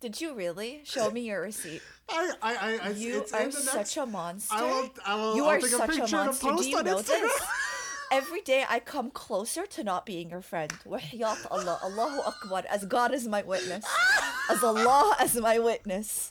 Did 0.00 0.20
you 0.20 0.34
really 0.34 0.82
show 0.84 1.10
me 1.10 1.22
your 1.22 1.40
receipt? 1.42 1.82
I, 2.08 2.32
I, 2.42 2.54
I, 2.54 2.78
I 2.82 2.88
You 2.90 3.18
it's 3.20 3.32
are 3.32 3.50
such 3.50 3.74
next- 3.74 3.96
a 3.96 4.06
monster. 4.06 4.54
I 4.54 4.62
will, 4.62 4.90
I 5.06 5.14
will, 5.16 5.36
you 5.36 5.44
I'll 5.44 5.50
are 5.50 5.58
take 5.60 5.70
such 5.70 5.98
a 5.98 6.04
a 6.04 6.10
monster. 6.26 6.46
post 6.48 6.62
Do 6.64 6.68
you 6.70 6.78
on 6.78 6.84
know 6.84 6.96
Instagram. 6.98 7.20
this? 7.22 7.42
Every 8.12 8.42
day 8.42 8.62
I 8.68 8.78
come 8.78 9.10
closer 9.10 9.64
to 9.64 9.82
not 9.82 10.04
being 10.04 10.28
your 10.28 10.42
friend. 10.42 10.70
Wahyat 10.86 11.46
Allah, 11.50 11.80
Allahu 11.82 12.20
Akbar, 12.20 12.62
as 12.68 12.84
God 12.84 13.14
is 13.14 13.26
my 13.26 13.40
witness, 13.40 13.86
as 14.50 14.62
Allah 14.62 15.16
as 15.18 15.34
my 15.36 15.58
witness. 15.58 16.30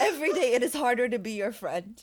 Every 0.00 0.32
day 0.32 0.54
it 0.54 0.62
is 0.62 0.72
harder 0.72 1.10
to 1.10 1.18
be 1.18 1.32
your 1.32 1.52
friend. 1.52 2.02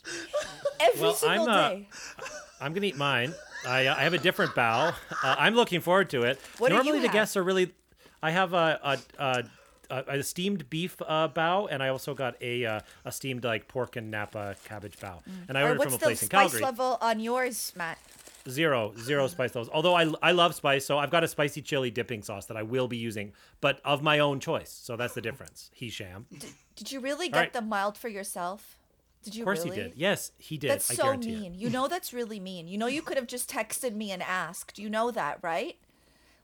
Every 0.78 1.00
Well, 1.00 1.14
single 1.14 1.48
I'm, 1.50 1.86
uh. 2.20 2.24
I'm 2.60 2.72
gonna 2.72 2.86
eat 2.86 2.96
mine. 2.96 3.34
I, 3.66 3.88
I 3.88 4.02
have 4.04 4.14
a 4.14 4.18
different 4.18 4.52
bao. 4.54 4.94
Uh, 5.10 5.34
I'm 5.36 5.56
looking 5.56 5.80
forward 5.80 6.08
to 6.10 6.22
it. 6.22 6.38
What 6.58 6.70
Normally 6.70 7.00
the 7.00 7.08
have? 7.08 7.12
guests 7.12 7.36
are 7.36 7.42
really. 7.42 7.74
I 8.22 8.30
have 8.30 8.54
a 8.54 8.78
a, 8.84 8.98
a, 9.18 9.44
a, 9.90 10.18
a 10.20 10.22
steamed 10.22 10.70
beef 10.70 11.02
uh, 11.04 11.28
bao, 11.28 11.66
and 11.68 11.82
I 11.82 11.88
also 11.88 12.14
got 12.14 12.36
a 12.40 12.64
uh, 12.64 12.80
a 13.04 13.10
steamed 13.10 13.42
like 13.42 13.66
pork 13.66 13.96
and 13.96 14.08
napa 14.12 14.54
cabbage 14.64 14.98
bao. 14.98 15.18
And 15.48 15.58
I 15.58 15.62
ordered 15.62 15.82
from 15.82 15.94
a 15.94 15.98
place 15.98 16.22
in 16.22 16.28
Calgary. 16.28 16.44
What's 16.44 16.52
the 16.52 16.58
spice 16.58 16.62
level 16.62 16.98
on 17.02 17.18
yours, 17.18 17.72
Matt? 17.74 17.98
Zero, 18.48 18.92
zero 18.98 19.26
spice 19.26 19.54
levels. 19.54 19.68
Although 19.72 19.94
I, 19.94 20.10
I 20.22 20.32
love 20.32 20.54
spice, 20.54 20.84
so 20.86 20.98
I've 20.98 21.10
got 21.10 21.24
a 21.24 21.28
spicy 21.28 21.62
chili 21.62 21.90
dipping 21.90 22.22
sauce 22.22 22.46
that 22.46 22.56
I 22.56 22.62
will 22.62 22.88
be 22.88 22.96
using, 22.96 23.32
but 23.60 23.80
of 23.84 24.02
my 24.02 24.18
own 24.18 24.40
choice. 24.40 24.70
So 24.70 24.96
that's 24.96 25.14
the 25.14 25.20
difference. 25.20 25.70
He 25.74 25.90
sham. 25.90 26.26
Of 26.32 26.54
Did 26.76 26.92
you 26.92 27.00
really 27.00 27.28
get 27.28 27.38
right. 27.38 27.52
them 27.52 27.68
mild 27.68 27.98
for 27.98 28.08
yourself? 28.08 28.76
Did 29.22 29.34
you 29.34 29.42
Of 29.42 29.46
course 29.46 29.64
really? 29.64 29.76
he 29.76 29.82
did. 29.82 29.92
Yes, 29.96 30.32
he 30.38 30.56
did. 30.56 30.70
That's 30.70 30.90
I 30.90 30.94
so 30.94 31.16
mean. 31.16 31.52
it. 31.54 31.58
You 31.58 31.68
know 31.68 31.88
that's 31.88 32.12
really 32.14 32.40
mean. 32.40 32.66
You 32.68 32.78
know 32.78 32.86
you 32.86 33.02
could 33.02 33.18
have 33.18 33.26
just 33.26 33.50
texted 33.50 33.94
me 33.94 34.10
and 34.10 34.22
asked. 34.22 34.78
You 34.78 34.88
know 34.88 35.10
that, 35.10 35.38
right? 35.42 35.76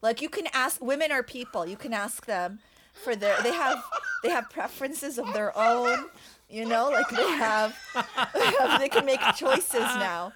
Like 0.02 0.20
you 0.20 0.28
can 0.28 0.46
ask 0.52 0.82
women 0.85 1.11
are 1.11 1.22
people. 1.22 1.66
You 1.66 1.76
can 1.76 1.94
ask 1.94 2.26
them 2.26 2.59
for 2.92 3.16
their 3.16 3.40
they 3.42 3.52
have 3.52 3.82
they 4.22 4.30
have 4.30 4.50
preferences 4.50 5.18
of 5.18 5.32
their 5.32 5.56
own. 5.56 6.06
You 6.48 6.64
know, 6.64 6.90
like 6.90 7.09
they 7.09 7.28
have, 7.28 7.76
they 8.35 8.44
have 8.61 8.78
they 8.78 8.88
can 8.88 9.04
make 9.06 9.20
choices 9.37 9.80
now. 9.80 10.32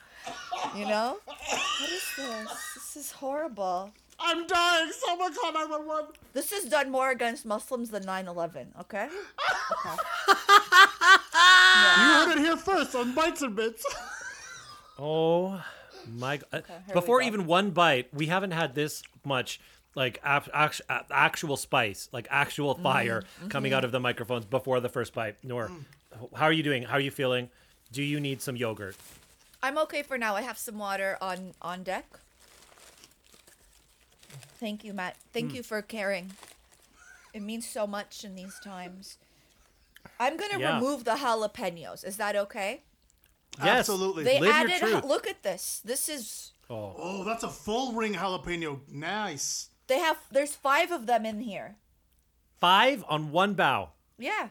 You 0.77 0.87
know? 0.87 1.19
What 1.25 1.91
is 1.91 2.03
this? 2.17 2.49
This 2.75 2.97
is 2.97 3.11
horrible. 3.13 3.91
I'm 4.19 4.47
dying. 4.47 4.91
Someone 5.07 5.35
call 5.35 5.53
911. 5.53 6.13
This 6.35 6.53
is 6.53 6.67
done 6.67 6.91
more 6.91 7.11
against 7.11 7.47
Muslims 7.47 7.91
than 7.91 8.05
9/11, 8.05 8.67
okay? 8.81 9.09
You 10.31 12.07
heard 12.07 12.33
it 12.33 12.39
here 12.39 12.57
first 12.57 12.95
on 12.95 13.15
Bites 13.15 13.43
and 13.43 13.57
Bits. 13.57 13.85
Oh 15.03 15.65
my 16.07 16.37
god! 16.37 16.47
Uh, 16.53 16.61
here 16.67 16.83
we 16.89 16.93
Before 16.93 17.21
go. 17.21 17.27
even 17.27 17.47
one 17.47 17.71
bite, 17.71 18.13
we 18.13 18.27
haven't 18.27 18.51
had 18.51 18.75
this 18.75 19.03
much 19.25 19.59
like 19.95 20.21
act- 20.23 20.51
actual 21.11 21.57
spice, 21.57 22.11
like 22.13 22.29
actual 22.31 22.75
Mm-hmm. 22.75 22.83
fire 22.83 23.23
mm-hmm. 23.23 23.49
coming 23.49 23.73
out 23.73 23.83
of 23.87 23.93
the 23.93 24.01
microphones 24.01 24.45
before 24.45 24.79
the 24.81 24.91
first 24.91 25.15
bite. 25.15 25.37
Nor, 25.43 25.69
mm. 25.69 26.37
how 26.37 26.45
are 26.45 26.53
you 26.53 26.63
doing? 26.63 26.83
How 26.83 26.99
are 26.99 27.01
you 27.01 27.11
feeling? 27.11 27.49
Do 27.93 28.03
you 28.03 28.21
need 28.21 28.43
some 28.43 28.57
yogurt? 28.57 28.95
I'm 29.63 29.79
okay 29.79 30.03
for 30.03 30.17
now. 30.19 30.37
I 30.37 30.43
have 30.43 30.59
some 30.59 30.79
water 30.79 31.19
on 31.21 31.55
on 31.61 31.83
deck. 31.83 32.07
Thank 34.59 34.85
you, 34.85 34.93
Matt. 34.93 35.17
Thank 35.33 35.51
hmm. 35.51 35.57
you 35.57 35.63
for 35.63 35.81
caring. 35.83 36.33
It 37.33 37.43
means 37.43 37.69
so 37.69 37.87
much 37.87 38.25
in 38.25 38.35
these 38.35 38.59
times. 38.63 39.17
I'm 40.19 40.37
gonna 40.37 40.59
Yeah. 40.59 40.75
remove 40.75 41.05
the 41.05 41.17
jalapenos. 41.17 42.05
Is 42.05 42.17
that 42.17 42.37
okay? 42.37 42.83
Yes, 43.59 43.81
Absolutely. 43.81 44.25
They 44.25 44.41
Live 44.41 44.69
your 44.69 44.77
added. 44.77 44.79
truth. 44.79 45.05
look 45.05 45.27
at 45.27 45.43
this. 45.43 45.81
This 45.85 46.09
is. 46.09 46.53
Oh, 46.69 46.95
Oh, 46.97 47.25
that's 47.25 47.43
a 47.43 47.49
full 47.51 47.93
ring 47.93 48.15
jalapeno. 48.15 48.81
Nice. 48.89 49.71
They 49.87 49.99
have. 49.99 50.19
There's 50.31 50.55
five 50.55 50.91
of 50.91 51.07
them 51.07 51.27
in 51.27 51.41
here. 51.41 51.77
five 52.61 53.03
on 53.09 53.31
one 53.33 53.55
bao. 53.55 53.89
Yeah. 54.19 54.51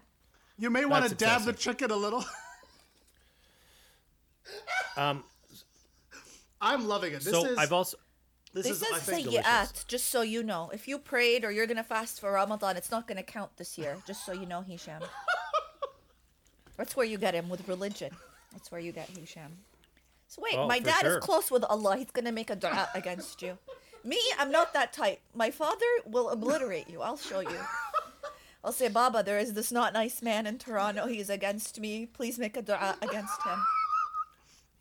You 0.58 0.70
may 0.72 0.84
want 0.86 1.04
to 1.06 1.10
That's 1.10 1.20
dab 1.20 1.44
the 1.44 1.52
excessive. 1.52 1.78
chicken 1.78 1.92
a 1.92 1.96
little. 1.96 2.26
Um, 4.98 5.24
I'm 6.62 6.88
loving 6.88 7.14
it. 7.14 7.22
This 7.22 7.34
so 7.34 7.46
is. 7.46 7.58
I've 7.58 7.72
also 7.74 7.98
this 8.54 8.68
This 8.68 8.82
is. 8.82 8.84
I 8.84 8.98
says 9.00 9.24
sayyat, 9.24 9.86
just 9.88 10.10
so 10.10 10.22
you 10.22 10.44
know. 10.44 10.72
If 10.74 10.88
you 10.88 10.98
prayed 10.98 11.46
or 11.46 11.52
you're 11.52 11.68
gonna 11.68 11.84
fast 11.84 12.20
for 12.20 12.32
Ramadan, 12.32 12.78
it's 12.78 12.92
not 12.92 13.08
gonna 13.08 13.24
count 13.24 13.58
this 13.58 13.78
year. 13.78 13.98
Just 14.08 14.26
so 14.26 14.34
you 14.34 14.46
know, 14.46 14.62
Hisham. 14.62 15.02
That's 16.78 16.96
where 16.96 17.06
you 17.06 17.18
get 17.18 17.36
him 17.36 17.50
with 17.50 17.68
religion. 17.68 18.12
That's 18.52 18.72
where 18.72 18.82
you 18.82 18.92
get 18.92 19.10
Hisham. 19.10 19.60
So 20.28 20.42
wait, 20.42 20.56
Oh, 20.58 20.68
my 20.68 20.80
dad 20.80 21.02
sure. 21.02 21.18
is 21.18 21.24
close 21.24 21.52
with 21.52 21.64
Allah. 21.66 21.98
He's 21.98 22.12
gonna 22.12 22.32
make 22.32 22.50
a 22.50 22.56
dua 22.56 22.90
against 22.96 23.42
you. 23.42 23.58
Me, 24.04 24.20
I'm 24.40 24.52
not 24.52 24.74
that 24.74 24.94
type. 24.94 25.20
My 25.36 25.52
father 25.52 25.86
will 26.06 26.30
obliterate 26.30 26.90
you. 26.90 27.02
I'll 27.02 27.18
show 27.18 27.42
you. 27.42 27.60
I'll 28.64 28.72
say, 28.72 28.88
Baba, 28.88 29.24
there 29.24 29.40
is 29.40 29.54
this 29.54 29.72
not 29.72 29.94
nice 29.94 30.22
man 30.22 30.48
in 30.48 30.58
Toronto. 30.58 31.06
He's 31.08 31.30
against 31.30 31.80
me. 31.80 32.06
Please 32.06 32.40
make 32.40 32.58
a 32.58 32.62
dua 32.62 32.98
against 33.02 33.42
him. 33.44 33.60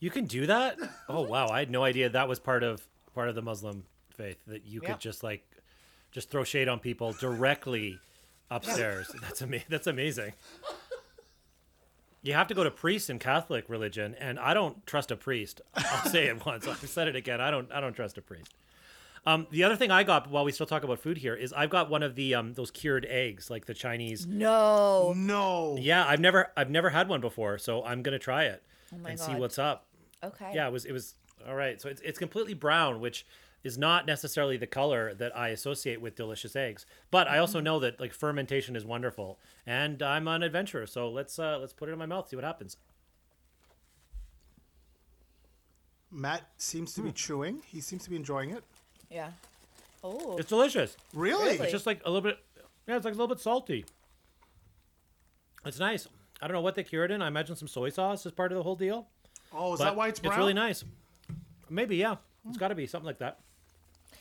You 0.01 0.11
can 0.11 0.27
do 0.27 0.47
that. 0.47 0.77
Oh 1.09 1.23
wow, 1.23 1.49
I 1.49 1.59
had 1.61 1.71
no 1.71 1.85
idea 1.85 2.09
that 2.11 2.29
was 2.29 2.39
part 2.39 2.63
of 2.63 2.87
part 3.15 3.29
of 3.29 3.35
the 3.35 3.43
Muslim 3.43 3.85
faith 4.11 4.39
that 4.47 4.67
you 4.67 4.81
Yeah. 4.83 4.93
could 4.93 5.01
just 5.01 5.23
like 5.23 5.45
just 6.13 6.31
throw 6.31 6.45
shade 6.45 6.69
on 6.69 6.79
people 6.81 7.13
directly 7.13 7.99
upstairs. 8.51 9.11
That's 9.23 9.41
ama- 9.43 9.61
That's 9.69 9.87
amazing. 9.87 10.33
You 12.23 12.35
have 12.35 12.49
to 12.49 12.55
go 12.55 12.65
to 12.65 12.71
priests 12.71 13.09
in 13.11 13.19
Catholic 13.21 13.69
religion, 13.69 14.15
and 14.19 14.39
I 14.41 14.53
don't 14.53 14.85
trust 14.87 15.11
a 15.11 15.17
priest. 15.17 15.61
I'll 15.75 16.11
say 16.11 16.27
it 16.27 16.45
once. 16.47 16.67
I've 16.67 16.79
said 16.89 17.07
it 17.09 17.17
again. 17.17 17.41
I 17.41 17.51
don't. 17.51 17.71
I 17.73 17.81
don't 17.81 17.95
trust 17.95 18.19
a 18.19 18.23
priest. 18.23 18.53
Um, 19.27 19.47
the 19.51 19.65
other 19.65 19.77
thing 19.77 19.91
I 19.91 20.03
got 20.05 20.29
while 20.31 20.45
we 20.45 20.53
still 20.53 20.67
talk 20.67 20.85
about 20.85 20.99
food 21.01 21.19
here 21.19 21.35
is 21.35 21.53
I've 21.53 21.71
got 21.71 21.91
one 21.91 22.03
of 22.03 22.15
the 22.17 22.35
um, 22.35 22.55
those 22.55 22.71
cured 22.71 23.07
eggs, 23.09 23.51
like 23.51 23.67
the 23.67 23.75
Chinese. 23.75 24.27
No. 24.27 25.13
No. 25.17 25.77
Yeah, 25.81 26.05
I've 26.07 26.21
never 26.21 26.51
I've 26.57 26.71
never 26.71 26.91
had 26.91 27.09
one 27.09 27.21
before, 27.21 27.57
so 27.59 27.85
I'm 27.85 28.03
gonna 28.03 28.19
try 28.19 28.45
it 28.45 28.63
Oh 28.93 28.99
my 28.99 29.11
and 29.11 29.21
see 29.21 29.35
what's 29.35 29.59
up. 29.59 29.87
Okay. 30.25 30.53
Yeah, 30.55 30.67
it 30.67 30.73
was 30.73 30.85
it 30.85 30.93
was 30.93 31.15
all 31.47 31.55
right. 31.55 31.81
So 31.81 31.89
it's 31.89 32.01
it's 32.03 32.19
completely 32.19 32.55
brown, 32.55 33.01
which 33.01 33.25
is 33.65 33.77
not 33.77 34.07
necessarily 34.07 34.57
the 34.57 34.67
color 34.67 35.15
that 35.15 35.37
I 35.37 35.49
associate 35.49 36.01
with 36.01 36.15
delicious 36.15 36.55
eggs. 36.57 36.87
But 37.11 37.27
I 37.27 37.33
Mm-hmm. 37.33 37.41
also 37.41 37.61
know 37.61 37.79
that 37.81 37.99
like 38.01 38.13
fermentation 38.13 38.77
is 38.77 38.85
wonderful, 38.85 39.39
and 39.67 40.03
I'm 40.03 40.27
an 40.29 40.43
adventurer. 40.43 40.87
So 40.87 41.09
let's 41.11 41.39
uh, 41.39 41.59
let's 41.61 41.73
put 41.73 41.89
it 41.89 41.93
in 41.93 41.99
my 41.99 42.07
mouth, 42.07 42.29
see 42.29 42.37
what 42.37 42.45
happens. 42.45 42.77
Matt 46.11 46.43
seems 46.57 46.95
Hmm. 46.95 47.03
to 47.03 47.07
be 47.09 47.13
chewing. 47.13 47.63
He 47.67 47.81
seems 47.81 48.05
to 48.05 48.11
be 48.11 48.17
enjoying 48.17 48.51
it. 48.51 48.65
Yeah. 49.11 49.31
Oh. 50.03 50.37
It's 50.39 50.49
delicious. 50.49 50.97
Really? 51.13 51.45
Really? 51.53 51.59
It's 51.59 51.73
just 51.73 51.87
like 51.87 52.01
a 52.05 52.11
little 52.11 52.23
bit. 52.31 52.39
Yeah, 52.87 52.97
it's 52.97 53.05
like 53.05 53.15
a 53.15 53.17
little 53.17 53.29
bit 53.35 53.41
salty. 53.41 53.85
It's 55.67 55.79
nice. 55.79 56.09
I 56.41 56.47
don't 56.47 56.55
know 56.55 56.61
what 56.63 56.77
they 56.77 56.85
cured 56.85 57.11
in. 57.11 57.21
I 57.21 57.27
imagine 57.29 57.57
some 57.57 57.69
soy 57.69 57.91
sauce 57.91 58.25
is 58.25 58.33
part 58.33 58.53
of 58.53 58.57
the 58.57 58.63
whole 58.63 58.77
deal. 58.77 59.09
Oh, 59.53 59.73
is 59.75 59.79
but 59.79 59.85
that 59.85 59.97
why 59.97 60.09
it's 60.09 60.21
brown? 60.21 60.33
It's 60.33 60.39
really 60.39 60.55
nice. 60.55 60.85
Maybe 61.71 61.97
yeah. 61.97 62.17
It's 62.49 62.59
got 62.59 62.69
to 62.69 62.75
be 62.75 62.87
something 62.87 63.07
like 63.07 63.19
that. 63.19 63.41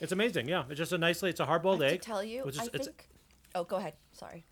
It's 0.02 0.12
amazing. 0.12 0.48
Yeah, 0.48 0.64
it's 0.70 0.78
just 0.78 0.92
a 0.92 0.98
nicely. 0.98 1.30
It's 1.30 1.40
a 1.40 1.46
hard 1.46 1.62
boiled 1.64 1.82
I 1.82 1.86
have 1.86 1.94
egg. 1.94 2.02
to 2.02 2.06
tell 2.08 2.24
you, 2.24 2.44
which 2.44 2.56
is, 2.56 2.62
I 2.62 2.68
it's, 2.74 2.86
think. 2.88 3.08
Oh, 3.56 3.64
go 3.64 3.78
ahead. 3.78 3.94
Sorry. 4.12 4.46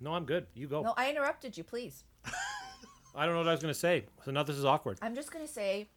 No, 0.00 0.12
I'm 0.14 0.24
good. 0.24 0.46
You 0.54 0.66
go. 0.68 0.82
No, 0.82 0.94
I 0.96 1.10
interrupted 1.10 1.56
you. 1.56 1.64
Please. 1.64 2.04
I 3.14 3.24
don't 3.26 3.34
know 3.34 3.40
what 3.40 3.48
I 3.48 3.52
was 3.52 3.60
gonna 3.60 3.74
say. 3.74 4.04
So 4.24 4.30
now 4.30 4.42
this 4.42 4.56
is 4.56 4.64
awkward. 4.64 4.98
I'm 5.02 5.14
just 5.14 5.32
gonna 5.32 5.46
say, 5.48 5.88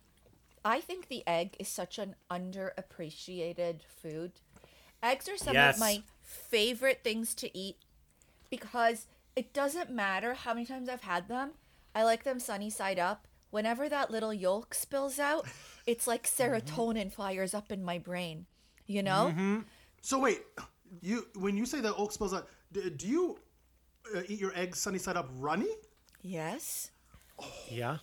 I 0.65 0.79
think 0.81 1.07
the 1.07 1.23
egg 1.27 1.55
is 1.59 1.67
such 1.67 1.99
an 1.99 2.15
underappreciated 2.31 3.81
food. 3.83 4.31
Eggs 5.01 5.27
are 5.29 5.37
some 5.37 5.53
Yes. 5.53 5.75
of 5.75 5.79
my 5.79 6.03
favorite 6.21 7.01
things 7.03 7.33
to 7.35 7.55
eat 7.57 7.77
because 8.49 9.07
it 9.35 9.53
doesn't 9.53 9.89
matter 9.91 10.33
how 10.33 10.53
many 10.53 10.65
times 10.65 10.87
I've 10.89 11.01
had 11.03 11.27
them. 11.27 11.51
I 11.93 12.03
like 12.03 12.23
them 12.23 12.39
sunny 12.39 12.69
side 12.69 12.99
up. 12.99 13.27
Whenever 13.53 13.87
that 13.87 14.09
little 14.09 14.33
yolk 14.33 14.73
spills 14.73 15.19
out, 15.19 15.45
it's 15.85 16.07
like 16.07 16.23
serotonin 16.25 17.11
fires 17.13 17.53
up 17.53 17.71
in 17.71 17.83
my 17.83 17.99
brain. 17.99 18.47
You 18.87 19.03
know? 19.03 19.31
So 20.01 20.17
wait, 20.17 20.41
you 21.01 21.27
when 21.35 21.55
you 21.55 21.67
say 21.67 21.79
that 21.81 21.95
yolk 21.95 22.11
spills 22.11 22.33
out, 22.33 22.47
d- 22.71 22.89
do 22.89 23.07
you 23.07 23.37
uh, 24.15 24.21
eat 24.27 24.39
your 24.39 24.51
eggs 24.55 24.79
sunny 24.79 24.97
side 24.97 25.17
up 25.17 25.29
runny? 25.37 25.69
Yes. 26.23 26.89
Yeah. 27.69 27.97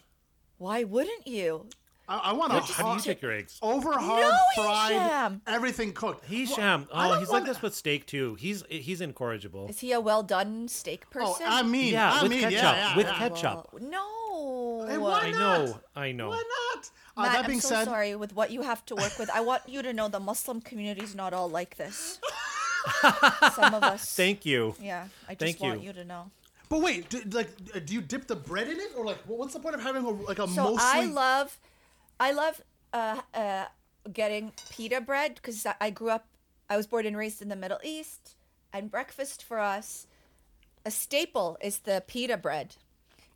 Why 0.59 0.85
wouldn't 0.85 1.27
you? 1.27 1.67
I, 2.11 2.16
I 2.31 2.33
want 2.33 2.53
a 2.53 2.57
How 2.57 2.61
do 2.61 2.66
you 2.68 2.75
hot, 2.85 3.03
take 3.05 3.23
your 3.23 3.33
eggs? 3.33 3.59
over 3.62 3.92
hard 3.92 4.23
No, 4.23 4.37
fried, 4.62 4.92
Hisham. 4.92 5.42
everything 5.46 5.92
cooked. 5.92 6.25
He's 6.27 6.49
Well, 6.49 6.57
sham. 6.59 6.88
I 6.92 7.09
Oh, 7.11 7.18
he's 7.20 7.29
like 7.31 7.44
this 7.44 7.62
with 7.62 7.75
steak 7.75 8.05
too. 8.07 8.35
He's 8.35 8.64
he's 8.68 9.01
incorrigible. 9.01 9.68
Is 9.68 9.79
he 9.81 9.92
a 9.92 10.01
well 10.01 10.23
done 10.23 10.66
steak 10.68 11.09
person? 11.11 11.29
Oh, 11.29 11.35
person? 11.38 11.53
I 11.53 11.62
mean, 11.62 11.92
Yeah, 11.92 12.12
I 12.12 12.23
with 12.23 12.31
mean, 12.33 12.40
ketchup, 12.40 12.53
yeah, 12.62 12.75
yeah, 12.90 12.96
with 12.96 13.07
yeah. 13.07 13.14
ketchup. 13.18 13.68
Well, 13.73 13.83
no. 13.83 14.87
Hey, 14.88 14.99
why 14.99 15.20
I 15.20 15.31
know. 15.31 15.81
I 15.94 16.12
know. 16.12 16.29
Why 16.31 16.42
not? 16.75 16.90
Uh, 17.16 17.23
Matt, 17.23 17.33
that 17.33 17.46
being 17.46 17.59
I'm 17.59 17.62
so 17.62 17.68
said, 17.68 17.85
sorry 17.85 18.16
with 18.16 18.35
what 18.35 18.51
you 18.51 18.62
have 18.62 18.85
to 18.87 18.96
work 18.96 19.18
with. 19.18 19.31
I 19.31 19.40
want 19.40 19.62
you 19.68 19.81
to 19.83 19.92
know 19.92 20.09
the 20.09 20.18
Muslim 20.20 20.61
community 20.61 21.03
is 21.03 21.14
not 21.14 21.33
all 21.33 21.49
like 21.49 21.77
this. 21.77 22.18
Some 23.55 23.75
of 23.75 23.83
us. 23.85 24.14
Thank 24.16 24.46
you. 24.46 24.75
Yeah, 24.81 25.07
I 25.29 25.35
just 25.35 25.40
Thank 25.40 25.61
want 25.61 25.81
you. 25.83 25.88
you 25.88 25.92
to 25.94 26.05
know. 26.05 26.31
but 26.68 26.81
wait, 26.81 27.09
do, 27.11 27.20
like, 27.31 27.51
uh, 27.75 27.79
do 27.81 27.92
you 27.94 28.01
dip 28.01 28.27
the 28.27 28.37
bread 28.37 28.68
in 28.68 28.79
it, 28.81 28.92
or 28.96 29.05
like, 29.05 29.18
what's 29.27 29.53
the 29.53 29.61
point 29.61 29.75
of 29.75 29.83
having 29.83 30.05
a, 30.05 30.11
like 30.11 30.38
a 30.38 30.49
So 30.49 30.64
mostly? 30.64 30.79
I 30.83 31.05
love, 31.05 31.59
I 32.21 32.33
love 32.33 32.61
uh, 32.93 33.23
uh, 33.33 33.65
getting 34.13 34.53
pita 34.71 35.01
bread 35.01 35.37
because 35.37 35.67
I 35.81 35.89
grew 35.89 36.11
up, 36.11 36.27
I 36.69 36.77
was 36.77 36.87
born 36.87 37.07
and 37.07 37.17
raised 37.17 37.41
in 37.41 37.49
the 37.49 37.57
Middle 37.57 37.81
East, 37.83 38.37
and 38.75 38.91
breakfast 38.91 39.43
for 39.43 39.59
us, 39.59 40.07
a 40.85 40.91
staple 40.91 41.57
is 41.63 41.79
the 41.79 42.05
pita 42.07 42.37
bread, 42.37 42.77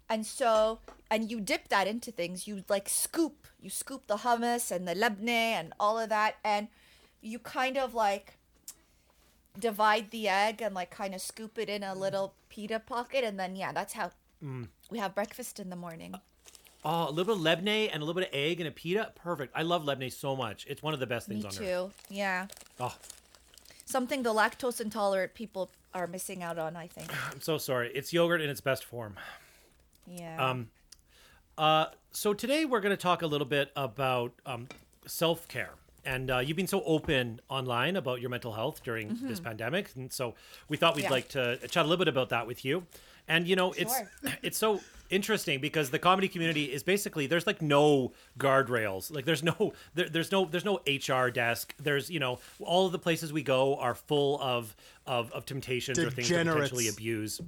and 0.09 0.27
so 0.27 0.81
and 1.11 1.31
you 1.31 1.41
dip 1.41 1.69
that 1.69 1.87
into 1.87 2.13
things. 2.13 2.47
You 2.47 2.63
like 2.69 2.89
scoop, 2.91 3.47
you 3.59 3.71
scoop 3.71 4.07
the 4.07 4.19
hummus 4.19 4.71
and 4.71 4.87
the 4.87 4.95
labne 4.95 5.29
and 5.29 5.73
all 5.81 5.99
of 5.99 6.11
that, 6.11 6.37
and 6.45 6.69
you 7.23 7.39
kind 7.39 7.79
of 7.79 7.95
like 7.95 8.37
divide 9.59 10.11
the 10.11 10.29
egg 10.29 10.61
and 10.61 10.75
like 10.75 10.91
kind 10.91 11.15
of 11.15 11.23
scoop 11.23 11.59
it 11.59 11.71
in 11.71 11.83
a 11.83 11.95
little 11.95 12.35
pita 12.51 12.81
pocket, 12.81 13.25
and 13.25 13.41
then 13.41 13.57
yeah, 13.57 13.73
that's 13.73 13.95
how 13.95 14.11
we 14.91 14.99
have 14.99 15.15
breakfast 15.15 15.59
in 15.59 15.71
the 15.71 15.77
morning. 15.77 16.15
Oh, 16.85 17.09
a 17.09 17.11
little 17.11 17.35
bit 17.37 17.41
of 17.53 17.59
lebne 17.59 17.89
and 17.93 18.03
a 18.03 18.05
little 18.05 18.21
bit 18.21 18.29
of 18.29 18.35
egg 18.35 18.61
and 18.61 18.69
a 18.69 18.73
pita. 18.73 19.13
Perfect. 19.15 19.53
I 19.57 19.63
love 19.63 19.85
lebne 19.85 20.13
so 20.13 20.37
much. 20.37 20.67
It's 20.69 20.83
one 20.83 20.93
of 20.95 21.01
the 21.01 21.07
best 21.07 21.27
things 21.29 21.43
Me 21.45 21.49
on 21.49 21.53
earth. 21.55 21.59
too. 21.59 22.15
Yeah. 22.15 22.47
Oh, 22.79 22.95
Something 23.87 24.23
the 24.23 24.33
lactose 24.35 24.81
intolerant 24.81 25.35
people 25.35 25.71
are 25.95 26.07
missing 26.07 26.43
out 26.43 26.59
on, 26.59 26.77
I 26.77 26.87
think. 26.87 27.09
I'm 27.33 27.41
so 27.41 27.59
sorry. 27.59 27.91
It's 27.95 28.13
yogurt 28.13 28.41
in 28.41 28.51
its 28.51 28.61
best 28.61 28.85
form. 28.85 29.17
Yeah. 30.07 30.51
Um, 30.51 30.69
Uh, 31.57 31.87
so 32.11 32.35
today 32.35 32.65
we're 32.65 32.81
going 32.81 32.91
to 32.97 33.01
talk 33.03 33.23
a 33.23 33.27
little 33.27 33.47
bit 33.47 33.71
about 33.77 34.33
um, 34.45 34.69
self 35.07 35.47
care. 35.49 35.71
And 36.07 36.31
uh, 36.31 36.39
you've 36.41 36.57
been 36.57 36.67
so 36.67 36.83
open 36.85 37.41
online 37.49 37.97
about 37.97 38.21
your 38.21 38.29
mental 38.29 38.53
health 38.53 38.83
during 38.83 39.17
this 39.23 39.41
pandemic, 39.41 39.91
and 39.97 40.13
so 40.13 40.35
we 40.69 40.77
thought 40.77 40.97
we'd 40.97 41.05
Mm-hmm. 41.07 41.11
Yeah. 41.11 41.11
like 41.11 41.29
to 41.61 41.69
chat 41.69 41.87
a 41.87 41.89
little 41.89 42.05
bit 42.05 42.09
about 42.09 42.29
that 42.29 42.47
with 42.47 42.63
you. 42.65 42.85
And 43.29 43.47
you 43.49 43.57
know, 43.57 43.73
it's 43.73 43.97
Sure. 43.97 44.09
it's 44.43 44.59
so 44.59 44.81
interesting 45.11 45.61
because 45.61 45.91
the 45.91 45.99
comedy 45.99 46.29
community 46.29 46.65
is 46.65 46.83
basically 46.83 47.27
there's 47.27 47.47
like 47.47 47.61
no 47.61 48.13
guardrails 48.39 49.13
like 49.13 49.27
there's 49.27 49.43
no 49.43 49.75
there, 49.95 50.09
there's 50.09 50.33
no 50.33 50.47
there's 50.47 50.65
no 50.65 50.81
hr 50.87 51.29
desk 51.29 51.75
there's 51.79 52.11
you 52.11 52.19
know 52.19 52.39
all 52.59 52.87
of 52.87 52.93
the 52.93 52.99
places 52.99 53.31
we 53.31 53.43
go 53.43 53.77
are 53.77 53.95
full 53.95 54.41
of 54.41 54.75
of, 55.07 55.31
of 55.33 55.45
temptations 55.45 55.99
or 55.99 56.11
things 56.11 56.29
to 56.29 56.43
potentially 56.43 56.89
abuse 56.89 57.41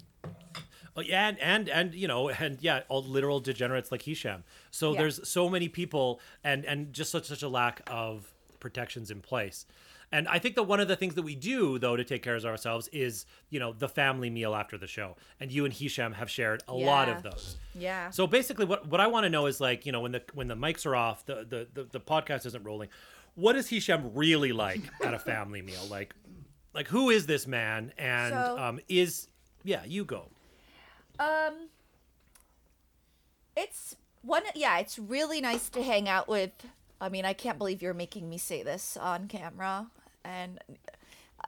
Oh, 0.99 1.03
yeah, 1.03 1.29
and, 1.29 1.39
and 1.41 1.69
and 1.69 1.95
you 1.95 2.09
know, 2.09 2.31
and 2.31 2.57
yeah, 2.63 2.81
all 2.89 3.03
literal 3.03 3.39
degenerates 3.39 3.93
like 3.93 4.01
Hisham. 4.03 4.45
So 4.71 4.93
Yeah. 4.93 5.01
there's 5.01 5.29
so 5.29 5.51
many 5.51 5.69
people, 5.69 6.21
and 6.43 6.65
and 6.65 6.93
just 6.93 7.11
such 7.11 7.27
such 7.27 7.43
a 7.43 7.49
lack 7.49 7.83
of 7.87 8.33
protections 8.61 9.11
in 9.11 9.21
place. 9.21 9.67
And 10.13 10.29
I 10.29 10.39
think 10.39 10.55
that 10.55 10.63
one 10.63 10.79
of 10.79 10.87
the 10.89 10.95
things 10.97 11.15
that 11.17 11.23
we 11.23 11.35
do 11.35 11.79
though 11.79 11.97
to 11.97 12.05
take 12.05 12.23
care 12.23 12.37
of 12.37 12.45
ourselves 12.45 12.89
is 12.93 13.27
you 13.51 13.59
know 13.59 13.73
the 13.73 13.89
family 13.89 14.31
meal 14.31 14.55
after 14.55 14.79
the 14.79 14.87
show. 14.87 15.17
And 15.41 15.51
you 15.51 15.65
and 15.65 15.75
Hisham 15.75 16.13
have 16.13 16.31
shared 16.31 16.63
a 16.69 16.75
lot 16.75 17.09
of 17.09 17.23
those. 17.23 17.57
Yeah. 17.75 18.11
So 18.11 18.27
basically, 18.27 18.67
what 18.67 18.87
what 18.87 19.01
I 19.01 19.09
want 19.09 19.25
to 19.25 19.31
know 19.31 19.47
is 19.47 19.61
like 19.61 19.85
you 19.85 19.93
know 19.93 20.01
when 20.01 20.13
the 20.13 20.23
when 20.35 20.49
the 20.49 20.55
mics 20.57 20.87
are 20.87 20.95
off, 20.97 21.27
the 21.27 21.45
the 21.49 21.67
the, 21.75 21.85
the 21.91 22.01
podcast 22.01 22.47
isn't 22.47 22.63
rolling. 22.63 22.89
What 23.35 23.57
is 23.57 23.69
Hisham 23.69 24.13
really 24.15 24.53
like 24.53 24.81
at 25.05 25.13
a 25.13 25.19
family 25.19 25.61
meal? 25.63 25.83
Like, 25.91 26.15
like 26.73 26.89
who 26.89 27.11
is 27.11 27.27
this 27.27 27.47
man? 27.47 27.93
And 27.99 28.33
So- 28.33 28.59
um, 28.59 28.81
is 28.89 29.29
yeah, 29.65 29.85
you 29.85 30.05
go. 30.05 30.29
Um, 31.19 31.69
it's 33.57 33.97
one. 34.23 34.43
Yeah, 34.55 34.79
it's 34.79 34.99
really 34.99 35.41
nice 35.41 35.69
to 35.71 35.83
hang 35.83 36.09
out 36.09 36.29
with. 36.29 36.53
I 37.01 37.09
mean, 37.09 37.25
I 37.25 37.33
can't 37.33 37.59
believe 37.59 37.83
you're 37.83 37.95
making 37.95 38.29
me 38.29 38.39
say 38.39 38.63
this 38.63 38.97
on 38.97 39.29
camera, 39.29 39.89
and 40.25 40.59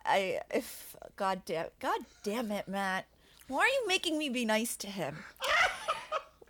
I 0.05 0.41
if 0.51 0.97
God 1.17 1.43
damn 1.45 1.69
God 1.81 2.01
damn 2.23 2.53
it, 2.53 2.69
Matt, 2.69 3.07
why 3.49 3.61
are 3.61 3.67
you 3.67 3.85
making 3.87 4.19
me 4.19 4.29
be 4.29 4.45
nice 4.45 4.77
to 4.77 4.87
him? 4.87 5.19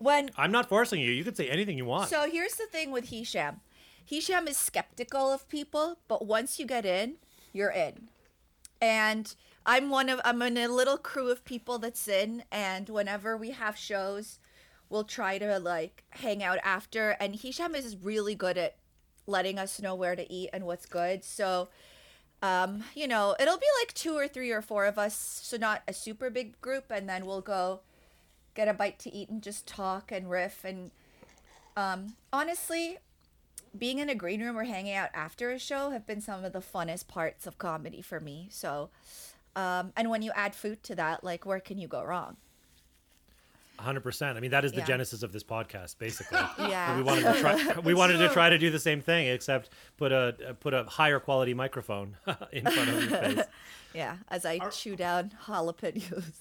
When 0.00 0.30
I'm 0.36 0.52
not 0.52 0.68
forcing 0.68 1.00
you. 1.00 1.10
You 1.10 1.24
can 1.24 1.34
say 1.34 1.48
anything 1.48 1.76
you 1.76 1.84
want. 1.84 2.08
so 2.08 2.30
here's 2.30 2.54
the 2.54 2.66
thing 2.66 2.92
with 2.92 3.08
Hisham. 3.08 3.60
Hisham 4.04 4.46
is 4.46 4.56
skeptical 4.56 5.32
of 5.32 5.48
people, 5.48 5.98
but 6.06 6.24
once 6.24 6.60
you 6.60 6.66
get 6.66 6.86
in, 6.86 7.16
you're 7.52 7.72
in. 7.72 8.08
And 8.80 9.34
I'm 9.66 9.90
one 9.90 10.08
of 10.08 10.20
I'm 10.24 10.40
in 10.42 10.56
a 10.56 10.68
little 10.68 10.98
crew 10.98 11.30
of 11.30 11.44
people 11.44 11.78
that's 11.78 12.06
in 12.06 12.44
and 12.52 12.88
whenever 12.88 13.36
we 13.36 13.50
have 13.50 13.76
shows, 13.76 14.38
we'll 14.88 15.02
try 15.02 15.36
to 15.38 15.58
like 15.58 16.04
hang 16.10 16.44
out 16.44 16.58
after 16.62 17.16
and 17.18 17.34
Hisham 17.34 17.74
is 17.74 17.96
really 17.96 18.36
good 18.36 18.56
at 18.56 18.76
letting 19.28 19.58
us 19.58 19.80
know 19.80 19.94
where 19.94 20.16
to 20.16 20.32
eat 20.32 20.50
and 20.52 20.64
what's 20.64 20.86
good. 20.86 21.22
So 21.22 21.68
um, 22.40 22.84
you 22.94 23.08
know, 23.08 23.34
it'll 23.40 23.58
be 23.58 23.66
like 23.80 23.92
two 23.94 24.14
or 24.16 24.28
three 24.28 24.52
or 24.52 24.62
four 24.62 24.86
of 24.86 24.96
us, 24.96 25.40
so 25.42 25.56
not 25.56 25.82
a 25.88 25.92
super 25.92 26.30
big 26.30 26.60
group, 26.60 26.84
and 26.88 27.08
then 27.08 27.26
we'll 27.26 27.40
go 27.40 27.80
get 28.54 28.68
a 28.68 28.72
bite 28.74 28.98
to 29.00 29.12
eat 29.12 29.28
and 29.28 29.42
just 29.42 29.66
talk 29.66 30.12
and 30.12 30.30
riff 30.30 30.64
and 30.64 30.90
um, 31.78 32.14
honestly, 32.32 32.98
being 33.76 34.00
in 34.00 34.08
a 34.08 34.14
green 34.16 34.42
room 34.42 34.58
or 34.58 34.64
hanging 34.64 34.94
out 34.94 35.10
after 35.14 35.52
a 35.52 35.60
show 35.60 35.90
have 35.90 36.08
been 36.08 36.20
some 36.20 36.44
of 36.44 36.52
the 36.52 36.58
funnest 36.60 37.06
parts 37.06 37.46
of 37.46 37.56
comedy 37.56 38.02
for 38.02 38.18
me. 38.18 38.48
So, 38.50 38.90
um, 39.54 39.92
and 39.96 40.10
when 40.10 40.22
you 40.22 40.32
add 40.34 40.56
food 40.56 40.82
to 40.84 40.96
that, 40.96 41.22
like 41.22 41.46
where 41.46 41.60
can 41.60 41.78
you 41.78 41.86
go 41.86 42.02
wrong? 42.02 42.36
100%. 43.78 44.36
I 44.36 44.40
mean, 44.40 44.50
that 44.50 44.64
is 44.64 44.72
the 44.72 44.78
Yeah. 44.78 44.84
genesis 44.86 45.22
of 45.22 45.32
this 45.32 45.44
podcast, 45.44 45.98
basically. 45.98 46.38
Yeah. 46.58 46.96
we 46.96 47.02
wanted 47.02 47.22
to 47.32 47.40
try. 47.40 47.74
We 47.84 47.94
wanted 47.94 48.18
to 48.18 48.28
try 48.28 48.50
to 48.50 48.58
do 48.58 48.70
the 48.70 48.78
same 48.78 49.00
thing, 49.00 49.28
except 49.28 49.70
put 49.96 50.12
a 50.12 50.56
put 50.60 50.74
a 50.74 50.84
higher 50.84 51.20
quality 51.20 51.54
microphone 51.54 52.16
in 52.52 52.64
front 52.64 52.88
of 52.90 53.10
your 53.10 53.20
face. 53.20 53.44
Yeah, 53.94 54.16
as 54.28 54.44
I 54.44 54.58
chew 54.70 54.96
down 54.96 55.32
jalapenos. 55.46 56.32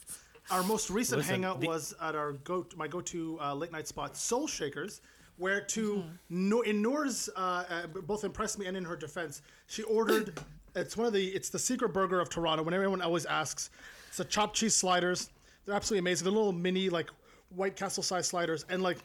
Our 0.49 0.63
most 0.63 0.89
recent 0.89 1.17
Listen, 1.19 1.35
hangout 1.35 1.59
the- 1.59 1.67
was 1.67 1.93
at 2.01 2.15
our 2.15 2.33
go 2.33 2.65
my 2.75 2.87
go 2.87 3.01
to 3.01 3.37
uh, 3.41 3.53
late 3.53 3.71
night 3.71 3.87
spot, 3.87 4.15
Soul 4.17 4.47
Shakers, 4.47 5.01
where 5.37 5.61
to 5.61 5.95
Mm-hmm. 5.97 6.49
Noor, 6.49 6.65
in 6.65 6.81
Noor's 6.81 7.29
uh, 7.35 7.63
uh, 7.69 7.87
both 7.87 8.23
impressed 8.23 8.57
me 8.57 8.65
and 8.65 8.75
in 8.77 8.85
her 8.85 8.95
defense, 8.95 9.41
she 9.67 9.83
ordered. 9.83 10.39
it's 10.75 10.95
one 10.97 11.05
of 11.07 11.13
the 11.13 11.27
it's 11.27 11.49
the 11.49 11.59
secret 11.59 11.89
burger 11.93 12.19
of 12.19 12.29
Toronto. 12.29 12.63
When 12.63 12.73
everyone 12.73 13.01
always 13.01 13.25
asks, 13.25 13.69
it's 14.07 14.17
the 14.17 14.25
chopped 14.25 14.55
cheese 14.55 14.73
sliders. 14.75 15.29
They're 15.65 15.75
absolutely 15.75 15.99
amazing. 15.99 16.23
They're 16.25 16.33
little 16.33 16.53
mini 16.53 16.89
like 16.89 17.09
White 17.49 17.75
Castle 17.75 18.03
size 18.03 18.27
sliders, 18.27 18.65
and 18.69 18.81
like 18.81 18.97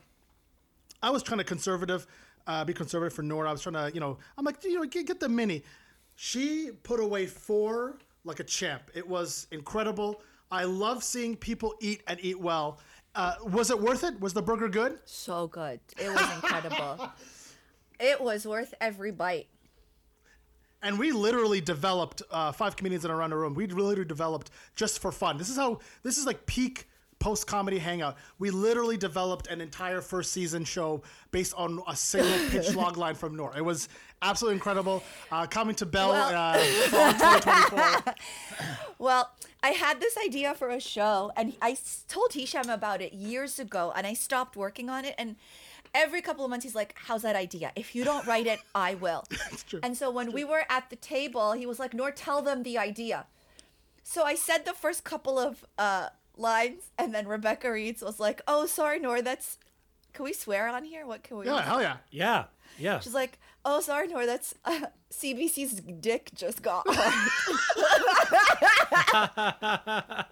I 1.02 1.10
was 1.10 1.22
trying 1.22 1.38
to 1.38 1.44
conservative, 1.44 2.06
uh, 2.46 2.64
be 2.64 2.72
conservative 2.72 3.12
for 3.12 3.22
Nora. 3.22 3.48
I 3.48 3.52
was 3.52 3.62
trying 3.62 3.74
to, 3.74 3.90
you 3.92 4.00
know, 4.00 4.18
I'm 4.38 4.44
like, 4.44 4.62
you 4.64 4.74
know, 4.74 4.84
get, 4.84 5.06
get 5.06 5.20
the 5.20 5.28
mini. 5.28 5.62
She 6.14 6.70
put 6.82 7.00
away 7.00 7.26
four 7.26 7.98
like 8.24 8.40
a 8.40 8.44
champ. 8.44 8.82
It 8.94 9.06
was 9.06 9.48
incredible. 9.50 10.22
I 10.50 10.64
love 10.64 11.02
seeing 11.02 11.36
people 11.36 11.74
eat 11.80 12.02
and 12.06 12.18
eat 12.22 12.38
well. 12.38 12.78
Uh, 13.14 13.34
was 13.50 13.70
it 13.70 13.80
worth 13.80 14.04
it? 14.04 14.20
Was 14.20 14.32
the 14.32 14.42
burger 14.42 14.68
good? 14.68 15.00
So 15.04 15.46
good. 15.48 15.80
It 15.98 16.08
was 16.08 16.34
incredible. 16.34 17.10
it 18.00 18.20
was 18.20 18.46
worth 18.46 18.74
every 18.80 19.10
bite. 19.10 19.48
And 20.82 20.98
we 20.98 21.12
literally 21.12 21.60
developed 21.60 22.22
uh, 22.30 22.52
five 22.52 22.76
comedians 22.76 23.04
in 23.04 23.10
around 23.10 23.30
the 23.30 23.36
room. 23.36 23.54
We 23.54 23.66
literally 23.66 24.04
developed 24.04 24.50
just 24.74 24.98
for 24.98 25.12
fun. 25.12 25.36
This 25.36 25.48
is 25.48 25.56
how 25.56 25.78
this 26.02 26.18
is 26.18 26.26
like 26.26 26.44
peak 26.46 26.88
post 27.22 27.46
comedy 27.46 27.78
hangout. 27.78 28.16
We 28.40 28.50
literally 28.50 28.96
developed 28.96 29.46
an 29.46 29.60
entire 29.60 30.00
first 30.00 30.32
season 30.32 30.64
show 30.64 31.02
based 31.30 31.54
on 31.54 31.80
a 31.86 31.94
single 31.94 32.36
pitch 32.50 32.74
log 32.74 32.96
line 32.96 33.14
from 33.14 33.36
Nor. 33.36 33.56
It 33.56 33.64
was 33.64 33.88
absolutely 34.22 34.56
incredible. 34.56 35.04
Uh, 35.30 35.46
coming 35.46 35.76
to 35.76 35.86
Bell 35.86 36.10
Well- 36.10 36.34
uh, 36.34 36.58
fall 36.90 37.12
2024. 37.12 38.14
Well, 38.98 39.30
I 39.64 39.70
had 39.70 40.00
this 40.00 40.16
idea 40.16 40.54
for 40.54 40.68
a 40.70 40.80
show, 40.80 41.32
and 41.36 41.54
I 41.60 41.76
told 42.08 42.32
Hisham 42.34 42.70
about 42.70 43.02
it 43.02 43.12
years 43.12 43.58
ago, 43.58 43.92
and 43.96 44.06
I 44.06 44.14
stopped 44.14 44.56
working 44.56 44.88
on 44.88 45.04
it. 45.04 45.16
And 45.18 45.34
every 45.92 46.22
couple 46.22 46.44
of 46.44 46.50
months, 46.50 46.64
he's 46.64 46.76
like, 46.76 46.94
"How's 47.06 47.22
that 47.22 47.34
idea? 47.34 47.72
If 47.74 47.96
you 47.96 48.04
don't 48.04 48.24
write 48.26 48.46
it, 48.46 48.60
I 48.76 48.94
will." 48.94 49.24
and 49.82 49.96
so 49.96 50.08
when 50.10 50.30
we 50.30 50.44
were 50.44 50.64
at 50.68 50.88
the 50.90 50.96
table, 50.96 51.52
he 51.52 51.66
was 51.66 51.80
like, 51.80 51.94
"Nor, 51.94 52.12
tell 52.12 52.42
them 52.42 52.62
the 52.62 52.78
idea." 52.78 53.26
So 54.04 54.22
I 54.22 54.36
said 54.36 54.64
the 54.66 54.72
first 54.74 55.02
couple 55.02 55.36
of 55.36 55.64
uh, 55.78 56.08
lines, 56.42 56.90
and 56.98 57.14
then 57.14 57.26
Rebecca 57.26 57.70
Reeds 57.72 58.02
was 58.02 58.20
like, 58.20 58.42
"Oh, 58.46 58.66
sorry, 58.66 58.98
Nor, 58.98 59.22
that's." 59.22 59.58
Can 60.12 60.26
we 60.26 60.34
swear 60.34 60.68
on 60.68 60.84
here? 60.84 61.06
What 61.06 61.22
can 61.22 61.38
we? 61.38 61.46
Yeah, 61.46 61.62
hell 61.62 61.80
yeah. 61.80 61.96
Yeah, 62.10 62.44
yeah. 62.78 63.00
She's 63.00 63.14
like, 63.14 63.38
"Oh, 63.64 63.80
sorry, 63.80 64.08
Nor, 64.08 64.26
that's 64.26 64.54
uh, 64.66 64.86
CBC's 65.10 65.80
dick 66.00 66.30
just 66.34 66.60
got 66.60 66.84
hard." 66.90 67.30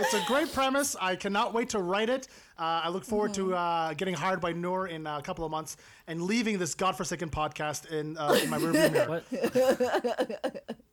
It's 0.00 0.14
a 0.14 0.22
great 0.26 0.52
premise. 0.52 0.94
I 1.00 1.16
cannot 1.16 1.52
wait 1.52 1.70
to 1.70 1.80
write 1.80 2.08
it. 2.08 2.28
Uh, 2.58 2.82
I 2.84 2.88
look 2.88 3.04
forward 3.04 3.34
to 3.34 3.54
uh, 3.54 3.92
getting 3.94 4.14
hired 4.14 4.40
by 4.40 4.52
Noor 4.52 4.86
in 4.86 5.06
a 5.06 5.20
couple 5.22 5.44
of 5.44 5.50
months 5.50 5.76
and 6.06 6.22
leaving 6.22 6.58
this 6.58 6.74
godforsaken 6.74 7.30
podcast 7.30 7.90
in, 7.90 8.16
uh, 8.16 8.38
in 8.42 8.48
my 8.48 8.56
room. 8.58 8.72
mirror. 8.72 9.22
What? 9.30 10.78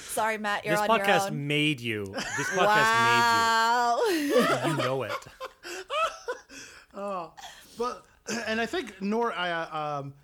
sorry, 0.00 0.38
Matt, 0.38 0.64
you're 0.64 0.74
This 0.76 0.88
on 0.88 0.96
your 0.98 1.06
podcast 1.06 1.26
own. 1.30 1.46
made 1.46 1.80
you. 1.80 2.04
This 2.06 2.48
podcast 2.50 2.66
Wow. 2.66 3.98
made 4.08 4.14
you. 4.64 4.70
You 4.70 4.76
know 4.76 5.02
it. 5.04 5.12
Oh, 6.94 7.32
but 7.78 8.04
and 8.46 8.60
I 8.60 8.66
think 8.66 9.00
Nor, 9.00 9.32
I, 9.32 9.50
uh, 9.50 10.00
um, 10.00 10.14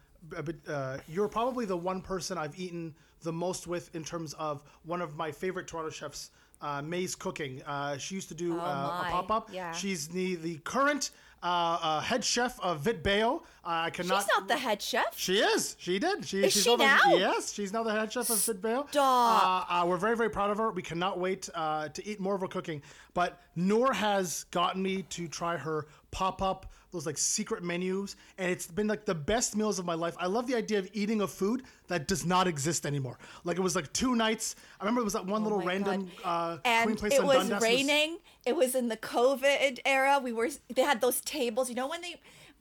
but, 0.45 0.57
uh, 0.69 0.99
you're 1.09 1.29
probably 1.29 1.67
the 1.67 1.77
one 1.77 2.01
person 2.01 2.39
I've 2.39 2.59
eaten 2.59 2.95
the 3.23 3.33
most 3.33 3.67
with 3.67 3.95
in 3.95 4.05
terms 4.05 4.35
of 4.35 4.63
one 4.85 5.01
of 5.01 5.17
my 5.17 5.31
favorite 5.31 5.67
Toronto 5.67 5.91
chefs, 5.91 6.31
uh, 6.61 6.83
May's 6.83 7.15
Cooking. 7.15 7.63
Uh, 7.65 7.97
she 7.97 8.15
used 8.17 8.29
to 8.29 8.35
do 8.35 8.59
uh, 8.59 9.05
a 9.07 9.07
pop 9.11 9.31
up. 9.31 9.51
Yeah. 9.53 9.73
She's 9.73 10.09
the 10.09 10.35
the 10.37 10.57
current 10.59 11.11
uh, 11.45 11.79
uh, 11.83 12.01
head 12.01 12.25
chef 12.25 12.59
of 12.61 12.81
Vit 12.81 13.03
Bayo. 13.03 13.43
Uh, 13.65 13.69
I 13.87 13.91
cannot. 13.91 14.23
She's 14.23 14.29
not 14.37 14.49
the 14.49 14.57
head 14.57 14.81
chef. 14.81 15.17
She 15.17 15.39
is. 15.39 15.77
She 15.79 15.99
did. 15.99 16.25
She, 16.27 16.43
Is 16.43 16.53
she's 16.55 16.63
she 16.65 16.71
the- 16.71 16.77
now? 16.79 17.15
yes, 17.15 17.53
she's 17.53 17.73
now 17.73 17.83
the 17.83 17.93
head 17.93 18.11
chef 18.13 18.31
of 18.31 18.39
Fit 18.41 18.63
Bayo. 18.63 18.87
Stop. 18.91 19.69
Uh, 19.71 19.73
uh, 19.83 19.87
we're 19.87 19.99
very, 19.99 20.17
very 20.17 20.31
proud 20.31 20.51
of 20.51 20.57
her. 20.59 20.71
We 20.71 20.83
cannot 20.83 21.19
wait 21.19 21.49
uh, 21.55 21.89
to 21.89 22.07
eat 22.07 22.19
more 22.19 22.35
of 22.35 22.41
her 22.41 22.49
cooking. 22.49 22.83
But 23.13 23.41
Noor 23.57 23.93
has 23.93 24.45
gotten 24.51 24.83
me 24.83 25.03
to 25.11 25.29
try 25.29 25.57
her 25.59 25.87
pop 26.11 26.41
up, 26.43 26.67
those 26.95 27.07
like 27.07 27.19
secret 27.19 27.63
menus, 27.63 28.17
and 28.39 28.51
it's 28.51 28.67
been 28.67 28.87
like 28.87 29.05
the 29.05 29.15
best 29.15 29.57
meals 29.57 29.79
of 29.79 29.85
my 29.85 29.95
life. 29.95 30.15
I 30.19 30.27
love 30.27 30.47
the 30.47 30.55
idea 30.55 30.79
of 30.79 30.89
eating 30.93 31.21
a 31.21 31.27
food 31.27 31.63
that 31.89 32.09
does 32.09 32.25
not 32.25 32.47
exist 32.47 32.87
anymore. 32.87 33.19
Like 33.45 33.59
it 33.59 33.61
was 33.61 33.77
like 33.77 33.93
two 33.93 34.15
nights. 34.15 34.57
I 34.81 34.85
remember 34.85 35.01
it 35.03 35.05
was 35.05 35.13
that 35.13 35.27
one 35.27 35.43
little 35.43 35.61
Oh 35.61 35.67
random 35.67 36.11
uh, 36.25 36.57
God. 36.57 36.63
Queen 36.63 36.89
and 36.91 36.99
place 36.99 37.13
it 37.15 37.21
on 37.21 37.27
was 37.27 37.37
Dundas 37.49 37.63
raining. 37.63 38.19
It 38.47 38.57
was 38.57 38.75
in 38.75 38.89
the 38.89 38.97
COVID 38.97 39.81
era. 39.85 40.21
We 40.23 40.33
were. 40.33 40.49
They 40.75 40.83
had 40.83 41.01
those 41.01 41.21
tables. 41.21 41.69
You 41.69 41.75
know 41.75 41.89
when 41.89 42.01
they 42.01 42.17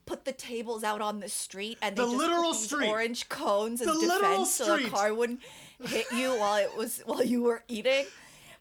put 0.06 0.26
the 0.26 0.34
tables 0.34 0.84
out 0.84 1.00
on 1.00 1.22
the 1.22 1.30
street 1.30 1.78
and 1.82 1.96
they 1.96 2.02
The 2.02 2.08
just 2.08 2.18
literal 2.18 2.54
street. 2.54 2.90
orange 2.90 3.30
cones 3.30 3.80
as 3.82 3.88
The 3.88 3.94
literal 3.94 4.32
defense 4.32 4.52
so 4.52 4.78
the 4.78 4.90
car 4.90 5.14
wouldn't 5.14 5.40
hit 5.86 6.08
you 6.12 6.32
while 6.38 6.58
it 6.58 6.76
was 6.76 7.02
while 7.06 7.24
you 7.24 7.44
were 7.44 7.64
eating. 7.68 8.06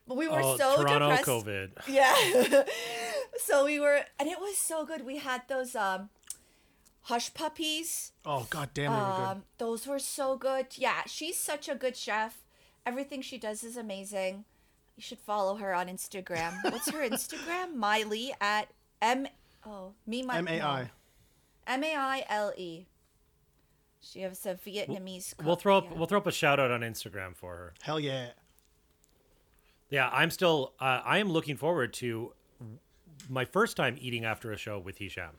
But 0.06 0.16
we 0.16 0.28
were 0.28 0.40
Oh, 0.42 0.56
so 0.56 0.76
Toronto 0.82 1.10
depressed. 1.10 1.26
COVID. 1.28 1.70
Yeah. 1.88 2.64
so 3.38 3.64
we 3.64 3.78
were, 3.80 4.00
and 4.18 4.28
it 4.28 4.40
was 4.40 4.56
so 4.56 4.84
good. 4.84 5.04
We 5.06 5.18
had 5.18 5.42
those. 5.48 5.74
Um, 5.74 6.10
Hush 7.06 7.34
Puppies. 7.34 8.12
Oh 8.24 8.46
god 8.48 8.70
damn, 8.74 8.92
they 8.92 8.98
were 8.98 9.16
good. 9.16 9.22
Um, 9.24 9.42
those 9.58 9.86
were 9.88 9.98
so 9.98 10.36
good. 10.36 10.66
Yeah, 10.76 11.02
she's 11.06 11.36
such 11.36 11.68
a 11.68 11.74
good 11.74 11.96
chef. 11.96 12.44
Everything 12.86 13.22
she 13.22 13.38
does 13.38 13.64
is 13.64 13.76
amazing. 13.76 14.44
You 14.96 15.02
should 15.02 15.18
follow 15.18 15.56
her 15.56 15.74
on 15.74 15.88
Instagram. 15.88 16.62
What's 16.62 16.88
her 16.90 17.00
Instagram? 17.10 17.74
Miley 17.74 18.32
at 18.40 18.68
M. 19.00 19.26
Oh, 19.66 19.94
me 20.06 20.22
my 20.22 20.38
M 20.38 20.46
A 20.46 20.60
I. 20.60 20.90
M 21.66 21.82
A 21.82 21.94
I 21.96 22.24
L 22.28 22.52
E. 22.56 22.86
She 24.00 24.20
has 24.20 24.46
a 24.46 24.54
Vietnamese. 24.54 25.34
We'll 25.42 25.56
cook, 25.56 25.62
throw 25.62 25.78
up 25.78 25.86
yeah. 25.90 25.96
we'll 25.98 26.06
throw 26.06 26.18
up 26.18 26.26
a 26.28 26.32
shout 26.32 26.60
out 26.60 26.70
on 26.70 26.82
Instagram 26.82 27.34
for 27.34 27.56
her. 27.56 27.74
Hell 27.82 27.98
yeah. 27.98 28.28
Yeah, 29.92 30.08
I'm 30.10 30.30
still. 30.30 30.72
Uh, 30.80 31.02
I 31.04 31.18
am 31.18 31.30
looking 31.30 31.56
forward 31.56 31.92
to 31.94 32.32
my 33.28 33.44
first 33.44 33.76
time 33.76 33.96
eating 34.00 34.24
after 34.24 34.50
a 34.50 34.56
show 34.56 34.78
with 34.78 34.96
Hisham. 34.96 35.30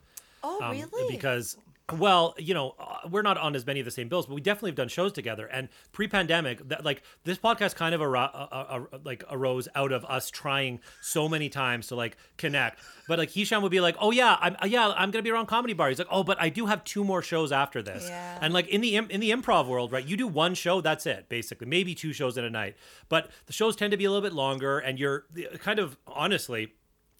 Oh, 0.44 0.62
Um, 0.62 0.72
really? 0.78 1.12
Because, 1.12 1.58
well, 1.92 2.34
you 2.38 2.54
know, 2.54 2.76
uh, 2.80 3.00
we're 3.10 3.22
not 3.24 3.38
on 3.38 3.56
as 3.56 3.66
many 3.66 3.82
of 3.82 3.86
the 3.86 3.92
same 3.92 4.08
bills, 4.08 4.26
but 4.26 4.36
we 4.36 4.42
definitely 4.42 4.72
have 4.72 4.78
done 4.78 4.88
shows 4.88 5.12
together. 5.12 5.48
And 5.48 5.68
pre-pandemic, 5.92 6.66
that 6.70 6.86
like 6.86 7.04
this 7.26 7.38
podcast 7.38 7.76
kind 7.76 7.94
of 7.94 8.02
uh, 8.02 8.06
uh, 8.06 8.48
uh, 8.94 8.98
like 9.04 9.26
arose 9.30 9.68
out 9.76 9.92
of 9.92 10.06
us 10.06 10.32
trying 10.32 10.80
so 11.02 11.28
many 11.28 11.50
times 11.50 11.88
to 11.88 11.96
like 11.96 12.16
connect. 12.38 12.80
But 13.10 13.20
like 13.20 13.32
Hisham 13.32 13.62
would 13.64 13.72
be 13.72 13.82
like, 13.82 13.98
"Oh 14.00 14.12
yeah, 14.12 14.38
I'm 14.40 14.56
uh, 14.64 14.66
yeah, 14.66 14.94
I'm 14.96 15.12
gonna 15.12 15.24
be 15.24 15.32
around 15.32 15.48
comedy 15.48 15.74
bar." 15.74 15.90
He's 15.90 16.00
like, 16.00 16.08
"Oh, 16.10 16.24
but 16.24 16.42
I 16.42 16.48
do 16.48 16.68
have 16.68 16.86
two 16.86 17.04
more 17.04 17.22
shows 17.22 17.52
after 17.52 17.82
this." 17.82 18.08
Yeah. 18.08 18.40
And 18.42 18.54
like 18.54 18.70
in 18.70 18.80
the 18.80 18.96
im- 18.96 19.10
in 19.10 19.20
the 19.20 19.32
improv 19.32 19.68
world, 19.68 19.92
right? 19.92 20.06
You 20.06 20.16
do 20.16 20.28
one 20.28 20.54
show, 20.54 20.80
that's 20.80 21.06
it, 21.06 21.28
basically, 21.28 21.68
maybe 21.68 21.94
two 21.96 22.14
shows 22.14 22.38
in 22.38 22.46
a 22.46 22.50
night. 22.50 22.78
But 23.10 23.30
the 23.46 23.54
shows 23.54 23.76
tend 23.76 23.92
to 23.92 23.98
be 23.98 24.06
a 24.06 24.10
little 24.10 24.28
bit 24.28 24.34
longer, 24.34 24.80
and 24.80 24.98
you're 24.98 25.26
uh, 25.38 25.58
kind 25.58 25.80
of 25.80 25.98
honestly 26.08 26.76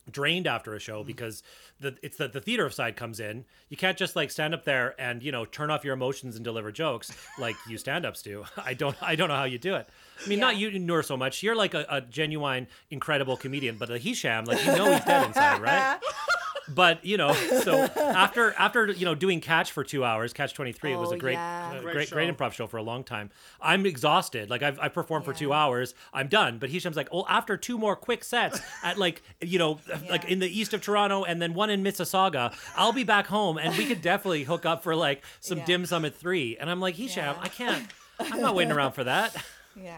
drained 0.10 0.48
after 0.48 0.74
a 0.74 0.80
show 0.80 1.04
mm. 1.04 1.08
because 1.08 1.44
the 1.80 1.96
it's 2.02 2.18
the, 2.18 2.28
the 2.28 2.42
theater 2.42 2.70
side 2.70 2.96
comes 2.96 3.20
in. 3.20 3.46
You 3.70 3.78
can't 3.78 3.98
just 3.98 4.16
like 4.16 4.32
stand 4.32 4.54
up 4.54 4.66
there 4.66 4.96
and 5.00 5.24
you 5.24 5.32
know 5.32 5.46
turn 5.46 5.72
off 5.72 5.84
your 5.84 5.94
emotions 5.94 6.36
and 6.36 6.44
deliver 6.44 6.72
jokes 6.72 7.12
like 7.38 7.56
you 7.68 7.78
stand-ups 7.78 8.22
do. 8.22 8.46
I 8.58 8.74
don't 8.74 8.96
i 9.02 9.16
don't 9.16 9.30
know 9.30 9.36
how 9.36 9.44
you 9.46 9.58
do 9.58 9.76
it. 9.76 9.88
I 10.24 10.30
mean 10.30 10.40
not 10.40 10.58
you 10.58 10.78
Noor 10.80 11.04
so 11.04 11.18
much. 11.18 11.44
You're 11.44 11.56
like 11.56 11.74
a, 11.74 11.86
a 11.90 12.02
genuine 12.02 12.68
incredible 12.90 13.38
comedian 13.38 13.78
but 13.78 13.90
a 13.90 13.98
hisham 13.98 14.46
like 14.46 14.64
you 14.66 14.72
know 14.72 14.92
he's 14.92 15.06
dead 15.06 15.28
inside 15.28 15.62
right 15.62 16.00
but 16.70 17.04
you 17.06 17.18
know 17.18 17.34
so 17.34 17.74
after 17.98 18.54
after 18.58 18.92
you 18.92 19.06
know 19.06 19.16
doing 19.16 19.42
catch 19.42 19.72
for 19.72 19.84
two 19.84 20.04
hours 20.06 20.32
catch 20.34 20.54
23 20.54 20.94
it 20.94 20.96
was 20.98 21.10
Oh, 21.12 21.16
a 21.16 21.18
great 21.18 21.34
yeah. 21.34 21.74
uh, 21.76 21.82
Great 21.82 21.94
great 21.94 22.12
great 22.12 22.38
improv 22.38 22.54
show 22.54 22.68
for 22.68 22.78
a 22.78 22.82
long 22.84 23.04
time 23.04 23.30
i'm 23.62 23.86
exhausted 23.86 24.50
like 24.50 24.64
i've, 24.64 24.80
I've 24.80 24.94
performed 24.94 25.26
for 25.26 25.34
two 25.34 25.52
hours 25.52 25.94
i'm 26.14 26.28
done 26.28 26.60
but 26.60 26.70
hisham's 26.70 26.96
like 26.96 27.12
well 27.14 27.26
after 27.30 27.58
two 27.58 27.78
more 27.78 27.96
quick 27.96 28.24
sets 28.24 28.62
at 28.84 28.98
like 28.98 29.22
you 29.42 29.60
know 29.60 29.80
like 30.10 30.26
in 30.26 30.40
the 30.40 30.48
east 30.48 30.74
of 30.74 30.82
toronto 30.82 31.24
and 31.24 31.42
then 31.42 31.54
one 31.54 31.70
in 31.70 31.84
mississauga 31.84 32.54
i'll 32.78 32.94
be 32.94 33.04
back 33.04 33.28
home 33.28 33.58
and 33.58 33.78
we 33.78 33.86
could 33.86 34.02
definitely 34.14 34.44
hook 34.44 34.66
up 34.66 34.84
for 34.84 34.96
like 34.96 35.24
some 35.42 35.58
Yeah. 35.60 35.66
dim 35.66 35.86
sum 35.86 36.06
at 36.06 36.16
three 36.16 36.58
and 36.58 36.70
i'm 36.70 36.80
like 36.80 36.96
hisham 36.96 37.36
Yeah. 37.36 37.42
i 37.42 37.48
can't 37.50 37.86
i'm 38.20 38.40
not 38.42 38.56
waiting 38.56 38.72
around 38.72 38.94
for 38.94 39.04
that 39.04 39.36
yeah. 39.76 39.98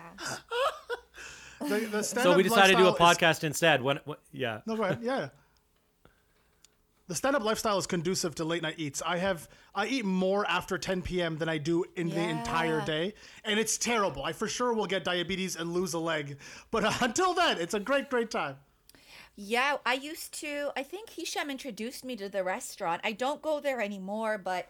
The, 1.61 1.79
the 1.91 2.03
so 2.03 2.35
we 2.35 2.43
decided 2.43 2.73
to 2.73 2.77
do 2.77 2.87
a 2.87 2.89
lifestyle 2.89 3.11
is- 3.11 3.17
podcast 3.17 3.43
instead 3.43 3.81
when, 3.81 3.99
when 4.05 4.17
yeah 4.31 4.59
No, 4.65 4.75
go 4.75 4.83
ahead. 4.83 4.99
Yeah. 5.01 5.29
The 7.07 7.13
stand-up 7.13 7.43
lifestyle 7.43 7.77
is 7.77 7.85
conducive 7.85 8.33
to 8.35 8.43
late 8.43 8.63
night 8.63 8.75
eats. 8.77 9.01
I 9.05 9.17
have 9.17 9.47
I 9.75 9.85
eat 9.85 10.05
more 10.05 10.43
after 10.47 10.77
10 10.79 11.03
p.m. 11.03 11.37
than 11.37 11.47
I 11.47 11.59
do 11.59 11.85
in 11.95 12.09
the 12.09 12.21
entire 12.21 12.83
day, 12.83 13.13
and 13.43 13.59
it's 13.59 13.77
terrible. 13.77 14.23
I 14.23 14.33
for 14.33 14.47
sure 14.47 14.73
will 14.73 14.87
get 14.87 15.03
diabetes 15.03 15.55
and 15.55 15.71
lose 15.71 15.93
a 15.93 15.99
leg, 15.99 16.39
but 16.71 16.83
uh, 16.83 16.91
until 17.01 17.35
then, 17.35 17.59
it's 17.59 17.75
a 17.75 17.79
great, 17.79 18.09
great 18.09 18.31
time. 18.31 18.55
Yeah, 19.35 19.77
I 19.85 19.93
used 19.93 20.33
to. 20.39 20.71
I 20.75 20.81
think 20.81 21.11
Hisham 21.11 21.51
introduced 21.51 22.05
me 22.05 22.15
to 22.15 22.27
the 22.27 22.43
restaurant. 22.43 23.01
I 23.03 23.11
don't 23.11 23.41
go 23.41 23.59
there 23.59 23.81
anymore, 23.81 24.39
but 24.39 24.69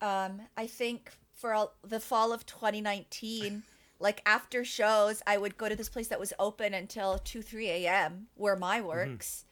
um, 0.00 0.40
I 0.56 0.66
think 0.66 1.10
for 1.34 1.52
all, 1.52 1.74
the 1.82 2.00
fall 2.00 2.32
of 2.32 2.46
2019, 2.46 3.64
like 3.98 4.22
after 4.24 4.64
shows, 4.64 5.22
I 5.26 5.36
would 5.36 5.58
go 5.58 5.68
to 5.68 5.76
this 5.76 5.88
place 5.90 6.08
that 6.08 6.20
was 6.20 6.32
open 6.38 6.72
until 6.72 7.18
2, 7.18 7.42
3 7.42 7.68
a.m., 7.68 8.28
where 8.34 8.56
my 8.56 8.80
works. 8.80 9.44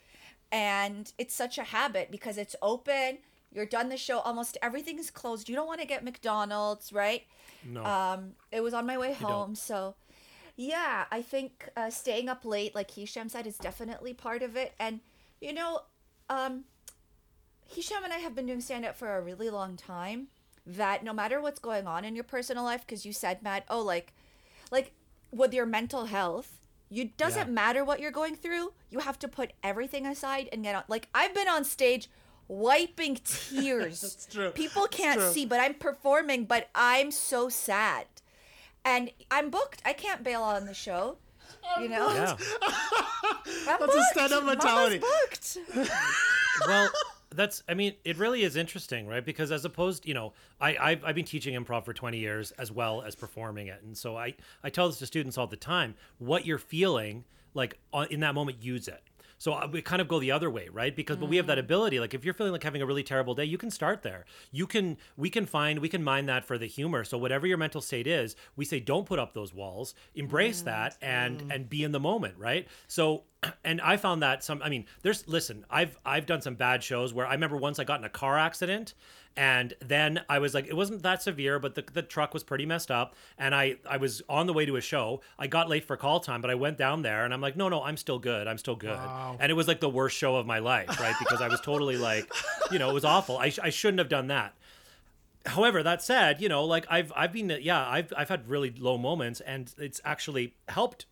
And 0.50 1.12
it's 1.18 1.34
such 1.34 1.58
a 1.58 1.62
habit 1.64 2.10
because 2.10 2.38
it's 2.38 2.56
open. 2.62 3.18
You're 3.52 3.66
done 3.66 3.88
the 3.88 3.96
show. 3.96 4.20
Almost 4.20 4.56
everything 4.62 4.98
is 4.98 5.10
closed. 5.10 5.48
You 5.48 5.54
don't 5.54 5.66
want 5.66 5.80
to 5.80 5.86
get 5.86 6.04
McDonald's, 6.04 6.92
right? 6.92 7.22
no 7.64 7.84
Um, 7.84 8.32
it 8.52 8.62
was 8.62 8.74
on 8.74 8.86
my 8.86 8.98
way 8.98 9.12
home, 9.12 9.54
so 9.54 9.94
yeah, 10.56 11.04
I 11.12 11.22
think 11.22 11.68
uh, 11.76 11.88
staying 11.88 12.28
up 12.28 12.44
late, 12.44 12.74
like 12.74 12.90
Hisham 12.90 13.28
said, 13.28 13.46
is 13.46 13.56
definitely 13.58 14.12
part 14.12 14.42
of 14.42 14.56
it. 14.56 14.74
And 14.78 15.00
you 15.40 15.52
know, 15.52 15.82
um, 16.28 16.64
Hisham 17.68 18.02
and 18.04 18.12
I 18.12 18.18
have 18.18 18.34
been 18.34 18.46
doing 18.46 18.60
stand 18.60 18.84
up 18.84 18.96
for 18.96 19.16
a 19.16 19.22
really 19.22 19.50
long 19.50 19.76
time. 19.76 20.28
That 20.66 21.04
no 21.04 21.12
matter 21.12 21.40
what's 21.40 21.60
going 21.60 21.86
on 21.86 22.04
in 22.04 22.14
your 22.14 22.24
personal 22.24 22.64
life, 22.64 22.84
because 22.86 23.06
you 23.06 23.12
said, 23.12 23.42
Matt, 23.42 23.64
oh, 23.70 23.80
like, 23.80 24.12
like 24.70 24.92
with 25.30 25.54
your 25.54 25.64
mental 25.64 26.06
health, 26.06 26.57
you 26.90 27.06
doesn't 27.16 27.48
Yeah. 27.48 27.52
matter 27.52 27.84
what 27.84 28.00
you're 28.00 28.10
going 28.10 28.34
through. 28.36 28.72
You 28.90 29.00
have 29.00 29.18
to 29.20 29.28
put 29.28 29.52
everything 29.62 30.06
aside 30.06 30.48
and 30.52 30.62
get 30.62 30.74
on. 30.74 30.84
Like 30.88 31.08
I've 31.14 31.34
been 31.34 31.48
on 31.48 31.64
stage 31.64 32.08
wiping 32.48 33.16
tears. 33.24 34.00
That's 34.00 34.26
true. 34.26 34.50
People 34.50 34.86
can't 34.86 35.20
true. 35.20 35.30
see, 35.32 35.44
but 35.46 35.60
I'm 35.60 35.74
performing, 35.74 36.44
but 36.44 36.68
I'm 36.74 37.10
so 37.10 37.48
sad. 37.48 38.06
And 38.84 39.10
I'm 39.30 39.50
booked. 39.50 39.82
I 39.84 39.92
can't 39.92 40.22
bail 40.24 40.42
on 40.42 40.64
the 40.66 40.72
show. 40.74 41.18
You 41.80 41.88
know? 41.90 42.12
yeah 42.14 42.36
I'm 43.68 43.78
That's 43.80 43.94
a 43.94 44.02
stand-up 44.12 44.42
Mama's 44.44 44.56
mentality. 44.64 44.98
booked. 44.98 45.58
well 46.66 46.90
that's 47.34 47.62
i 47.68 47.74
mean 47.74 47.94
it 48.04 48.16
really 48.16 48.42
is 48.42 48.56
interesting 48.56 49.06
right? 49.06 49.24
Because 49.24 49.52
as 49.52 49.64
opposed 49.64 50.06
you 50.06 50.14
know 50.14 50.32
I, 50.60 50.76
I've, 50.80 51.04
I've 51.04 51.14
been 51.14 51.24
teaching 51.24 51.54
improv 51.54 51.84
for 51.84 51.92
20 51.92 52.18
years 52.18 52.52
as 52.52 52.72
well 52.72 53.02
as 53.02 53.14
performing 53.14 53.68
it. 53.68 53.82
And 53.82 53.96
so 53.96 54.16
i 54.16 54.34
i 54.62 54.70
tell 54.70 54.88
this 54.88 54.98
to 54.98 55.06
students 55.06 55.36
all 55.36 55.46
the 55.46 55.56
time 55.56 55.94
what 56.18 56.46
you're 56.46 56.58
feeling 56.58 57.24
like 57.54 57.78
uh, 57.92 58.06
in 58.10 58.20
that 58.20 58.34
moment 58.34 58.62
use 58.62 58.88
it 58.88 59.02
so 59.38 59.52
uh, 59.52 59.68
we 59.70 59.80
kind 59.82 60.02
of 60.02 60.08
go 60.08 60.18
the 60.18 60.30
other 60.30 60.50
way 60.50 60.68
right? 60.70 60.94
Because 60.94 61.16
but 61.16 61.28
we 61.28 61.36
have 61.36 61.46
that 61.46 61.58
ability 61.58 62.00
like 62.00 62.14
if 62.14 62.24
you're 62.24 62.34
feeling 62.34 62.52
like 62.52 62.62
having 62.62 62.82
a 62.82 62.86
really 62.86 63.02
terrible 63.02 63.34
day 63.34 63.44
you 63.44 63.58
can 63.58 63.70
start 63.70 64.02
there. 64.02 64.24
You 64.52 64.66
can 64.66 64.96
we 65.16 65.30
can 65.30 65.46
find 65.46 65.78
we 65.78 65.88
can 65.88 66.02
mine 66.02 66.26
that 66.26 66.44
for 66.44 66.58
the 66.58 66.66
humor. 66.66 67.04
So 67.04 67.18
whatever 67.18 67.46
your 67.46 67.58
mental 67.58 67.80
state 67.80 68.06
is 68.06 68.36
we 68.56 68.64
say 68.64 68.80
don't 68.80 69.06
put 69.06 69.18
up 69.18 69.34
those 69.34 69.54
walls 69.54 69.94
embrace 70.14 70.62
that 70.62 70.96
and 71.00 71.52
and 71.52 71.68
be 71.68 71.84
in 71.84 71.92
the 71.92 72.00
moment 72.00 72.34
right? 72.38 72.66
So 72.86 73.24
and 73.64 73.80
I 73.80 73.96
found 73.96 74.22
that 74.22 74.44
some 74.44 74.62
I 74.62 74.68
mean 74.68 74.86
there's 75.02 75.26
listen 75.28 75.64
I've 75.70 75.96
I've 76.04 76.26
done 76.26 76.42
some 76.42 76.54
bad 76.54 76.82
shows 76.82 77.14
where 77.14 77.26
I 77.26 77.32
remember 77.32 77.56
once 77.56 77.78
I 77.78 77.84
got 77.84 77.98
in 78.00 78.04
a 78.04 78.10
car 78.10 78.38
accident 78.38 78.94
and 79.38 79.72
then 79.78 80.20
I 80.28 80.40
was 80.40 80.52
like 80.52 80.66
it 80.66 80.74
wasn't 80.74 81.04
that 81.04 81.22
severe 81.22 81.60
but 81.60 81.76
the, 81.76 81.84
the 81.92 82.02
truck 82.02 82.34
was 82.34 82.42
pretty 82.42 82.66
messed 82.66 82.90
up. 82.90 83.14
And 83.38 83.54
I 83.54 83.76
I 83.88 83.96
was 83.96 84.20
on 84.28 84.46
the 84.46 84.52
way 84.52 84.66
to 84.66 84.74
a 84.74 84.80
show. 84.80 85.20
I 85.38 85.46
got 85.46 85.68
late 85.68 85.84
for 85.84 85.96
call 85.96 86.18
time 86.18 86.40
but 86.40 86.50
I 86.50 86.56
went 86.56 86.76
down 86.76 87.02
there 87.02 87.24
and 87.24 87.32
I'm 87.32 87.40
like 87.40 87.56
no 87.56 87.68
no 87.68 87.80
I'm 87.84 87.96
still 87.96 88.18
good. 88.18 88.48
I'm 88.48 88.58
still 88.58 88.74
good. 88.74 88.98
And 89.38 89.48
it 89.50 89.54
was 89.54 89.68
like 89.68 89.78
the 89.78 89.88
worst 89.88 90.16
show 90.16 90.34
of 90.34 90.44
my 90.44 90.58
life 90.58 90.98
right? 91.00 91.14
Because 91.20 91.40
I 91.40 91.46
was 91.46 91.60
totally 91.60 91.96
like 91.96 92.30
you 92.72 92.80
know 92.80 92.90
it 92.90 92.94
was 92.94 93.04
awful. 93.04 93.38
I, 93.38 93.50
sh- 93.50 93.60
I 93.62 93.70
shouldn't 93.70 94.00
have 94.00 94.08
done 94.08 94.26
that. 94.26 94.54
However 95.46 95.84
that 95.84 96.02
said 96.02 96.42
you 96.42 96.48
know 96.48 96.64
like 96.64 96.84
i've 96.90 97.12
i've 97.14 97.32
been 97.32 97.56
yeah 97.62 97.88
i've 97.88 98.12
i've 98.16 98.28
had 98.28 98.48
really 98.48 98.74
low 98.76 98.98
moments 98.98 99.40
and 99.40 99.72
it's 99.78 100.00
actually 100.04 100.54
helped 100.68 101.06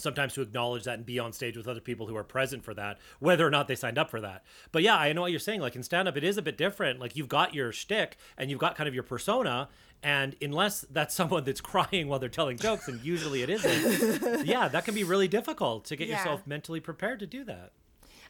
sometimes 0.00 0.34
to 0.34 0.42
acknowledge 0.42 0.84
that 0.84 0.94
and 0.96 1.06
be 1.06 1.18
on 1.18 1.32
stage 1.32 1.56
with 1.56 1.68
other 1.68 1.80
people 1.80 2.06
who 2.06 2.16
are 2.16 2.24
present 2.24 2.64
for 2.64 2.74
that, 2.74 2.98
whether 3.18 3.46
or 3.46 3.50
not 3.50 3.68
they 3.68 3.74
signed 3.74 3.98
up 3.98 4.10
for 4.10 4.20
that. 4.20 4.44
But 4.72 4.82
yeah, 4.82 4.96
I 4.96 5.12
know 5.12 5.20
what 5.22 5.30
you're 5.30 5.40
saying. 5.40 5.60
Like 5.60 5.76
in 5.76 5.82
stand 5.82 6.08
up, 6.08 6.16
it 6.16 6.24
is 6.24 6.36
a 6.38 6.42
bit 6.42 6.56
different. 6.56 7.00
Like 7.00 7.16
you've 7.16 7.28
got 7.28 7.54
your 7.54 7.72
shtick 7.72 8.16
and 8.36 8.50
you've 8.50 8.60
got 8.60 8.76
kind 8.76 8.88
of 8.88 8.94
your 8.94 9.02
persona. 9.04 9.68
And 10.02 10.34
unless 10.40 10.80
that's 10.90 11.14
someone 11.20 11.44
that's 11.44 11.60
crying 11.60 12.08
while 12.08 12.18
they're 12.18 12.28
telling 12.28 12.56
jokes, 12.56 12.88
and 12.88 13.00
usually 13.02 13.42
it 13.42 13.50
isn't, 13.50 14.46
yeah, 14.46 14.68
that 14.68 14.84
can 14.84 14.94
be 14.94 15.04
really 15.04 15.28
difficult 15.28 15.84
to 15.86 15.96
get 15.96 16.08
Yeah. 16.08 16.18
yourself 16.18 16.46
mentally 16.46 16.80
prepared 16.80 17.18
to 17.20 17.26
do 17.26 17.44
that. 17.44 17.72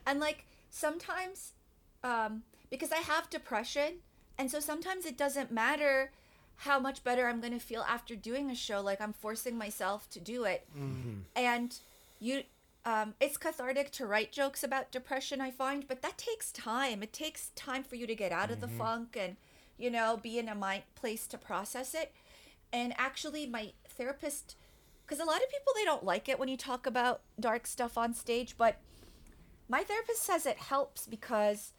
And 0.06 0.18
like 0.18 0.44
sometimes, 0.70 1.52
um, 2.02 2.42
because 2.70 2.90
I 2.92 2.98
have 2.98 3.28
depression, 3.30 3.98
and 4.38 4.50
so 4.50 4.58
sometimes 4.60 5.04
it 5.06 5.16
doesn't 5.18 5.52
matter 5.52 6.12
how 6.60 6.78
much 6.78 7.02
better 7.02 7.26
I'm 7.26 7.40
going 7.40 7.54
to 7.54 7.58
feel 7.58 7.84
after 7.88 8.14
doing 8.14 8.50
a 8.50 8.54
show. 8.54 8.82
Like 8.82 9.00
I'm 9.00 9.14
forcing 9.14 9.56
myself 9.56 10.10
to 10.10 10.20
do 10.20 10.44
it. 10.44 10.66
And 11.34 11.74
you, 12.18 12.42
um, 12.84 13.14
it's 13.18 13.38
cathartic 13.38 13.90
to 13.92 14.06
write 14.06 14.30
jokes 14.30 14.62
about 14.62 14.90
depression, 14.90 15.40
I 15.40 15.50
find, 15.50 15.88
but 15.88 16.02
that 16.02 16.18
takes 16.18 16.52
time. 16.52 17.02
It 17.02 17.14
takes 17.14 17.50
time 17.56 17.82
for 17.82 17.96
you 17.96 18.06
to 18.06 18.14
get 18.14 18.30
out 18.30 18.50
of 18.50 18.60
the 18.60 18.68
funk 18.78 19.16
and, 19.18 19.36
you 19.78 19.90
know, 19.90 20.18
be 20.22 20.38
in 20.38 20.48
a 20.50 20.54
mind 20.54 20.82
place 20.94 21.26
to 21.28 21.38
process 21.38 21.94
it. 21.94 22.12
And 22.72 22.92
actually, 22.98 23.46
my 23.46 23.72
therapist, 23.88 24.54
because 25.06 25.18
a 25.18 25.24
lot 25.24 25.42
of 25.42 25.50
people 25.50 25.72
they 25.74 25.84
don't 25.84 26.04
like 26.04 26.28
it 26.28 26.38
when 26.38 26.48
you 26.48 26.58
talk 26.58 26.86
about 26.86 27.22
dark 27.38 27.66
stuff 27.66 27.96
on 27.96 28.12
stage, 28.12 28.54
but 28.58 28.76
my 29.66 29.82
therapist 29.82 30.22
says 30.22 30.44
it 30.44 30.58
helps 30.58 31.06
because 31.06 31.72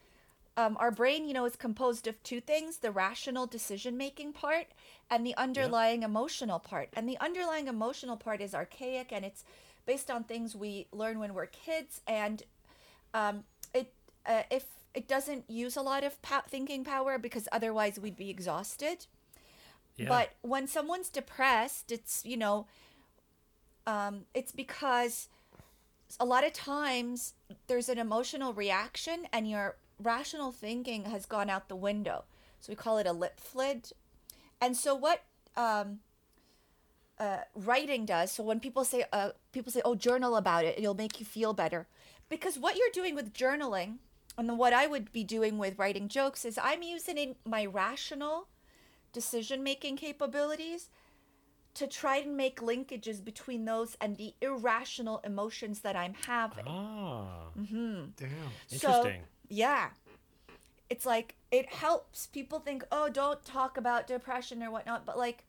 um, 0.58 0.76
our 0.80 0.92
brain, 0.92 1.28
you 1.28 1.34
know, 1.34 1.46
is 1.46 1.56
composed 1.56 2.08
of 2.08 2.22
two 2.24 2.42
things 2.42 2.78
the 2.78 2.92
rational 2.92 3.46
decision 3.46 3.98
making 3.98 4.34
part 4.34 4.68
and 5.10 5.26
the 5.26 5.36
underlying 5.38 6.04
emotional 6.04 6.60
part. 6.60 6.90
And 6.94 7.08
the 7.08 7.18
underlying 7.20 7.68
emotional 7.68 8.18
part 8.18 8.42
is 8.42 8.54
archaic 8.54 9.12
and 9.12 9.24
it's 9.24 9.44
based 9.86 10.12
on 10.12 10.24
things 10.24 10.56
we 10.56 10.88
learn 10.92 11.20
when 11.20 11.34
we're 11.34 11.46
kids. 11.48 12.02
And 12.06 12.44
um, 13.14 13.44
it, 13.74 13.94
uh, 14.26 14.44
if 14.52 14.66
it 14.94 15.08
doesn't 15.08 15.50
use 15.50 15.78
a 15.78 15.82
lot 15.82 16.04
of 16.04 16.22
po- 16.22 16.42
thinking 16.48 16.84
power 16.84 17.18
because 17.18 17.48
otherwise 17.52 17.98
we'd 18.00 18.18
be 18.18 18.30
exhausted. 18.30 19.06
Yeah. 19.96 20.10
But 20.10 20.32
when 20.42 20.68
someone's 20.68 21.10
depressed, 21.10 21.92
it's, 21.92 22.26
you 22.26 22.38
know, 22.38 22.68
um, 23.88 24.22
it's 24.34 24.52
because 24.52 25.30
a 26.20 26.26
lot 26.26 26.46
of 26.46 26.52
times 26.54 27.34
there's 27.68 27.88
an 27.88 27.98
emotional 27.98 28.54
reaction 28.54 29.28
and 29.32 29.50
your 29.50 29.76
rational 30.02 30.52
thinking 30.52 31.06
has 31.06 31.26
gone 31.26 31.50
out 31.50 31.70
the 31.70 31.76
window. 31.76 32.26
So 32.60 32.72
we 32.72 32.76
call 32.76 32.98
it 32.98 33.08
a 33.08 33.14
flip 33.14 33.40
lid. 33.56 33.92
And 34.60 34.78
so 34.78 34.94
what 34.94 35.24
um, 35.56 36.00
uh, 37.18 37.40
writing 37.56 38.06
does, 38.06 38.32
so 38.32 38.44
when 38.44 38.60
people 38.60 38.84
say, 38.84 39.06
uh, 39.12 39.32
people 39.52 39.72
say, 39.72 39.82
oh, 39.84 39.96
journal 39.96 40.36
about 40.36 40.66
it, 40.66 40.78
it'll 40.78 40.94
make 40.94 41.20
you 41.20 41.26
feel 41.26 41.54
better. 41.54 41.88
Because 42.30 42.58
what 42.58 42.76
you're 42.78 42.94
doing 42.94 43.16
with 43.16 43.34
journaling 43.34 43.98
and 44.38 44.58
what 44.58 44.74
I 44.74 44.88
would 44.88 45.12
be 45.12 45.24
doing 45.24 45.58
with 45.58 45.78
writing 45.78 46.08
jokes 46.08 46.46
is 46.46 46.58
I'm 46.62 46.84
using 46.84 47.36
my 47.46 47.66
rational 47.66 48.48
decision 49.12 49.64
making 49.64 49.98
capabilities 49.98 50.90
to 51.74 51.88
try 51.88 52.18
and 52.18 52.36
make 52.36 52.60
linkages 52.60 53.24
between 53.24 53.66
those 53.66 53.96
and 54.02 54.18
the 54.18 54.34
irrational 54.42 55.22
emotions 55.24 55.82
that 55.82 55.96
I'm 55.96 56.14
having. 56.26 56.66
Ah, 56.68 57.50
Damn. 58.18 58.30
So, 58.68 58.76
interesting. 58.76 59.22
Yeah. 59.52 59.90
It's 60.90 61.06
like 61.06 61.36
it 61.52 61.72
helps. 61.72 62.28
People 62.28 62.60
think, 62.60 62.84
"Oh, 62.92 63.10
don't 63.10 63.44
talk 63.46 63.78
about 63.78 64.08
depression 64.08 64.64
or 64.64 64.72
whatnot," 64.72 65.06
but 65.06 65.18
like 65.18 65.46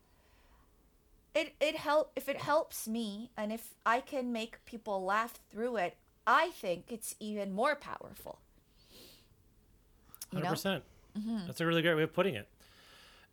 it 1.35 1.55
it 1.61 1.77
help 1.77 2.13
if 2.15 2.29
it 2.29 2.37
helps 2.37 2.87
me 2.87 3.31
and 3.37 3.53
if 3.53 3.75
I 3.87 4.01
can 4.01 4.33
make 4.33 4.65
people 4.65 5.05
laugh 5.05 5.39
through 5.51 5.77
it, 5.77 5.97
I 6.27 6.51
think 6.51 6.87
it's 6.89 7.15
even 7.21 7.53
more 7.53 7.75
powerful. 7.75 8.41
Hundred 10.33 10.49
percent. 10.49 10.85
Mm-hmm. 11.19 11.47
That's 11.47 11.61
a 11.61 11.67
really 11.67 11.83
great 11.83 11.95
way 11.95 12.03
of 12.03 12.13
putting 12.13 12.35
it. 12.35 12.49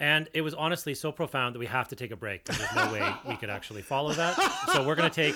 And 0.02 0.30
it 0.34 0.41
was 0.41 0.54
honestly 0.54 0.93
so 0.95 1.12
profound 1.12 1.56
that 1.56 1.60
we 1.60 1.66
have 1.66 1.89
to 1.89 1.95
take 1.95 2.12
a 2.12 2.16
break. 2.16 2.45
There's 2.45 2.74
no 2.74 2.93
way 2.93 3.14
we 3.28 3.36
could 3.36 3.50
actually 3.50 3.82
follow 3.82 4.14
that. 4.14 4.36
So 4.74 4.88
we're 4.88 4.95
going 4.95 5.10
to 5.10 5.16
take 5.16 5.36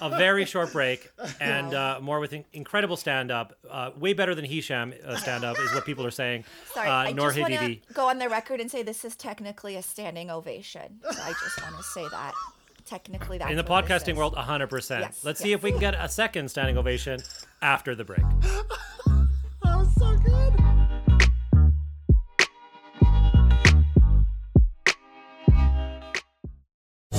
a 0.00 0.08
very 0.08 0.46
short 0.46 0.72
break 0.72 1.10
and 1.38 1.74
uh, 1.74 1.98
more 2.00 2.18
with 2.18 2.32
in- 2.32 2.46
incredible 2.54 2.96
stand 2.96 3.30
up. 3.30 3.52
Uh, 3.70 3.90
way 3.98 4.14
better 4.14 4.34
than 4.34 4.46
Hisham 4.46 4.94
uh, 5.06 5.16
stand 5.16 5.44
up 5.44 5.58
is 5.58 5.74
what 5.74 5.84
people 5.84 6.06
are 6.06 6.10
saying. 6.10 6.44
Sorry, 6.72 6.88
uh, 6.88 6.92
I 6.92 7.12
Noor 7.12 7.28
just 7.32 7.40
want 7.40 7.52
to 7.52 7.76
go 7.92 8.08
on 8.08 8.18
the 8.18 8.28
record 8.28 8.60
and 8.60 8.70
say 8.70 8.82
this 8.82 9.04
is 9.04 9.16
technically 9.16 9.76
a 9.76 9.82
standing 9.82 10.30
ovation. 10.30 11.00
So 11.02 11.20
I 11.22 11.32
just 11.32 11.62
want 11.62 11.76
to 11.76 11.82
say 11.82 12.08
that 12.10 12.32
technically 12.86 13.38
that's 13.38 13.50
In 13.50 13.56
the 13.56 13.64
podcasting 13.64 14.16
world, 14.16 14.34
100%. 14.34 15.00
Yes, 15.00 15.20
Let's 15.24 15.40
see 15.40 15.52
if 15.52 15.62
we 15.62 15.70
can 15.72 15.80
get 15.80 15.94
a 15.94 16.08
second 16.08 16.48
standing 16.48 16.78
ovation 16.78 17.20
after 17.60 17.94
the 17.94 18.04
break. 18.04 18.22
That 19.62 19.78
was 19.78 19.94
so 19.94 20.14
good. 20.18 20.63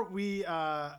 So 0.00 0.08
we 0.10 0.46
uh, 0.46 0.92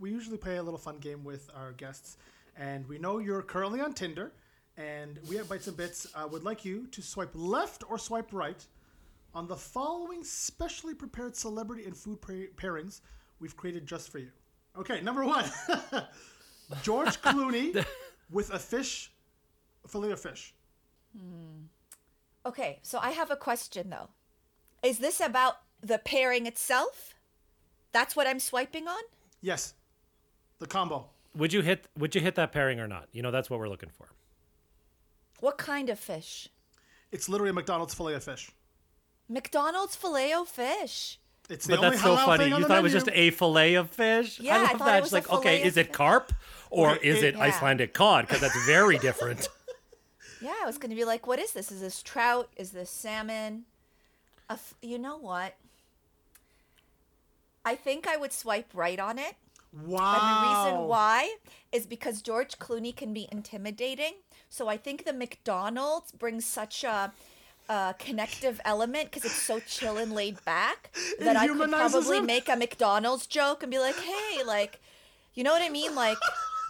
we 0.00 0.10
usually 0.10 0.36
play 0.36 0.56
a 0.56 0.62
little 0.62 0.80
fun 0.80 0.98
game 0.98 1.22
with 1.22 1.48
our 1.54 1.70
guests, 1.72 2.16
and 2.56 2.84
we 2.88 2.98
know 2.98 3.18
you're 3.18 3.42
currently 3.42 3.80
on 3.80 3.92
Tinder, 3.92 4.32
and 4.76 5.20
we 5.28 5.38
at 5.38 5.48
Bites 5.48 5.68
and 5.68 5.76
Bits 5.76 6.08
uh, 6.12 6.26
would 6.28 6.42
like 6.42 6.64
you 6.64 6.88
to 6.88 7.00
swipe 7.00 7.30
left 7.34 7.84
or 7.88 7.98
swipe 7.98 8.32
right 8.32 8.66
on 9.32 9.46
the 9.46 9.54
following 9.54 10.24
specially 10.24 10.92
prepared 10.92 11.36
celebrity 11.36 11.84
and 11.84 11.96
food 11.96 12.20
pa- 12.20 12.50
pairings 12.56 13.00
we've 13.38 13.56
created 13.56 13.86
just 13.86 14.10
for 14.10 14.18
you. 14.18 14.30
Okay, 14.76 15.00
number 15.02 15.24
one, 15.24 15.44
George 16.82 17.22
Clooney 17.22 17.84
with 18.30 18.52
a 18.52 18.58
fish, 18.58 19.12
a 19.84 19.88
fillet 19.88 20.10
of 20.10 20.18
fish. 20.20 20.52
Okay, 22.44 22.80
so 22.82 22.98
I 22.98 23.10
have 23.10 23.30
a 23.30 23.36
question 23.36 23.90
though. 23.90 24.08
Is 24.82 24.98
this 24.98 25.20
about 25.20 25.58
the 25.80 25.98
pairing 25.98 26.46
itself? 26.46 27.14
That's 27.92 28.14
what 28.16 28.26
I'm 28.26 28.40
swiping 28.40 28.86
on? 28.88 29.00
Yes, 29.40 29.74
the 30.58 30.66
combo. 30.66 31.06
Would 31.34 31.52
you 31.52 31.62
hit 31.62 31.86
would 31.96 32.14
you 32.14 32.20
hit 32.20 32.34
that 32.36 32.52
pairing 32.52 32.80
or 32.80 32.88
not? 32.88 33.08
You 33.12 33.22
know, 33.22 33.30
that's 33.30 33.48
what 33.48 33.58
we're 33.60 33.68
looking 33.68 33.90
for. 33.90 34.08
What 35.40 35.56
kind 35.58 35.88
of 35.88 35.98
fish? 35.98 36.48
It's 37.12 37.28
literally 37.28 37.50
a 37.50 37.54
McDonald's 37.54 37.94
fillet 37.94 38.14
of 38.14 38.24
fish. 38.24 38.50
McDonald's 39.28 39.94
filet 39.94 40.34
o 40.34 40.44
fish. 40.44 41.18
It's 41.48 41.66
the 41.66 41.76
But 41.76 41.78
only 41.84 41.90
that's 41.96 42.02
so 42.02 42.16
funny. 42.16 42.48
You 42.48 42.58
the 42.60 42.66
thought 42.66 42.78
it 42.78 42.82
was 42.82 42.92
just 42.92 43.08
a 43.12 43.30
fillet 43.30 43.74
of 43.74 43.90
fish? 43.90 44.38
Yeah, 44.40 44.56
I 44.56 44.60
love 44.62 44.70
thought 44.72 44.78
that. 44.86 44.94
it 44.96 44.98
It's 44.98 45.04
was 45.04 45.12
a 45.12 45.14
like, 45.16 45.32
okay, 45.32 45.62
is 45.62 45.76
it 45.78 45.92
carp 45.92 46.32
or 46.70 46.90
Okay, 46.96 47.08
is 47.08 47.22
it- 47.22 47.24
it 47.24 47.34
Yeah. 47.36 47.44
Icelandic 47.44 47.94
cod? 47.94 48.26
Because 48.26 48.40
that's 48.42 48.66
very 48.66 48.98
different. 49.08 49.48
Yeah, 50.42 50.54
I 50.62 50.66
was 50.66 50.76
going 50.76 50.90
to 50.90 50.96
be 50.96 51.04
like, 51.04 51.26
what 51.26 51.38
is 51.38 51.52
this? 51.52 51.72
Is 51.72 51.80
this 51.80 52.02
trout? 52.02 52.50
Is 52.56 52.70
this 52.72 52.90
salmon? 52.90 53.64
A 54.50 54.54
f- 54.54 54.74
you 54.82 54.98
know 54.98 55.16
what? 55.18 55.54
I 57.64 57.74
think 57.74 58.06
I 58.06 58.16
would 58.16 58.32
swipe 58.32 58.70
right 58.74 58.98
on 58.98 59.18
it. 59.18 59.34
Wow. 59.72 60.14
And 60.14 60.72
the 60.72 60.72
reason 60.72 60.88
why 60.88 61.36
is 61.72 61.86
because 61.86 62.22
George 62.22 62.58
Clooney 62.58 62.94
can 62.94 63.12
be 63.12 63.28
intimidating. 63.30 64.14
So 64.48 64.68
I 64.68 64.76
think 64.76 65.04
the 65.04 65.12
McDonald's 65.12 66.12
brings 66.12 66.44
such 66.44 66.84
a, 66.84 67.12
connective 67.98 68.62
element 68.64 69.10
because 69.10 69.26
it's 69.26 69.42
so 69.42 69.60
chill 69.60 69.98
and 69.98 70.14
laid 70.14 70.42
back 70.46 70.90
that 71.20 71.36
I 71.36 71.46
could 71.46 71.70
probably 71.70 72.16
him. 72.16 72.24
make 72.24 72.48
a 72.48 72.56
McDonald's 72.56 73.26
joke 73.26 73.62
and 73.62 73.70
be 73.70 73.78
like, 73.78 73.96
hey, 73.96 74.42
like, 74.42 74.80
you 75.34 75.44
know 75.44 75.52
what 75.52 75.60
I 75.60 75.68
mean? 75.68 75.94
Like, 75.94 76.16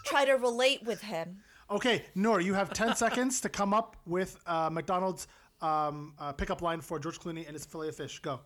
try 0.04 0.24
to 0.24 0.32
relate 0.32 0.82
with 0.82 1.00
him. 1.02 1.38
Okay, 1.70 2.04
Noor, 2.16 2.40
you 2.40 2.52
have 2.54 2.72
10 2.72 2.96
seconds 2.96 3.40
to 3.42 3.48
come 3.48 3.72
up 3.72 3.94
with 4.06 4.38
uh, 4.46 4.70
McDonald's 4.70 5.28
um, 5.60 6.14
uh, 6.18 6.32
pickup 6.32 6.62
line 6.62 6.80
for 6.80 6.98
George 6.98 7.20
Clooney 7.20 7.46
and 7.46 7.52
his 7.52 7.64
fillet 7.64 7.90
of 7.90 7.96
fish. 7.96 8.18
Go. 8.18 8.40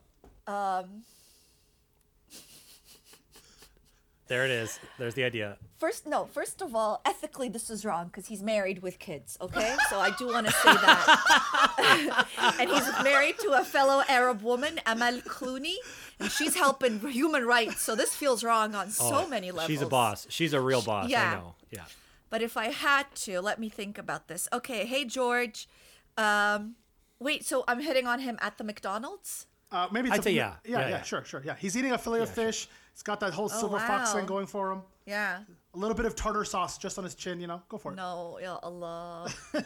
There 4.29 4.45
it 4.45 4.51
is. 4.51 4.79
There's 4.99 5.15
the 5.15 5.25
idea. 5.25 5.59
First, 5.79 6.07
no, 6.07 6.25
first 6.25 6.63
of 6.63 6.75
all, 6.75 7.03
ethically, 7.05 7.49
this 7.49 7.69
is 7.69 7.85
wrong 7.85 8.07
because 8.07 8.27
he's 8.29 8.43
married 8.43 8.81
with 8.81 8.99
kids, 8.99 9.37
okay? 9.41 9.77
So 9.91 9.99
I 9.99 10.11
do 10.17 10.29
want 10.29 10.47
to 10.47 10.53
say 10.53 10.73
that. 10.73 12.27
and 12.61 12.71
he's 12.71 13.05
married 13.05 13.39
to 13.41 13.51
a 13.53 13.65
fellow 13.65 14.03
Arab 14.09 14.43
woman, 14.43 14.81
Amal 14.87 15.19
Clooney, 15.23 15.75
and 16.19 16.31
she's 16.31 16.55
helping 16.55 17.01
human 17.01 17.45
rights. 17.45 17.83
So 17.83 17.95
this 17.95 18.15
feels 18.15 18.43
wrong 18.43 18.75
on 18.75 18.91
so 18.91 19.27
many 19.29 19.51
levels. 19.51 19.65
Oh, 19.65 19.73
She's 19.73 19.83
a 19.83 19.87
boss. 19.87 20.27
She's 20.31 20.53
a 20.53 20.61
real 20.61 20.83
boss. 20.83 21.11
yeah. 21.11 21.33
I 21.33 21.35
know. 21.35 21.55
Yeah. 21.71 21.85
But 22.31 22.41
if 22.41 22.57
I 22.57 22.69
had 22.69 23.15
to, 23.17 23.43
let 23.43 23.59
me 23.61 23.69
think 23.69 23.99
about 23.99 24.29
this. 24.29 24.49
Okay, 24.53 24.87
hey, 24.87 25.05
George. 25.05 25.69
Um, 26.17 26.77
wait, 27.19 27.45
so 27.45 27.65
I'm 27.69 27.81
hitting 27.81 28.07
on 28.07 28.21
him 28.21 28.39
at 28.41 28.57
the 28.57 28.65
McDonald's? 28.65 29.47
Uh, 29.73 29.89
maybe 29.91 30.09
it's 30.09 30.15
I'd 30.15 30.21
a- 30.21 30.25
say 30.25 30.33
yeah. 30.33 30.55
Yeah, 30.65 30.71
yeah, 30.73 30.81
Yeah, 30.81 30.89
yeah. 30.91 31.03
sure, 31.03 31.25
sure. 31.25 31.43
Yeah, 31.45 31.55
he's 31.59 31.77
eating 31.77 31.93
a 31.93 31.99
fillet 31.99 32.21
of 32.21 32.29
fish. 32.29 32.69
It's 32.93 33.03
got 33.03 33.21
that 33.21 33.33
whole 33.33 33.49
silver 33.49 33.79
fox 33.79 34.11
Oh, 34.11 34.13
wow. 34.13 34.19
thing 34.21 34.27
going 34.27 34.47
for 34.47 34.71
him. 34.71 34.83
Yeah. 35.07 35.41
A 35.75 35.79
little 35.79 35.97
bit 35.97 36.05
of 36.05 36.15
tartar 36.15 36.45
sauce 36.45 36.77
just 36.77 36.99
on 36.99 37.05
his 37.05 37.15
chin, 37.15 37.41
you 37.41 37.47
know. 37.47 37.63
Go 37.71 37.79
for 37.79 37.93
it. 37.93 37.97
No, 37.97 38.39
ya 38.41 38.59
Allah. 38.63 39.31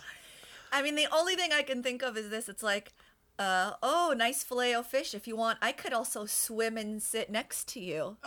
I 0.72 0.82
mean, 0.82 0.96
the 0.96 1.06
only 1.12 1.36
thing 1.36 1.50
I 1.52 1.62
can 1.62 1.82
think 1.82 2.02
of 2.02 2.16
is 2.16 2.30
this. 2.30 2.48
It's 2.48 2.62
like, 2.62 2.92
uh, 3.38 3.72
oh, 3.82 4.14
nice 4.16 4.42
filet 4.42 4.74
o 4.74 4.82
fish. 4.82 5.14
If 5.14 5.26
you 5.26 5.36
want, 5.36 5.58
I 5.60 5.72
could 5.72 5.92
also 5.92 6.26
swim 6.26 6.76
and 6.76 7.02
sit 7.02 7.30
next 7.30 7.68
to 7.68 7.80
you. 7.80 8.16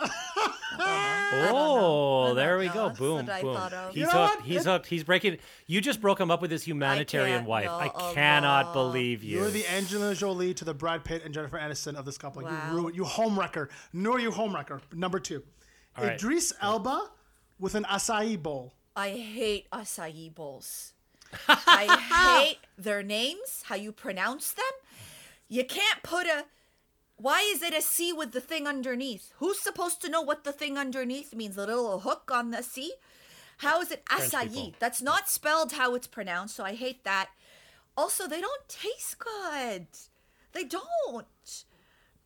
Oh, 0.82 2.34
there 2.34 2.58
we 2.58 2.66
know. 2.66 2.72
go. 2.72 2.86
That's 2.88 2.98
Boom, 2.98 3.26
boom. 3.26 3.92
He's 3.92 4.04
hooked. 4.04 4.14
what? 4.14 4.42
He's 4.42 4.64
hooked. 4.64 4.86
He's 4.86 5.04
breaking. 5.04 5.38
You 5.66 5.80
just 5.80 6.00
broke 6.00 6.20
him 6.20 6.30
up 6.30 6.40
with 6.42 6.50
his 6.50 6.64
humanitarian 6.64 7.38
can't, 7.38 7.48
wife. 7.48 7.66
no, 7.66 7.74
I 7.74 7.90
oh, 7.94 8.12
cannot 8.14 8.66
no. 8.66 8.72
believe 8.72 9.22
you. 9.22 9.38
You're 9.38 9.50
the 9.50 9.66
Angelina 9.68 10.14
Jolie 10.14 10.54
to 10.54 10.64
the 10.64 10.74
Brad 10.74 11.04
Pitt 11.04 11.24
and 11.24 11.34
Jennifer 11.34 11.58
Aniston 11.58 11.94
of 11.94 12.04
this 12.04 12.18
couple. 12.18 12.42
Wow. 12.42 12.50
You 12.50 12.76
ruin, 12.76 12.94
you 12.94 13.04
homewrecker. 13.04 13.68
Noor, 13.92 14.18
you 14.18 14.30
homewrecker. 14.30 14.80
Number 14.94 15.18
two. 15.20 15.42
right. 15.98 16.14
Idris 16.14 16.52
Elba 16.60 17.10
with 17.58 17.74
an 17.74 17.84
acai 17.84 18.40
bowl. 18.40 18.74
I 18.96 19.10
hate 19.10 19.70
acai 19.70 20.34
bowls. 20.34 20.94
I 21.48 22.42
hate 22.42 22.58
their 22.76 23.02
names, 23.02 23.62
how 23.66 23.76
you 23.76 23.92
pronounce 23.92 24.52
them. 24.52 24.64
You 25.50 25.64
can't 25.64 26.02
put 26.02 26.26
a. 26.26 26.44
Why 27.16 27.40
is 27.52 27.62
it 27.62 27.74
a 27.74 27.82
C 27.82 28.14
with 28.14 28.32
the 28.32 28.40
thing 28.40 28.66
underneath? 28.66 29.32
Who's 29.38 29.58
supposed 29.58 30.00
to 30.00 30.08
know 30.08 30.22
what 30.22 30.44
the 30.44 30.52
thing 30.52 30.78
underneath 30.78 31.34
means? 31.34 31.56
The 31.56 31.66
little 31.66 32.00
hook 32.00 32.30
on 32.32 32.50
the 32.52 32.62
C? 32.62 32.92
How 33.58 33.82
is 33.82 33.90
it 33.90 34.02
acai? 34.06 34.72
That's 34.78 35.02
not 35.02 35.28
spelled 35.28 35.72
how 35.72 35.94
it's 35.94 36.06
pronounced, 36.06 36.56
so 36.56 36.64
I 36.64 36.74
hate 36.74 37.04
that. 37.04 37.28
Also, 37.94 38.26
they 38.26 38.40
don't 38.40 38.66
taste 38.68 39.18
good. 39.18 39.86
They 40.52 40.64
don't. 40.64 41.26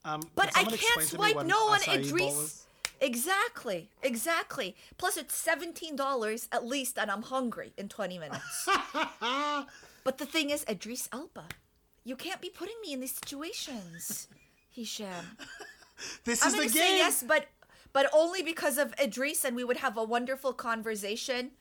Um, 0.04 0.20
But 0.36 0.50
I 0.56 0.62
can't 0.64 0.74
explain 0.74 1.06
to 1.08 1.18
me 1.18 1.32
swipe 1.32 1.46
no 1.46 1.56
on 1.70 1.80
acai 1.80 2.10
bowl 2.10 2.28
Idris. 2.28 2.66
Exactly, 3.00 3.88
exactly. 4.02 4.76
Plus, 4.98 5.16
it's 5.16 5.34
seventeen 5.34 5.96
dollars 5.96 6.48
at 6.52 6.64
least, 6.64 6.98
and 6.98 7.10
I'm 7.10 7.22
hungry 7.22 7.72
in 7.76 7.88
twenty 7.88 8.18
minutes. 8.18 8.68
but 10.04 10.18
the 10.18 10.26
thing 10.26 10.50
is, 10.50 10.64
Idris 10.68 11.08
Elba, 11.12 11.46
you 12.04 12.16
can't 12.16 12.40
be 12.40 12.50
putting 12.50 12.74
me 12.82 12.92
in 12.92 13.00
these 13.00 13.14
situations, 13.14 14.28
Hisham. 14.70 15.36
This 16.24 16.44
I'm 16.44 16.48
is 16.48 16.72
the 16.72 16.78
game. 16.78 16.88
say 16.88 16.96
yes, 16.98 17.22
but 17.26 17.46
but 17.92 18.10
only 18.12 18.42
because 18.42 18.78
of 18.78 18.92
Idris, 19.00 19.44
and 19.44 19.54
we 19.54 19.62
would 19.62 19.76
have 19.76 19.96
a 19.96 20.02
wonderful 20.02 20.52
conversation, 20.52 21.52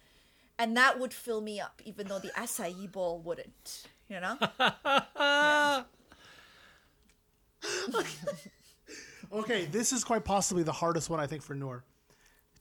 and 0.58 0.76
that 0.76 1.00
would 1.00 1.14
fill 1.14 1.40
me 1.40 1.60
up, 1.62 1.82
even 1.86 2.08
though 2.08 2.18
the 2.18 2.30
acai 2.30 2.92
bowl 2.92 3.20
wouldn't. 3.20 3.84
You 4.10 4.20
know. 4.20 4.38
Okay, 9.32 9.66
this 9.66 9.92
is 9.92 10.04
quite 10.04 10.24
possibly 10.24 10.62
the 10.62 10.72
hardest 10.72 11.10
one 11.10 11.20
I 11.20 11.26
think 11.26 11.42
for 11.42 11.56
Noor. 11.56 11.84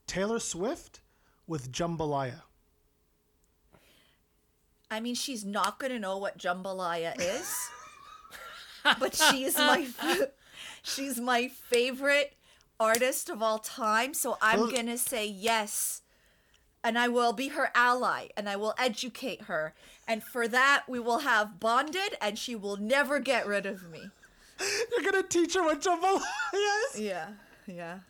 Taylor 0.07 0.39
Swift 0.39 1.01
with 1.47 1.71
jambalaya. 1.71 2.41
I 4.93 5.01
mean, 5.01 5.15
she's 5.15 5.43
not 5.43 5.79
gonna 5.79 5.99
know 5.99 6.19
what 6.19 6.37
jambalaya 6.37 7.15
is, 7.19 7.51
but 8.99 9.15
she's 9.15 9.57
my 9.57 9.89
she's 10.83 11.19
my 11.19 11.49
favorite 11.49 12.35
artist 12.79 13.31
of 13.31 13.43
all 13.43 13.59
time. 13.59 14.13
So 14.13 14.37
I'm 14.43 14.61
Well- 14.61 14.71
gonna 14.71 14.99
say 14.99 15.27
yes, 15.27 16.03
and 16.85 16.99
I 16.99 17.09
will 17.09 17.33
be 17.33 17.49
her 17.49 17.71
ally, 17.75 18.29
and 18.37 18.51
I 18.51 18.57
will 18.57 18.75
educate 18.77 19.43
her, 19.43 19.75
and 20.07 20.23
for 20.23 20.47
that 20.49 20.85
we 20.87 20.99
will 20.99 21.21
have 21.21 21.59
bonded, 21.59 22.17
and 22.21 22.39
she 22.39 22.55
will 22.55 22.77
never 22.77 23.19
get 23.19 23.47
rid 23.47 23.65
of 23.65 23.89
me. 23.91 24.11
You're 24.61 25.11
gonna 25.11 25.23
teach 25.23 25.55
her 25.55 25.63
what 25.63 25.81
jambalaya 25.81 26.21
is? 26.93 27.01
Yeah, 27.01 27.29
yeah. 27.67 28.01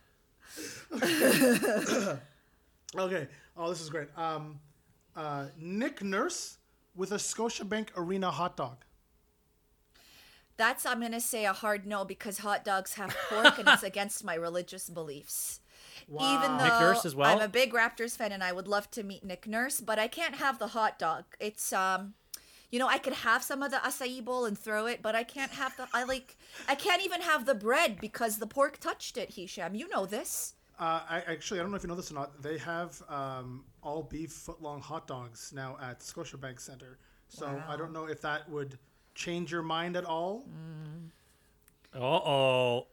Okay. 2.95 3.27
Oh, 3.57 3.71
this 3.71 3.81
is 3.81 3.89
great. 3.89 4.09
Um, 4.19 4.61
uh, 5.17 5.47
Nick 5.59 6.03
Nurse 6.03 6.59
with 6.95 7.13
a 7.13 7.17
Scotiabank 7.17 7.89
Arena 7.97 8.31
hot 8.31 8.57
dog. 8.57 8.85
That's 10.57 10.85
I'm 10.85 11.01
gonna 11.01 11.21
say 11.21 11.45
a 11.45 11.53
hard 11.53 11.87
no 11.87 12.05
because 12.05 12.39
hot 12.39 12.65
dogs 12.65 12.95
have 12.95 13.17
pork 13.29 13.59
and 13.59 13.69
it's 13.69 13.83
against 13.83 14.25
my 14.25 14.35
religious 14.35 14.89
beliefs. 14.89 15.61
Even 16.09 16.59
though 16.59 16.65
Nick 16.65 16.81
Nurse 16.81 17.05
as 17.05 17.15
well? 17.15 17.35
I'm 17.35 17.43
a 17.43 17.49
big 17.49 17.73
Raptors 17.73 18.17
fan 18.17 18.33
and 18.33 18.45
I 18.45 18.53
would 18.53 18.69
love 18.69 18.91
to 18.93 19.03
meet 19.03 19.25
Nick 19.25 19.47
Nurse, 19.47 19.81
but 19.81 19.99
I 19.99 20.09
can't 20.09 20.37
have 20.37 20.59
the 20.59 20.69
hot 20.69 20.99
dog. 20.99 21.25
It's 21.41 21.73
um 21.73 22.15
you 22.71 22.79
know, 22.79 22.89
I 22.89 22.99
could 22.99 23.13
have 23.13 23.43
some 23.43 23.63
of 23.63 23.71
the 23.71 23.77
acai 23.79 24.25
bowl 24.25 24.47
and 24.47 24.59
throw 24.59 24.87
it, 24.87 25.03
but 25.03 25.15
I 25.15 25.25
can't 25.25 25.53
have 25.53 25.77
the 25.77 25.89
I 25.93 26.05
like 26.05 26.37
I 26.69 26.75
can't 26.75 27.03
even 27.05 27.23
have 27.23 27.47
the 27.47 27.55
bread 27.55 27.99
because 28.01 28.39
the 28.39 28.47
pork 28.47 28.79
touched 28.79 29.17
it, 29.17 29.35
Hisham. 29.35 29.75
You 29.75 29.89
know 29.89 30.07
this. 30.07 30.55
Uh, 30.83 31.01
I 31.09 31.23
actually 31.29 31.61
I 31.61 31.63
don't 31.63 31.71
know 31.71 31.77
if 31.77 31.85
you 31.85 31.89
know 31.89 31.95
this 31.95 32.11
or 32.11 32.15
not. 32.15 32.43
They 32.43 32.59
have 32.59 33.01
um, 33.09 33.65
all 33.85 34.03
beef 34.03 34.31
footlong 34.31 34.81
hot 34.83 35.07
dogs 35.07 35.53
now 35.55 35.77
at 35.81 36.01
Scotiabank 36.01 36.59
Center. 36.61 36.99
So 37.29 37.47
I 37.69 37.77
don't 37.77 37.93
know 37.93 38.07
if 38.07 38.21
that 38.23 38.49
would 38.51 38.79
change 39.15 39.53
your 39.53 39.63
mind 39.63 39.97
at 39.97 40.05
all. 40.05 40.45
Uh 41.95 41.99
oh. 42.01 42.87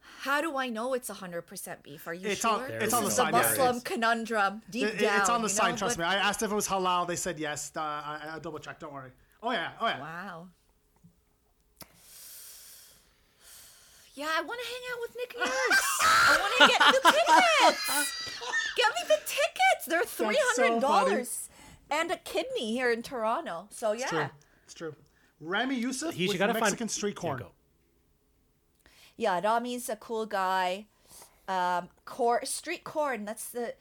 How 0.00 0.40
do 0.40 0.56
I 0.56 0.68
know 0.70 0.94
it's 0.94 1.10
100% 1.10 1.82
beef? 1.82 2.06
Are 2.06 2.14
you 2.14 2.30
It's 2.30 2.40
sure? 2.40 2.50
on- 2.52 2.70
it's 2.70 2.84
this 2.86 2.94
on 2.94 3.02
the 3.02 3.08
is 3.08 3.14
sign, 3.16 3.32
the 3.32 3.38
yeah, 3.38 3.44
it 3.44 3.48
Muslim 3.50 3.76
is. 3.76 3.82
conundrum 3.82 4.62
deep 4.70 4.84
It- 4.88 4.98
down. 5.00 5.20
it's 5.20 5.28
on 5.28 5.42
the 5.42 5.48
you 5.48 5.54
sign. 5.54 5.70
know, 5.72 5.76
Trust 5.76 5.96
but- 5.98 6.02
me. 6.04 6.08
I 6.08 6.14
asked 6.16 6.42
if 6.42 6.50
it 6.50 6.54
was 6.54 6.66
halal. 6.68 7.06
They 7.06 7.16
said 7.16 7.38
yes. 7.38 7.70
Uh, 7.76 7.80
I, 7.80 8.20
I 8.34 8.38
double 8.38 8.58
checked. 8.60 8.80
Don't 8.80 8.94
worry. 8.94 9.10
Oh 9.42 9.50
yeah. 9.52 9.72
Oh 9.80 9.86
yeah. 9.86 10.00
Wow. 10.00 10.48
Yeah, 14.16 14.28
I 14.34 14.40
want 14.40 14.58
to 14.60 14.66
hang 14.66 14.82
out 14.92 15.00
with 15.02 15.16
Nick 15.16 15.36
Nurse. 15.38 15.82
I 16.02 16.38
want 16.40 16.52
to 16.58 16.66
get 16.68 17.02
the 17.02 17.12
tickets. 17.12 18.32
Get 18.76 18.88
me 18.94 19.02
the 19.08 19.20
tickets. 19.26 19.86
They're 19.86 20.04
three 20.04 20.40
so 20.54 20.62
hundred 20.62 20.80
dollars 20.80 21.48
and 21.90 22.10
a 22.10 22.16
kidney 22.16 22.72
here 22.72 22.90
in 22.90 23.02
Toronto. 23.02 23.68
So 23.70 23.92
yeah, 23.92 24.02
It's 24.04 24.10
true. 24.10 24.26
It's 24.64 24.74
true. 24.74 24.94
Ramy 25.40 25.76
Youssef 25.76 26.14
He, 26.14 26.24
you 26.24 26.28
with 26.30 26.38
gotta 26.38 26.54
Mexican 26.54 26.78
find 26.88 26.90
street 26.90 27.14
Yeah, 27.16 27.20
corn. 27.20 27.42
yeah. 29.16 29.40
Ramy's 29.40 29.88
a 29.90 29.96
cool 29.96 30.24
guy. 30.26 30.86
Um, 31.46 31.90
cor- 32.06 32.44
street 32.44 32.84
corn. 32.84 33.24
That's 33.26 33.50
the. 33.50 33.74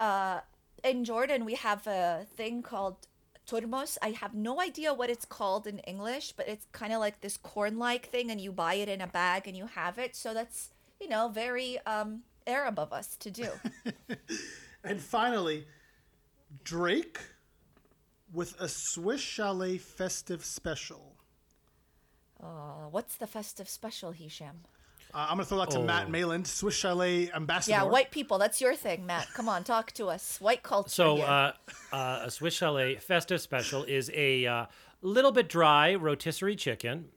Uh, 0.00 0.40
in 0.82 1.04
Jordan, 1.04 1.44
we 1.44 1.54
have 1.54 1.86
a 1.86 2.26
thing 2.34 2.62
called 2.62 2.96
turmos. 3.52 3.98
I 4.02 4.10
have 4.10 4.34
no 4.34 4.60
idea 4.60 4.94
what 4.94 5.10
it's 5.10 5.24
called 5.24 5.66
in 5.66 5.78
English, 5.80 6.32
but 6.32 6.48
it's 6.48 6.66
kind 6.72 6.92
of 6.92 7.00
like 7.00 7.20
this 7.20 7.36
corn-like 7.36 8.06
thing, 8.06 8.30
and 8.30 8.40
you 8.40 8.52
buy 8.52 8.74
it 8.74 8.88
in 8.88 9.00
a 9.00 9.06
bag 9.06 9.46
and 9.46 9.56
you 9.56 9.66
have 9.66 9.98
it. 9.98 10.16
So 10.16 10.32
that's 10.34 10.70
you 11.00 11.08
know 11.08 11.28
very 11.28 11.78
um, 11.86 12.22
Arab 12.46 12.78
of 12.78 12.92
us 12.92 13.16
to 13.16 13.30
do. 13.30 13.48
And 14.84 15.00
finally, 15.00 15.66
Drake 16.64 17.20
with 18.32 18.60
a 18.60 18.68
Swiss 18.68 19.20
Chalet 19.20 19.78
festive 19.78 20.44
special. 20.44 21.16
Uh, 22.42 22.88
what's 22.90 23.16
the 23.16 23.26
festive 23.26 23.68
special, 23.68 24.10
Hisham? 24.10 24.62
Uh, 25.14 25.26
I'm 25.28 25.36
gonna 25.36 25.44
throw 25.44 25.58
that 25.58 25.70
to 25.72 25.80
Matt 25.80 26.06
Oh. 26.08 26.10
Mayland, 26.10 26.46
Swiss 26.46 26.74
Chalet 26.74 27.30
ambassador. 27.32 27.72
Yeah, 27.72 27.82
white 27.84 28.10
people. 28.10 28.38
That's 28.38 28.60
your 28.60 28.74
thing, 28.74 29.04
Matt. 29.04 29.28
Come 29.34 29.48
on, 29.48 29.62
talk 29.62 29.92
to 29.92 30.06
us. 30.06 30.40
White 30.40 30.62
culture. 30.62 30.88
So, 30.88 31.18
uh, 31.20 31.52
uh, 31.92 32.20
a 32.24 32.30
Swiss 32.30 32.54
Chalet 32.54 32.96
festive 32.96 33.40
special 33.40 33.84
is 33.84 34.10
a 34.14 34.46
uh, 34.46 34.66
little 35.02 35.32
bit 35.32 35.48
dry 35.48 35.94
rotisserie 35.94 36.56
chicken 36.56 37.08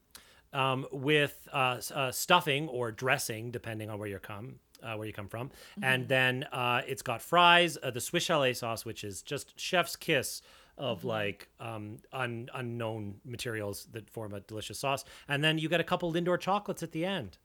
um, 0.52 0.86
with 0.92 1.48
uh, 1.54 1.80
uh, 1.94 2.12
stuffing 2.12 2.68
or 2.68 2.92
dressing, 2.92 3.50
depending 3.52 3.90
on 3.90 3.98
where 3.98 4.10
you 4.10 4.20
come. 4.20 4.56
Uh, 4.84 4.96
where 4.98 5.08
you 5.08 5.14
come 5.14 5.28
from, 5.30 5.50
and 5.82 6.08
then 6.08 6.44
uh, 6.52 6.82
it's 6.86 7.02
got 7.02 7.20
fries, 7.20 7.76
uh, 7.82 7.90
the 7.90 8.02
Swiss 8.02 8.24
Chalet 8.24 8.54
sauce, 8.54 8.86
which 8.86 9.04
is 9.04 9.24
just 9.24 9.58
chef's 9.60 9.96
kiss 9.96 10.44
of 10.78 11.04
like 11.04 11.48
um, 11.60 11.98
un- 12.14 12.50
unknown 12.54 13.16
materials 13.26 13.88
that 13.94 14.08
form 14.12 14.34
a 14.34 14.42
delicious 14.42 14.78
sauce, 14.78 15.04
and 15.28 15.44
then 15.44 15.58
you 15.58 15.70
get 15.70 15.80
a 15.80 15.84
couple 15.84 16.14
Lindor 16.14 16.40
chocolates 16.40 16.84
at 16.84 16.92
the 16.92 17.04
end. 17.04 17.38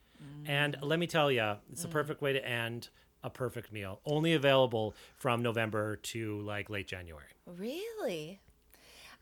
And 0.47 0.77
let 0.83 0.99
me 0.99 1.07
tell 1.07 1.31
you, 1.31 1.57
it's 1.71 1.83
the 1.83 1.89
mm. 1.89 1.93
perfect 1.93 2.23
way 2.23 2.33
to 2.33 2.47
end 2.47 2.89
a 3.23 3.31
perfect 3.31 3.73
meal. 3.73 4.01
Only 4.05 4.33
available 4.35 4.95
from 5.17 5.43
November 5.43 5.97
to 5.97 6.41
like 6.41 6.71
late 6.71 6.87
January. 6.87 7.27
Really? 7.47 8.41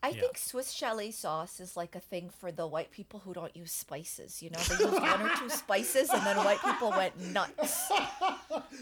I 0.01 0.13
think 0.13 0.37
Swiss 0.37 0.71
chalet 0.71 1.11
sauce 1.11 1.59
is 1.59 1.75
like 1.75 1.93
a 1.93 1.99
thing 1.99 2.29
for 2.29 2.51
the 2.53 2.65
white 2.65 2.89
people 2.89 3.19
who 3.19 3.33
don't 3.33 3.53
use 3.53 3.71
spices. 3.73 4.41
You 4.41 4.49
know, 4.49 4.59
they 4.59 4.85
used 4.85 4.93
one 4.93 5.21
or 5.21 5.35
two 5.35 5.49
spices, 5.63 6.09
and 6.09 6.25
then 6.25 6.37
white 6.37 6.61
people 6.61 6.91
went 6.91 7.19
nuts. 7.19 7.91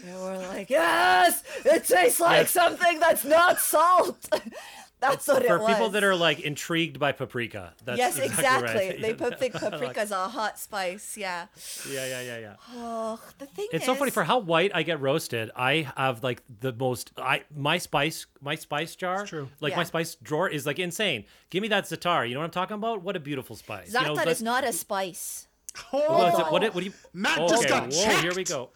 They 0.04 0.12
were 0.12 0.38
like, 0.38 0.70
"Yes, 0.70 1.42
it 1.64 1.84
tastes 1.84 2.20
like 2.20 2.42
Yes. 2.42 2.50
something 2.52 3.00
that's 3.00 3.24
not 3.24 3.58
salt." 3.58 4.28
that's 5.00 5.26
what 5.28 5.42
it 5.44 5.48
For 5.48 5.58
was. 5.58 5.68
people 5.68 5.90
that 5.90 6.02
are 6.04 6.14
like 6.16 6.40
intrigued 6.40 6.98
by 6.98 7.12
paprika. 7.12 7.74
That's 7.84 7.98
yes, 7.98 8.18
exactly. 8.18 8.88
right. 8.88 9.00
They 9.00 9.14
put 9.14 9.38
think 9.38 9.54
paprika's 9.64 10.10
a 10.10 10.28
hot 10.28 10.58
spice. 10.58 11.16
Yeah. 11.16 11.46
Yeah, 11.88 12.06
yeah, 12.06 12.20
yeah, 12.20 12.38
yeah. 12.38 12.54
Oh, 12.74 13.20
the 13.38 13.46
thing 13.46 13.68
It's 13.72 13.82
is, 13.82 13.86
so 13.86 13.94
funny 13.94 14.10
for 14.10 14.24
how 14.24 14.38
white 14.40 14.72
I 14.74 14.82
get 14.82 15.00
roasted. 15.00 15.50
I 15.54 15.88
have 15.96 16.22
like 16.22 16.42
the 16.60 16.72
most 16.72 17.12
I 17.16 17.44
my 17.54 17.78
spice 17.78 18.26
my 18.40 18.54
spice 18.54 18.96
jar. 18.96 19.24
true. 19.26 19.48
Like 19.60 19.76
my 19.76 19.84
spice 19.84 20.16
drawer 20.16 20.48
is 20.48 20.66
like 20.66 20.78
insane. 20.78 21.24
Give 21.50 21.62
me 21.62 21.68
that 21.68 21.84
za'atar. 21.84 22.28
You 22.28 22.34
know 22.34 22.40
what 22.40 22.46
I'm 22.46 22.50
talking 22.50 22.74
about? 22.74 23.02
What 23.02 23.16
a 23.16 23.20
beautiful 23.20 23.56
spice. 23.56 23.92
you 23.92 24.00
know, 24.00 24.14
za'atar 24.16 24.26
is 24.26 24.42
not 24.42 24.64
a 24.64 24.72
spice. 24.72 25.46
Hold 25.76 26.08
What, 26.08 26.28
is 26.28 26.34
on. 26.34 26.40
it, 26.40 26.52
what, 26.52 26.62
what 26.74 26.80
do 26.80 26.86
you? 26.86 26.92
Matt 27.12 27.38
oh, 27.38 27.44
okay, 27.44 27.54
just 27.54 27.68
got 27.68 27.92
whoa, 27.92 28.16
here 28.20 28.34
we 28.34 28.42
go. 28.44 28.70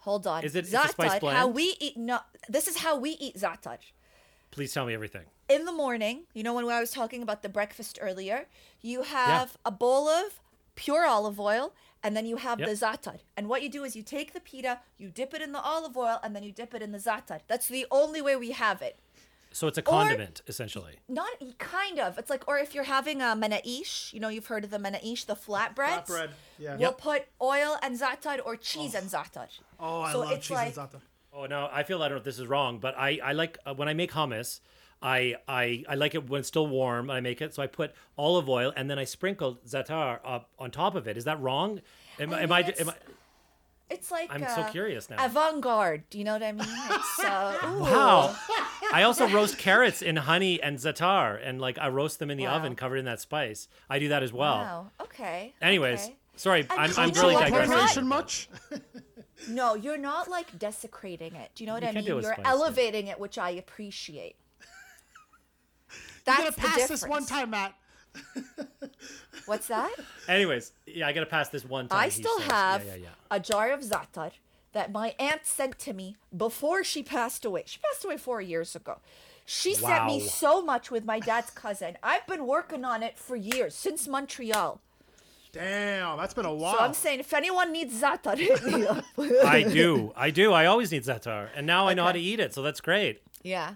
Hold 0.00 0.26
on. 0.26 0.44
Is 0.44 0.54
it- 0.54 0.66
it's 0.66 0.74
a 0.74 0.88
spice 0.88 1.12
za'atar, 1.12 1.32
How 1.32 1.46
we 1.48 1.74
eat? 1.80 1.96
No, 1.96 2.18
this 2.48 2.68
is 2.68 2.76
how 2.78 2.98
we 2.98 3.10
eat 3.12 3.36
za'atar. 3.36 3.78
Please 4.54 4.72
tell 4.72 4.86
me 4.86 4.94
everything. 4.94 5.24
in 5.48 5.64
the 5.66 5.72
morning, 5.72 6.22
you 6.32 6.42
know, 6.42 6.54
when 6.54 6.64
I 6.68 6.80
was 6.80 6.90
talking 6.90 7.22
about 7.22 7.42
the 7.42 7.48
breakfast 7.48 7.98
earlier, 8.00 8.46
you 8.80 9.02
have 9.02 9.58
a 9.64 9.70
bowl 9.70 10.08
of 10.08 10.40
pure 10.74 11.04
olive 11.06 11.38
oil 11.40 11.74
and 12.02 12.16
then 12.16 12.24
you 12.24 12.36
have 12.36 12.60
Yep. 12.60 12.68
the 12.68 12.74
za'atar. 12.74 13.18
And 13.36 13.48
what 13.48 13.62
you 13.62 13.68
do 13.68 13.82
is 13.84 13.94
you 13.96 14.02
take 14.02 14.32
the 14.32 14.40
pita, 14.40 14.80
you 14.96 15.10
dip 15.10 15.34
it 15.34 15.42
in 15.42 15.52
the 15.52 15.60
olive 15.60 15.96
oil, 15.96 16.18
and 16.22 16.34
then 16.36 16.42
you 16.44 16.52
dip 16.52 16.72
it 16.74 16.82
in 16.82 16.92
the 16.92 16.98
za'atar. 16.98 17.40
That's 17.48 17.66
the 17.68 17.86
only 17.90 18.22
way 18.22 18.36
we 18.36 18.52
have 18.52 18.80
it. 18.80 18.98
So 19.52 19.66
it's 19.68 19.78
a 19.78 19.82
condiment 19.82 20.42
essentially. 20.48 20.98
Not 21.08 21.30
kind 21.58 21.98
of. 22.00 22.18
It's 22.18 22.30
like, 22.30 22.46
or 22.48 22.58
if 22.58 22.74
you're 22.74 22.84
having 22.84 23.20
a 23.22 23.36
menaish, 23.36 24.12
you 24.12 24.20
know, 24.20 24.28
you've 24.28 24.46
heard 24.46 24.64
of 24.64 24.70
the 24.70 24.78
menaish, 24.78 25.26
the 25.26 25.36
flatbreads. 25.36 26.06
Flatbread, 26.06 26.30
yeah. 26.58 26.72
We'll 26.72 26.80
Yep. 26.90 26.98
put 26.98 27.26
oil 27.42 27.76
and 27.82 27.98
za'atar 27.98 28.40
or 28.44 28.56
cheese 28.56 28.94
oh. 28.94 28.98
and 28.98 29.10
za'atar. 29.10 29.48
Oh, 29.80 30.00
I 30.02 30.12
So 30.12 30.20
love 30.20 30.32
it's 30.32 30.46
cheese 30.46 30.54
like- 30.56 30.76
and 30.76 30.90
za'atar. 30.90 31.00
Oh 31.36 31.46
no, 31.46 31.68
I 31.72 31.82
feel 31.82 32.00
I 32.02 32.08
don't 32.08 32.16
know 32.16 32.18
if 32.18 32.24
this 32.24 32.38
is 32.38 32.46
wrong, 32.46 32.78
but 32.78 32.94
I 32.96 33.18
I 33.22 33.32
like 33.32 33.58
uh, 33.66 33.74
when 33.74 33.88
I 33.88 33.94
make 33.94 34.12
hummus, 34.12 34.60
I 35.02 35.34
I 35.48 35.84
I 35.88 35.94
like 35.96 36.14
it 36.14 36.28
when 36.28 36.40
it's 36.40 36.48
still 36.48 36.66
warm. 36.66 37.10
I 37.10 37.20
make 37.20 37.42
it 37.42 37.54
so 37.54 37.62
I 37.62 37.66
put 37.66 37.92
olive 38.16 38.48
oil 38.48 38.72
and 38.76 38.88
then 38.88 38.98
I 38.98 39.04
sprinkle 39.04 39.58
za'atar 39.66 40.20
up 40.24 40.48
on 40.58 40.70
top 40.70 40.94
of 40.94 41.08
it. 41.08 41.16
Is 41.16 41.24
that 41.24 41.40
wrong? 41.40 41.80
Am, 42.20 42.32
I 42.32 42.42
am 42.42 42.52
I, 42.52 42.60
am 42.78 42.88
I 42.90 42.94
It's 43.90 44.12
like 44.12 44.32
I'm 44.32 44.42
so 44.42 44.62
uh, 44.62 44.70
curious 44.70 45.10
now. 45.10 45.24
Avant-garde. 45.24 46.04
Do 46.08 46.18
you 46.18 46.24
know 46.24 46.34
what 46.34 46.42
I 46.44 46.52
mean? 46.52 46.68
It's 46.68 47.18
uh, 47.18 47.58
ooh. 47.64 47.80
Wow. 47.80 48.36
I 48.92 49.02
also 49.02 49.28
roast 49.28 49.58
carrots 49.58 50.02
in 50.02 50.14
honey 50.16 50.62
and 50.62 50.78
za'atar 50.78 51.40
and 51.42 51.60
like 51.60 51.78
I 51.78 51.88
roast 51.88 52.20
them 52.20 52.30
in 52.30 52.38
the 52.38 52.44
Wow. 52.44 52.56
oven 52.58 52.76
covered 52.76 52.98
in 52.98 53.06
that 53.06 53.20
spice. 53.20 53.66
I 53.90 53.98
do 53.98 54.08
that 54.08 54.22
as 54.22 54.32
well. 54.32 54.54
Wow. 54.54 54.90
Okay. 55.02 55.52
Anyways, 55.60 56.04
okay. 56.04 56.16
sorry, 56.36 56.60
And 56.60 56.70
I'm, 56.70 56.78
I'm 56.78 57.10
cultural 57.10 57.30
really 57.30 57.44
appropriation 57.44 58.04
digressing. 58.06 58.06
Appropriation 58.06 58.08
much? 58.08 58.48
No, 59.48 59.74
you're 59.74 59.98
not 59.98 60.28
like 60.28 60.58
desecrating 60.58 61.34
it. 61.34 61.50
Do 61.54 61.64
you 61.64 61.68
know 61.68 61.74
what 61.74 61.82
You 61.82 61.88
I 61.88 61.92
mean? 61.92 62.04
You're 62.04 62.22
spicy. 62.22 62.42
elevating 62.44 63.06
it, 63.08 63.18
which 63.18 63.38
I 63.38 63.50
appreciate. 63.50 64.36
You 66.26 66.32
That's 66.32 66.38
gotta 66.42 66.52
pass 66.56 66.76
difference. 66.76 67.00
this 67.02 67.08
one 67.08 67.26
time, 67.26 67.50
Matt. 67.50 67.74
What's 69.46 69.66
that? 69.68 69.92
Anyways, 70.28 70.72
yeah, 70.86 71.06
I 71.06 71.12
gotta 71.12 71.26
pass 71.26 71.50
this 71.50 71.64
one 71.64 71.88
time. 71.88 71.98
I 71.98 72.08
still 72.08 72.38
says. 72.38 72.50
have 72.50 72.84
Yeah, 72.86 72.94
yeah, 72.94 73.00
yeah. 73.02 73.08
a 73.30 73.40
jar 73.40 73.72
of 73.72 73.80
za'atar 73.80 74.30
that 74.72 74.90
my 74.90 75.14
aunt 75.18 75.44
sent 75.44 75.78
to 75.80 75.92
me 75.92 76.16
before 76.34 76.82
she 76.82 77.02
passed 77.02 77.44
away. 77.44 77.64
She 77.66 77.78
passed 77.78 78.04
away 78.04 78.16
four 78.16 78.40
years 78.40 78.74
ago. 78.74 79.00
She 79.44 79.74
sent 79.74 80.06
me 80.06 80.20
so 80.20 80.62
much 80.62 80.90
with 80.90 81.04
my 81.04 81.20
dad's 81.20 81.50
cousin. 81.50 81.98
I've 82.02 82.26
been 82.26 82.46
working 82.46 82.82
on 82.86 83.02
it 83.02 83.18
for 83.18 83.36
years, 83.36 83.74
since 83.74 84.08
Montreal. 84.08 84.80
Damn, 85.54 86.18
that's 86.18 86.34
been 86.34 86.44
a 86.46 86.52
while. 86.54 86.74
So 86.76 86.80
I'm 86.80 86.94
saying, 86.94 87.20
if 87.20 87.32
anyone 87.32 87.70
needs 87.72 88.00
za'atar, 88.02 88.36
hit 88.36 88.64
me 88.64 88.86
up. 88.88 89.04
I 89.46 89.62
do. 89.62 90.12
I 90.16 90.30
do. 90.30 90.52
I 90.52 90.66
always 90.66 90.90
need 90.90 91.04
za'atar, 91.04 91.48
and 91.54 91.66
now 91.66 91.86
I 91.88 91.94
know 91.94 92.04
how 92.04 92.12
to 92.12 92.18
eat 92.20 92.40
it, 92.40 92.52
so 92.52 92.60
that's 92.62 92.80
great. 92.80 93.22
yeah. 93.42 93.74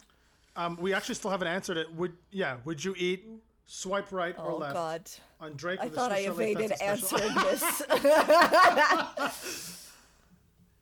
um, 0.57 0.76
we 0.81 0.93
actually 0.93 1.14
still 1.14 1.31
haven't 1.31 1.47
answered 1.49 1.76
it. 1.76 1.93
Would 1.95 2.14
yeah? 2.33 2.57
Would 2.64 2.85
you 2.85 2.95
eat 2.99 3.24
swipe 3.66 4.11
right 4.12 4.35
or 4.39 4.51
Oh 4.51 4.57
left 4.57 4.74
God. 4.74 5.11
on 5.41 5.53
Drake? 5.55 5.79
I 5.81 5.85
with 5.85 5.95
thought 5.95 6.11
I 6.11 6.18
evaded 6.18 6.72
answering 6.83 7.33
this. 7.45 7.83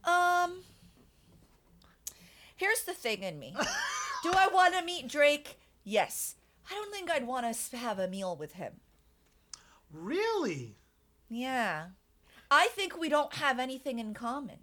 um, 0.04 0.60
here's 2.56 2.82
the 2.84 2.94
thing 2.94 3.22
in 3.22 3.38
me. 3.38 3.54
Do 4.22 4.30
I 4.34 4.48
want 4.48 4.74
to 4.74 4.82
meet 4.84 5.08
Drake? 5.08 5.58
Yes. 5.84 6.36
I 6.70 6.74
don't 6.74 6.90
think 6.92 7.10
I'd 7.10 7.26
want 7.26 7.46
to 7.54 7.76
have 7.76 7.98
a 7.98 8.08
meal 8.08 8.34
with 8.34 8.54
him. 8.54 8.72
Really? 9.92 10.74
Yeah. 11.28 11.86
I 12.50 12.68
think 12.68 12.98
we 12.98 13.08
don't 13.08 13.34
have 13.34 13.58
anything 13.58 13.98
in 13.98 14.14
common. 14.14 14.58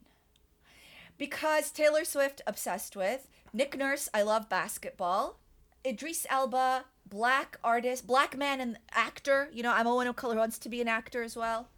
Because 1.18 1.72
Taylor 1.72 2.06
Swift, 2.06 2.42
obsessed 2.48 2.96
with. 2.96 3.28
Nick 3.52 3.78
Nurse, 3.78 4.10
I 4.14 4.24
love 4.24 4.50
basketball. 4.50 5.40
Idris 5.86 6.26
Elba, 6.30 6.86
black 7.06 7.58
artist, 7.64 8.08
black 8.08 8.38
man 8.38 8.62
and 8.62 8.80
actor. 8.92 9.50
You 9.54 9.64
know, 9.64 9.74
I'm 9.74 9.88
a 9.88 9.94
one 9.94 10.08
of 10.08 10.16
color 10.16 10.36
wants 10.36 10.58
to 10.60 10.70
be 10.70 10.82
an 10.82 10.88
actor 10.88 11.22
as 11.22 11.36
well. 11.36 11.70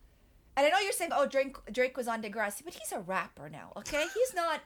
And 0.55 0.65
I 0.65 0.69
know 0.69 0.79
you're 0.79 0.93
saying, 0.93 1.11
oh, 1.13 1.27
Drake, 1.27 1.57
Drake 1.71 1.97
was 1.97 2.07
on 2.07 2.21
Degrassi, 2.21 2.63
but 2.63 2.75
he's 2.75 2.93
a 2.93 2.99
rapper 2.99 3.49
now, 3.49 3.73
okay? 3.75 4.05
He's 4.13 4.33
not, 4.33 4.61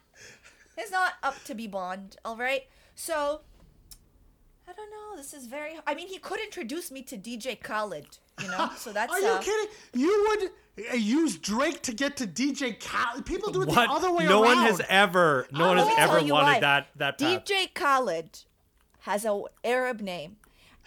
he's 0.75 0.91
not 0.91 1.13
up 1.23 1.43
to 1.45 1.55
be 1.55 1.65
Bond, 1.65 2.17
all 2.23 2.37
right? 2.37 2.63
So, 2.93 3.41
I 4.67 4.73
don't 4.73 4.91
know. 4.91 5.17
This 5.17 5.33
is 5.33 5.47
very. 5.47 5.79
I 5.87 5.95
mean, 5.95 6.07
he 6.07 6.19
could 6.19 6.39
introduce 6.39 6.91
me 6.91 7.01
to 7.03 7.17
DJ 7.17 7.59
Khaled, 7.59 8.19
you 8.41 8.47
know. 8.49 8.69
So 8.77 8.91
that's. 8.93 9.11
Are 9.11 9.19
you 9.19 9.27
uh, 9.27 9.39
kidding? 9.39 9.67
You 9.93 10.27
would 10.29 10.91
uh, 10.91 10.95
use 10.95 11.37
Drake 11.37 11.81
to 11.83 11.93
get 11.93 12.17
to 12.17 12.27
DJ 12.27 12.79
Khaled? 12.79 13.25
People 13.25 13.51
do 13.51 13.61
it 13.63 13.67
What? 13.67 13.87
the 13.87 13.93
other 13.93 14.11
way 14.13 14.25
no 14.25 14.43
around. 14.43 14.55
one 14.57 14.65
has 14.67 14.81
ever, 14.89 15.47
no 15.51 15.67
one 15.67 15.77
Let 15.77 15.87
has 15.87 15.97
ever 15.99 16.13
wanted 16.15 16.31
why. 16.31 16.59
that 16.61 16.87
that 16.97 17.17
path. 17.19 17.43
DJ 17.45 17.73
Khaled 17.73 18.43
has 19.01 19.25
a 19.25 19.41
Arab 19.63 20.01
name, 20.01 20.37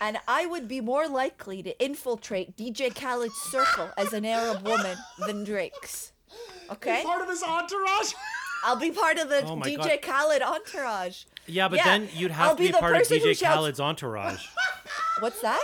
and 0.00 0.18
I 0.28 0.46
would 0.46 0.68
be 0.68 0.80
more 0.80 1.08
likely 1.08 1.62
to 1.62 1.84
infiltrate 1.84 2.56
DJ 2.56 2.94
Khaled's 2.94 3.34
circle 3.50 3.90
as 3.96 4.12
an 4.12 4.24
Arab 4.24 4.66
woman 4.66 4.96
than 5.18 5.44
Drake's. 5.44 6.12
Okay, 6.70 7.02
Part 7.04 7.20
of 7.22 7.28
his 7.28 7.42
entourage. 7.42 8.12
I'll 8.64 8.76
be 8.76 8.90
part 8.92 9.18
of 9.18 9.28
the 9.28 9.44
Oh 9.44 9.56
DJ 9.56 9.76
God. 9.76 10.02
Khaled 10.02 10.40
entourage. 10.42 11.24
Yeah, 11.46 11.68
but 11.68 11.76
Yeah, 11.78 11.84
then 11.84 12.08
you'd 12.14 12.30
have 12.30 12.50
I'll 12.50 12.56
to 12.56 12.62
be, 12.62 12.68
be 12.68 12.72
part 12.78 12.96
of 12.96 13.02
DJ 13.02 13.36
shouts- 13.36 13.40
Khaled's 13.42 13.80
entourage. 13.80 14.46
What's 15.20 15.42
that? 15.42 15.60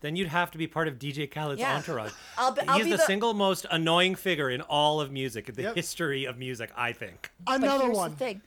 Then 0.00 0.16
you'd 0.16 0.28
have 0.28 0.50
to 0.52 0.58
be 0.58 0.66
part 0.66 0.88
of 0.88 0.98
DJ 0.98 1.30
Khaled's 1.30 1.60
Yeah. 1.60 1.76
entourage. 1.76 2.12
I'll 2.38 2.52
be- 2.52 2.62
I'll 2.62 2.76
He's 2.76 2.84
be 2.84 2.90
the, 2.92 2.96
the- 2.98 3.04
single 3.04 3.34
most 3.34 3.66
annoying 3.70 4.14
figure 4.14 4.48
in 4.50 4.60
all 4.62 5.00
of 5.00 5.10
music, 5.12 5.48
in 5.48 5.54
the 5.54 5.62
Yep. 5.62 5.74
history 5.76 6.24
of 6.24 6.38
music, 6.38 6.70
I 6.76 6.92
think. 6.92 7.30
But 7.44 7.56
Another 7.62 7.84
here's 7.84 7.96
one. 7.96 8.10
the 8.12 8.16
thing. 8.16 8.40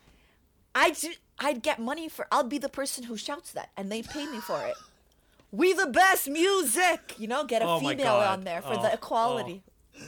I'd, 0.75 0.97
I'd 1.39 1.61
get 1.61 1.79
money 1.79 2.09
for. 2.09 2.27
I'll 2.31 2.43
be 2.43 2.57
the 2.57 2.69
person 2.69 3.03
who 3.05 3.15
shouts 3.17 3.51
that, 3.51 3.69
and 3.77 3.91
they 3.91 4.01
pay 4.01 4.25
me 4.25 4.39
for 4.39 4.65
it. 4.65 4.75
We 5.51 5.73
the 5.73 5.85
best 5.85 6.27
music, 6.27 7.13
you 7.19 7.27
know. 7.27 7.43
Get 7.45 7.61
a 7.61 7.65
Oh 7.67 7.79
female 7.79 8.15
on 8.15 8.43
there 8.43 8.61
for 8.63 8.73
Oh, 8.79 8.81
the 8.81 8.91
equality. 8.91 9.61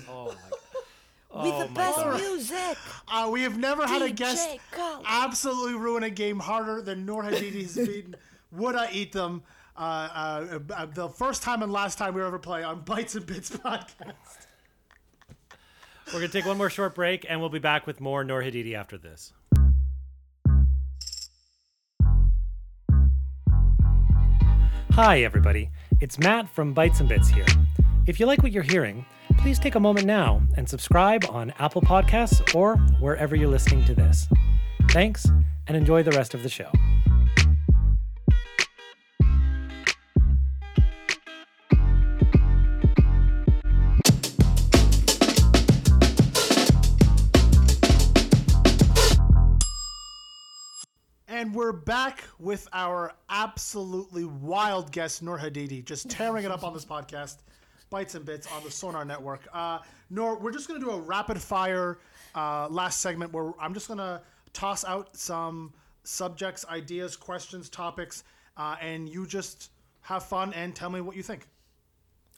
Oh 0.09 0.25
my 0.29 0.33
God. 0.33 0.33
we 1.43 1.51
oh 1.51 1.67
the 1.67 1.71
best 1.73 1.97
God. 1.97 2.19
music. 2.19 2.77
Uh, 3.07 3.29
we 3.31 3.43
have 3.43 3.59
never 3.59 3.85
had 3.85 4.01
a 4.01 4.09
guest 4.09 4.57
Khaled. 4.71 5.05
absolutely 5.07 5.75
ruin 5.75 6.01
a 6.01 6.09
game 6.09 6.39
harder 6.39 6.81
than 6.81 7.05
Noor 7.05 7.21
Hadid's 7.23 7.75
beaten. 7.87 8.15
Would 8.53 8.75
I 8.75 8.89
eat 8.91 9.11
them? 9.11 9.43
Uh, 9.77 9.79
uh, 9.79 10.59
uh, 10.73 10.85
the 10.85 11.09
first 11.09 11.43
time 11.43 11.61
and 11.61 11.71
last 11.71 11.97
time 11.97 12.13
we 12.13 12.21
ever 12.21 12.39
play 12.39 12.63
on 12.63 12.81
Bites 12.81 13.15
and 13.15 13.25
Bits 13.25 13.49
podcast. 13.57 14.13
We're 16.07 16.19
gonna 16.19 16.27
take 16.29 16.45
one 16.45 16.57
more 16.57 16.69
short 16.69 16.95
break, 16.95 17.25
and 17.27 17.39
we'll 17.39 17.49
be 17.49 17.59
back 17.59 17.85
with 17.85 17.99
more 17.99 18.23
Noor 18.23 18.41
Hadidi 18.41 18.73
after 18.73 18.97
this. 18.97 19.33
Hi, 24.91 25.23
everybody. 25.23 25.71
It's 25.99 26.17
Matt 26.19 26.47
from 26.47 26.73
Bites 26.73 27.01
and 27.01 27.09
Bits 27.09 27.27
here. 27.27 27.45
If 28.07 28.17
you 28.19 28.27
like 28.27 28.43
what 28.43 28.53
you're 28.53 28.63
hearing, 28.63 29.05
please 29.39 29.59
take 29.59 29.75
a 29.75 29.79
moment 29.79 30.05
now 30.05 30.41
and 30.55 30.69
subscribe 30.69 31.25
on 31.29 31.51
Apple 31.59 31.81
Podcasts 31.81 32.55
or 32.55 32.77
wherever 33.01 33.35
you're 33.35 33.49
listening 33.49 33.83
to 33.85 33.95
this. 33.95 34.27
Thanks, 34.89 35.25
and 35.67 35.75
enjoy 35.75 36.03
the 36.03 36.11
rest 36.11 36.33
of 36.33 36.43
the 36.43 36.49
show. 36.49 36.69
We're 51.65 51.71
back 51.71 52.23
with 52.37 52.69
our 52.73 53.11
absolutely 53.27 54.23
wild 54.23 54.91
guest, 54.91 55.23
Noor 55.23 55.35
Hadidi, 55.35 55.83
just 55.83 56.07
tearing 56.07 56.45
it 56.45 56.51
up 56.51 56.63
on 56.63 56.75
this 56.75 56.85
podcast, 56.85 57.37
Bites 57.89 58.13
and 58.13 58.23
Bits 58.23 58.47
on 58.53 58.63
the 58.63 58.69
Sonar 58.69 59.03
Network. 59.03 59.47
Uh, 59.51 59.79
Noor, 60.11 60.37
we're 60.37 60.51
just 60.51 60.67
going 60.67 60.79
to 60.79 60.85
do 60.85 60.91
a 60.91 60.99
rapid 61.01 61.41
fire 61.41 61.97
uh, 62.35 62.67
last 62.69 63.01
segment 63.01 63.33
where 63.33 63.51
I'm 63.59 63.73
just 63.73 63.87
going 63.87 63.97
to 63.97 64.21
toss 64.53 64.85
out 64.85 65.17
some 65.17 65.73
subjects, 66.03 66.65
ideas, 66.69 67.15
questions, 67.15 67.67
topics, 67.67 68.25
uh, 68.57 68.75
and 68.79 69.09
you 69.09 69.25
just 69.25 69.71
have 70.01 70.21
fun 70.21 70.53
and 70.53 70.75
tell 70.75 70.91
me 70.91 71.01
what 71.01 71.15
you 71.15 71.23
think. 71.23 71.47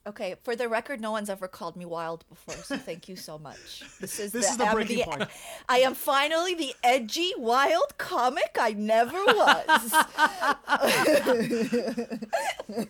Okay, 0.07 0.35
for 0.43 0.55
the 0.55 0.69
record, 0.69 1.01
no 1.01 1.11
one's 1.11 1.29
ever 1.29 1.49
called 1.49 1.75
me 1.75 1.83
wild 1.83 2.23
before, 2.29 2.55
so 2.63 2.77
thank 2.77 3.09
you 3.09 3.17
so 3.17 3.37
much. 3.37 3.83
This 3.99 4.19
is 4.19 4.31
This 4.31 4.45
the, 4.45 4.51
is 4.51 4.57
the 4.57 4.65
I'm 4.65 4.73
breaking 4.73 5.03
point. 5.03 5.23
I 5.69 5.79
am 5.79 5.93
finally 5.95 6.55
the 6.55 6.73
edgy, 6.81 7.33
wild 7.37 7.97
comic 7.97 8.55
I 8.59 8.71
never 8.71 9.17
was. 9.25 9.93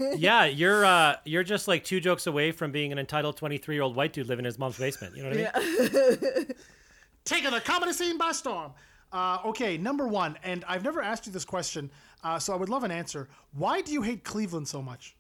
Yeah, 0.18 0.45
you're 0.45 0.86
uh, 0.86 1.15
you're 1.26 1.43
just 1.43 1.68
like 1.68 1.84
two 1.84 1.99
jokes 1.99 2.28
away 2.28 2.51
from 2.51 2.72
being 2.72 2.91
an 2.91 2.99
entitled 2.99 3.38
23 3.38 3.76
year 3.76 3.84
old 3.84 3.95
white 3.95 4.13
dude 4.13 4.28
living 4.28 4.43
in 4.43 4.45
his 4.45 4.59
mom's 4.59 4.78
basement. 4.78 5.15
You 5.15 5.24
know 5.24 5.30
what 5.30 5.38
I 5.38 5.41
mean? 5.41 6.47
Yeah. 6.47 6.53
taking 7.26 7.51
the 7.51 7.61
comedy 7.61 7.93
scene 7.93 8.18
by 8.18 8.32
storm. 8.32 8.74
Uh, 9.11 9.39
okay, 9.45 9.78
number 9.78 10.07
one, 10.07 10.38
and 10.43 10.65
I've 10.68 10.84
never 10.84 11.01
asked 11.01 11.26
you 11.28 11.32
this 11.32 11.45
question, 11.45 11.89
uh, 12.24 12.38
so 12.39 12.53
I 12.53 12.57
would 12.57 12.70
love 12.70 12.84
an 12.84 12.91
answer. 12.91 13.30
Why 13.53 13.82
do 13.82 13.91
you 13.93 14.01
hate 14.01 14.24
Cleveland 14.24 14.68
so 14.68 14.82
much? 14.82 15.15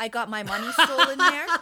I 0.00 0.08
got 0.08 0.28
my 0.28 0.42
money 0.42 0.72
stolen 0.72 1.18
there. 1.18 1.46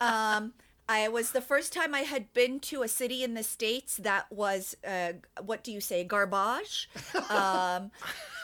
Um, 0.00 0.54
I 0.88 1.08
was 1.08 1.32
the 1.32 1.40
first 1.40 1.72
time 1.72 1.94
I 1.94 2.00
had 2.00 2.32
been 2.32 2.60
to 2.60 2.82
a 2.82 2.88
city 2.88 3.22
in 3.22 3.34
the 3.34 3.42
states 3.42 3.96
that 3.98 4.30
was 4.32 4.76
uh, 4.86 5.12
what 5.44 5.62
do 5.62 5.70
you 5.70 5.80
say 5.80 6.02
garbage. 6.02 6.88
Um, 7.14 7.90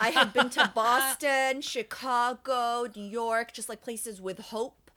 I 0.01 0.11
had 0.13 0.33
been 0.33 0.51
to 0.51 0.71
Boston, 0.75 1.61
Chicago, 1.61 2.87
New 2.95 3.05
York, 3.05 3.53
just 3.53 3.69
like 3.69 3.83
places 3.83 4.21
with 4.21 4.39
hope, 4.39 4.91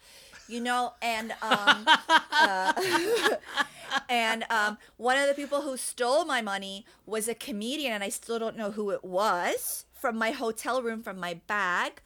you 0.47 0.59
know. 0.59 0.93
And 1.01 1.31
um, 1.41 1.87
uh, 2.31 2.73
and 4.09 4.43
um, 4.49 4.77
one 4.97 5.17
of 5.17 5.27
the 5.27 5.33
people 5.33 5.61
who 5.61 5.77
stole 5.77 6.25
my 6.25 6.41
money 6.41 6.85
was 7.05 7.27
a 7.27 7.35
comedian, 7.35 7.93
and 7.93 8.03
I 8.03 8.09
still 8.09 8.39
don't 8.39 8.57
know 8.57 8.71
who 8.71 8.91
it 8.91 9.03
was 9.03 9.85
from 9.93 10.17
my 10.17 10.31
hotel 10.31 10.81
room 10.81 11.01
from 11.01 11.19
my 11.19 11.35
bag. 11.47 12.01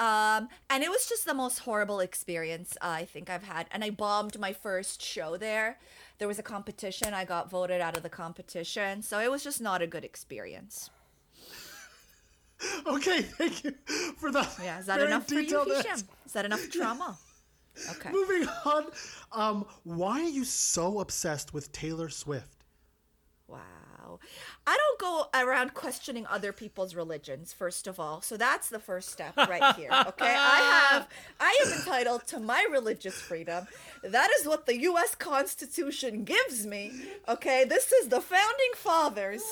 Um, 0.00 0.48
and 0.70 0.82
it 0.82 0.90
was 0.90 1.06
just 1.06 1.26
the 1.26 1.34
most 1.34 1.58
horrible 1.58 2.00
experience 2.00 2.76
uh, 2.80 2.88
I 2.88 3.04
think 3.04 3.28
I've 3.28 3.44
had. 3.44 3.66
And 3.70 3.84
I 3.84 3.90
bombed 3.90 4.38
my 4.40 4.54
first 4.54 5.02
show 5.02 5.36
there. 5.36 5.78
There 6.18 6.26
was 6.26 6.38
a 6.38 6.42
competition. 6.42 7.12
I 7.12 7.26
got 7.26 7.50
voted 7.50 7.82
out 7.82 7.96
of 7.96 8.02
the 8.02 8.08
competition. 8.08 9.02
So 9.02 9.20
it 9.20 9.30
was 9.30 9.44
just 9.44 9.60
not 9.60 9.82
a 9.82 9.86
good 9.86 10.04
experience. 10.04 10.90
Okay, 12.86 13.22
thank 13.22 13.64
you 13.64 13.72
for 14.18 14.30
that. 14.32 14.54
Yeah, 14.62 14.80
is 14.80 14.86
that 14.86 15.00
enough 15.00 15.26
for 15.26 15.40
you, 15.40 15.64
Hisham? 15.64 16.06
Is 16.26 16.32
that 16.32 16.44
enough 16.44 16.68
trauma? 16.70 17.16
Okay. 17.92 18.10
Moving 18.10 18.46
on. 18.66 18.86
Um, 19.32 19.64
why 19.84 20.20
are 20.20 20.28
you 20.28 20.44
so 20.44 21.00
obsessed 21.00 21.54
with 21.54 21.72
Taylor 21.72 22.10
Swift? 22.10 22.64
Wow. 23.48 23.60
I 24.66 24.76
don't 24.76 24.98
go 24.98 25.26
around 25.34 25.74
questioning 25.74 26.26
other 26.26 26.52
people's 26.52 26.94
religions, 26.94 27.52
first 27.52 27.86
of 27.86 27.98
all. 27.98 28.20
So 28.20 28.36
that's 28.36 28.68
the 28.68 28.78
first 28.78 29.10
step 29.10 29.36
right 29.36 29.74
here. 29.76 29.90
Okay. 29.90 30.34
I 30.36 30.88
have 30.90 31.08
I 31.38 31.58
am 31.64 31.72
entitled 31.72 32.26
to 32.28 32.40
my 32.40 32.66
religious 32.70 33.14
freedom. 33.14 33.66
That 34.02 34.30
is 34.38 34.46
what 34.46 34.66
the 34.66 34.80
US 34.82 35.14
Constitution 35.14 36.24
gives 36.24 36.66
me. 36.66 36.92
Okay. 37.28 37.64
This 37.64 37.92
is 37.92 38.08
the 38.08 38.20
founding 38.20 38.72
fathers. 38.76 39.42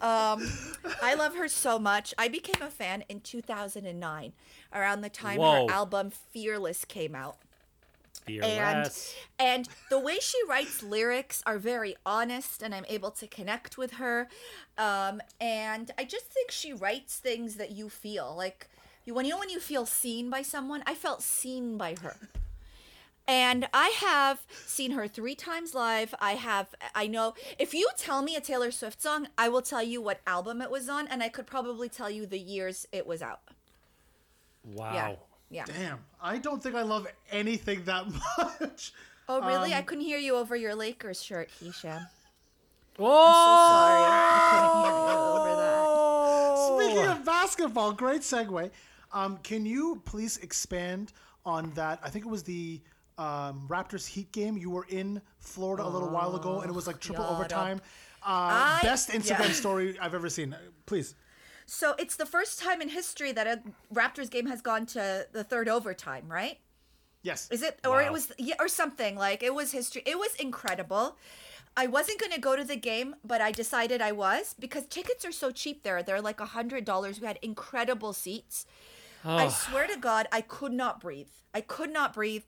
Um, 0.00 0.50
I 1.02 1.14
love 1.14 1.36
her 1.36 1.48
so 1.48 1.78
much. 1.78 2.14
I 2.18 2.28
became 2.28 2.62
a 2.62 2.70
fan 2.70 3.04
in 3.08 3.20
2009, 3.20 4.32
around 4.72 5.00
the 5.00 5.08
time 5.08 5.38
Whoa. 5.38 5.66
her 5.66 5.72
album 5.72 6.10
Fearless 6.10 6.84
came 6.84 7.14
out 7.14 7.36
and 8.28 8.90
and 9.38 9.68
the 9.90 9.98
way 9.98 10.18
she 10.20 10.38
writes 10.48 10.82
lyrics 10.82 11.42
are 11.46 11.58
very 11.58 11.96
honest 12.06 12.62
and 12.62 12.74
i'm 12.74 12.84
able 12.88 13.10
to 13.10 13.26
connect 13.26 13.76
with 13.76 13.94
her. 13.94 14.28
Um, 14.78 15.20
and 15.40 15.90
i 15.98 16.04
just 16.04 16.26
think 16.26 16.50
she 16.50 16.72
writes 16.72 17.16
things 17.16 17.56
that 17.56 17.72
you 17.72 17.88
feel 17.88 18.34
like 18.36 18.68
you 19.04 19.14
when 19.14 19.24
you 19.24 19.32
know 19.32 19.38
when 19.38 19.50
you 19.50 19.60
feel 19.60 19.86
seen 19.86 20.30
by 20.30 20.42
someone 20.42 20.82
i 20.86 20.94
felt 20.94 21.22
seen 21.22 21.76
by 21.76 21.96
her. 22.02 22.16
And 23.28 23.68
i 23.72 23.88
have 24.00 24.44
seen 24.66 24.92
her 24.92 25.06
three 25.06 25.34
times 25.34 25.74
live. 25.74 26.14
I 26.20 26.32
have 26.32 26.74
i 26.94 27.06
know 27.06 27.34
if 27.58 27.74
you 27.74 27.88
tell 27.96 28.22
me 28.22 28.36
a 28.36 28.40
taylor 28.40 28.70
swift 28.70 29.02
song 29.02 29.28
i 29.36 29.48
will 29.48 29.62
tell 29.62 29.82
you 29.82 30.00
what 30.00 30.20
album 30.26 30.60
it 30.62 30.70
was 30.70 30.88
on 30.88 31.06
and 31.08 31.22
i 31.22 31.28
could 31.28 31.46
probably 31.46 31.88
tell 31.88 32.10
you 32.10 32.26
the 32.26 32.38
years 32.38 32.86
it 32.92 33.06
was 33.06 33.22
out. 33.22 33.40
Wow. 34.64 34.94
yeah 34.94 35.14
yeah 35.52 35.64
Damn, 35.66 35.98
I 36.20 36.38
don't 36.38 36.60
think 36.62 36.74
I 36.74 36.82
love 36.82 37.06
anything 37.30 37.84
that 37.84 38.06
much. 38.60 38.92
oh 39.28 39.40
really 39.46 39.72
i 39.74 39.78
Um, 39.78 39.84
couldn't 39.84 40.04
hear 40.04 40.18
you 40.18 40.34
over 40.36 40.56
your 40.56 40.74
lakers 40.74 41.22
shirt 41.22 41.48
hisham 41.60 42.06
Oh, 42.98 43.04
sorry. 43.06 44.02
I 44.04 44.68
couldn't 44.68 44.84
hear 44.84 45.14
you 45.14 45.24
over 45.38 45.52
that. 45.62 46.92
Speaking 46.92 47.10
of 47.10 47.24
basketball, 47.24 47.92
great 47.92 48.20
segue. 48.20 48.70
Um, 49.12 49.38
can 49.38 49.64
you 49.64 50.02
please 50.04 50.36
expand 50.38 51.12
on 51.46 51.70
that? 51.74 52.00
I 52.02 52.10
think 52.10 52.26
it 52.26 52.28
was 52.28 52.42
the 52.42 52.80
um, 53.16 53.64
Raptors 53.68 54.06
Heat 54.06 54.30
game. 54.32 54.58
You 54.58 54.68
were 54.70 54.84
in 54.90 55.22
Florida 55.38 55.84
a 55.84 55.88
little 55.88 56.10
while 56.10 56.36
ago, 56.36 56.60
and 56.60 56.68
it 56.70 56.74
was 56.74 56.86
like 56.86 57.00
triple 57.00 57.24
shut 57.24 57.32
overtime. 57.34 57.80
Uh, 58.22 58.26
I- 58.26 58.80
best 58.82 59.08
Instagram 59.08 59.46
yeah. 59.48 59.52
story 59.64 59.98
I've 59.98 60.14
ever 60.14 60.28
seen. 60.28 60.54
Please. 60.84 61.14
So 61.66 61.94
it's 61.98 62.16
the 62.16 62.26
first 62.26 62.58
time 62.58 62.80
in 62.80 62.88
history 62.88 63.32
that 63.32 63.46
a 63.46 63.62
Raptors 63.92 64.30
game 64.30 64.46
has 64.46 64.60
gone 64.60 64.86
to 64.86 65.26
the 65.32 65.44
third 65.44 65.68
overtime, 65.68 66.24
right? 66.28 66.58
Yes. 67.22 67.48
Is 67.50 67.62
it 67.62 67.78
or 67.86 68.02
it 68.02 68.12
was 68.12 68.32
yeah 68.38 68.56
or 68.58 68.68
something 68.68 69.16
like 69.16 69.42
it 69.42 69.54
was 69.54 69.72
history. 69.72 70.02
It 70.04 70.18
was 70.18 70.34
incredible. 70.36 71.16
I 71.76 71.86
wasn't 71.86 72.20
going 72.20 72.32
to 72.32 72.40
go 72.40 72.54
to 72.54 72.64
the 72.64 72.76
game, 72.76 73.16
but 73.24 73.40
I 73.40 73.50
decided 73.50 74.02
I 74.02 74.12
was 74.12 74.54
because 74.58 74.86
tickets 74.86 75.24
are 75.24 75.32
so 75.32 75.50
cheap 75.50 75.84
there. 75.84 76.02
They're 76.02 76.20
like 76.20 76.40
a 76.40 76.46
hundred 76.46 76.84
dollars. 76.84 77.20
We 77.20 77.26
had 77.26 77.38
incredible 77.40 78.12
seats. 78.12 78.66
I 79.24 79.48
swear 79.48 79.86
to 79.86 79.96
God, 79.96 80.26
I 80.32 80.40
could 80.40 80.72
not 80.72 81.00
breathe. 81.00 81.28
I 81.54 81.60
could 81.60 81.92
not 81.92 82.12
breathe. 82.12 82.42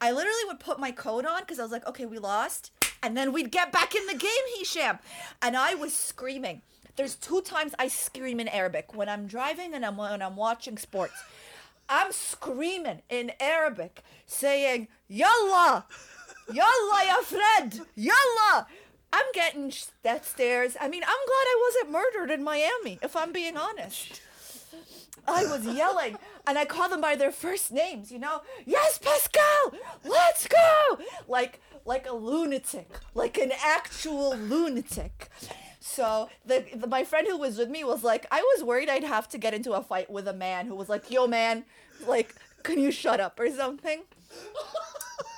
I 0.00 0.12
literally 0.12 0.44
would 0.46 0.60
put 0.60 0.78
my 0.78 0.90
coat 0.90 1.24
on 1.24 1.40
because 1.40 1.58
I 1.58 1.62
was 1.62 1.72
like, 1.72 1.86
okay, 1.86 2.06
we 2.06 2.18
lost. 2.18 2.70
And 3.02 3.16
then 3.16 3.32
we'd 3.32 3.50
get 3.50 3.72
back 3.72 3.94
in 3.94 4.06
the 4.06 4.14
game, 4.14 4.30
Hisham. 4.56 4.98
And 5.40 5.56
I 5.56 5.74
was 5.74 5.94
screaming. 5.94 6.62
There's 6.96 7.14
two 7.14 7.42
times 7.42 7.74
I 7.78 7.88
scream 7.88 8.40
in 8.40 8.48
Arabic 8.48 8.94
when 8.94 9.08
I'm 9.08 9.26
driving 9.26 9.72
and 9.72 9.86
I'm, 9.86 9.96
when 9.96 10.20
I'm 10.20 10.36
watching 10.36 10.76
sports. 10.78 11.14
I'm 11.88 12.12
screaming 12.12 13.02
in 13.08 13.32
Arabic, 13.40 14.02
saying, 14.26 14.88
Yalla! 15.06 15.86
Yalla, 16.52 17.02
ya 17.06 17.16
Fred! 17.22 17.80
Yalla! 17.94 18.66
I'm 19.12 19.24
getting 19.32 19.72
that 20.02 20.26
stairs. 20.26 20.76
I 20.80 20.88
mean, 20.88 21.02
I'm 21.02 21.08
glad 21.08 21.46
I 21.46 21.62
wasn't 21.66 21.92
murdered 21.92 22.30
in 22.30 22.44
Miami, 22.44 22.98
if 23.02 23.16
I'm 23.16 23.32
being 23.32 23.56
honest. 23.56 24.20
I 25.28 25.44
was 25.44 25.64
yelling 25.66 26.16
and 26.46 26.58
I 26.58 26.64
called 26.64 26.92
them 26.92 27.00
by 27.00 27.14
their 27.16 27.30
first 27.32 27.70
names, 27.72 28.10
you 28.10 28.18
know? 28.18 28.42
Yes, 28.66 28.98
Pascal! 28.98 29.74
Let's 30.04 30.46
go! 30.48 30.98
Like 31.28 31.60
like 31.84 32.06
a 32.08 32.12
lunatic, 32.14 32.88
like 33.14 33.38
an 33.38 33.52
actual 33.64 34.36
lunatic. 34.36 35.30
So 35.80 36.28
the, 36.44 36.64
the 36.74 36.86
my 36.86 37.04
friend 37.04 37.26
who 37.26 37.38
was 37.38 37.56
with 37.58 37.70
me 37.70 37.82
was 37.84 38.04
like, 38.04 38.26
I 38.30 38.40
was 38.42 38.64
worried 38.64 38.88
I'd 38.90 39.04
have 39.04 39.28
to 39.30 39.38
get 39.38 39.54
into 39.54 39.72
a 39.72 39.82
fight 39.82 40.10
with 40.10 40.28
a 40.28 40.34
man 40.34 40.66
who 40.66 40.74
was 40.74 40.88
like, 40.88 41.10
"Yo, 41.10 41.26
man, 41.26 41.64
like, 42.06 42.34
can 42.62 42.78
you 42.78 42.90
shut 42.90 43.20
up 43.20 43.38
or 43.40 43.50
something?" 43.50 44.02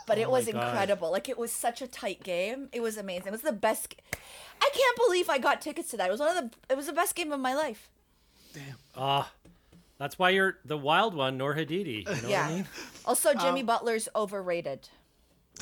But 0.07 0.19
it 0.19 0.23
Oh 0.27 0.31
my 0.33 0.39
was 0.39 0.47
God. 0.49 0.67
incredible. 0.67 1.11
Like 1.13 1.29
it 1.29 1.39
was 1.39 1.53
such 1.53 1.81
a 1.83 1.87
tight 1.87 2.25
game. 2.25 2.69
It 2.73 2.81
was 2.81 2.97
amazing. 2.97 3.29
It 3.29 3.33
was 3.33 3.43
the 3.43 3.53
best. 3.53 3.91
g- 3.91 3.97
I 4.61 4.69
can't 4.75 4.97
believe 4.97 5.31
I 5.31 5.39
got 5.39 5.61
tickets 5.61 5.91
to 5.91 5.97
that. 5.99 6.09
It 6.09 6.11
was 6.13 6.21
one 6.21 6.37
of 6.37 6.51
the. 6.51 6.57
It 6.69 6.77
was 6.77 6.87
the 6.87 6.93
best 6.93 7.15
game 7.15 7.31
of 7.33 7.39
my 7.39 7.55
life. 7.55 7.89
Damn. 8.53 8.77
Ah, 8.97 9.31
that's 10.01 10.19
why 10.19 10.31
you're 10.31 10.57
the 10.65 10.79
wild 10.79 11.15
one, 11.15 11.37
Noor 11.37 11.55
Hadidi. 11.55 12.09
You 12.09 12.23
know 12.23 12.29
yeah. 12.29 12.47
what 12.47 12.51
I 12.51 12.55
mean? 12.55 12.67
Also, 13.05 13.31
Um, 13.33 13.39
Jimmy 13.39 13.63
Butler's 13.63 14.09
overrated. 14.17 14.89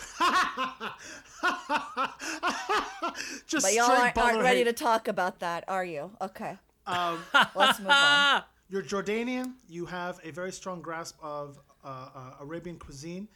Just 3.48 3.66
But 3.66 3.74
y'all 3.74 3.90
aren't, 3.90 4.16
aren't 4.16 4.40
ready 4.40 4.62
to 4.62 4.72
talk 4.72 5.08
about 5.08 5.40
that, 5.40 5.64
are 5.66 5.84
you? 5.84 6.12
Okay. 6.20 6.56
Um, 6.86 7.18
Let's 7.56 7.80
move 7.80 7.90
on. 7.90 8.44
You're 8.70 8.84
Jordanian. 8.84 9.54
You 9.68 9.86
have 9.86 10.20
a 10.22 10.30
very 10.30 10.52
strong 10.52 10.82
grasp 10.82 11.16
of 11.20 11.58
uh, 11.84 12.10
uh, 12.14 12.34
Arabian 12.40 12.78
cuisine. 12.78 13.26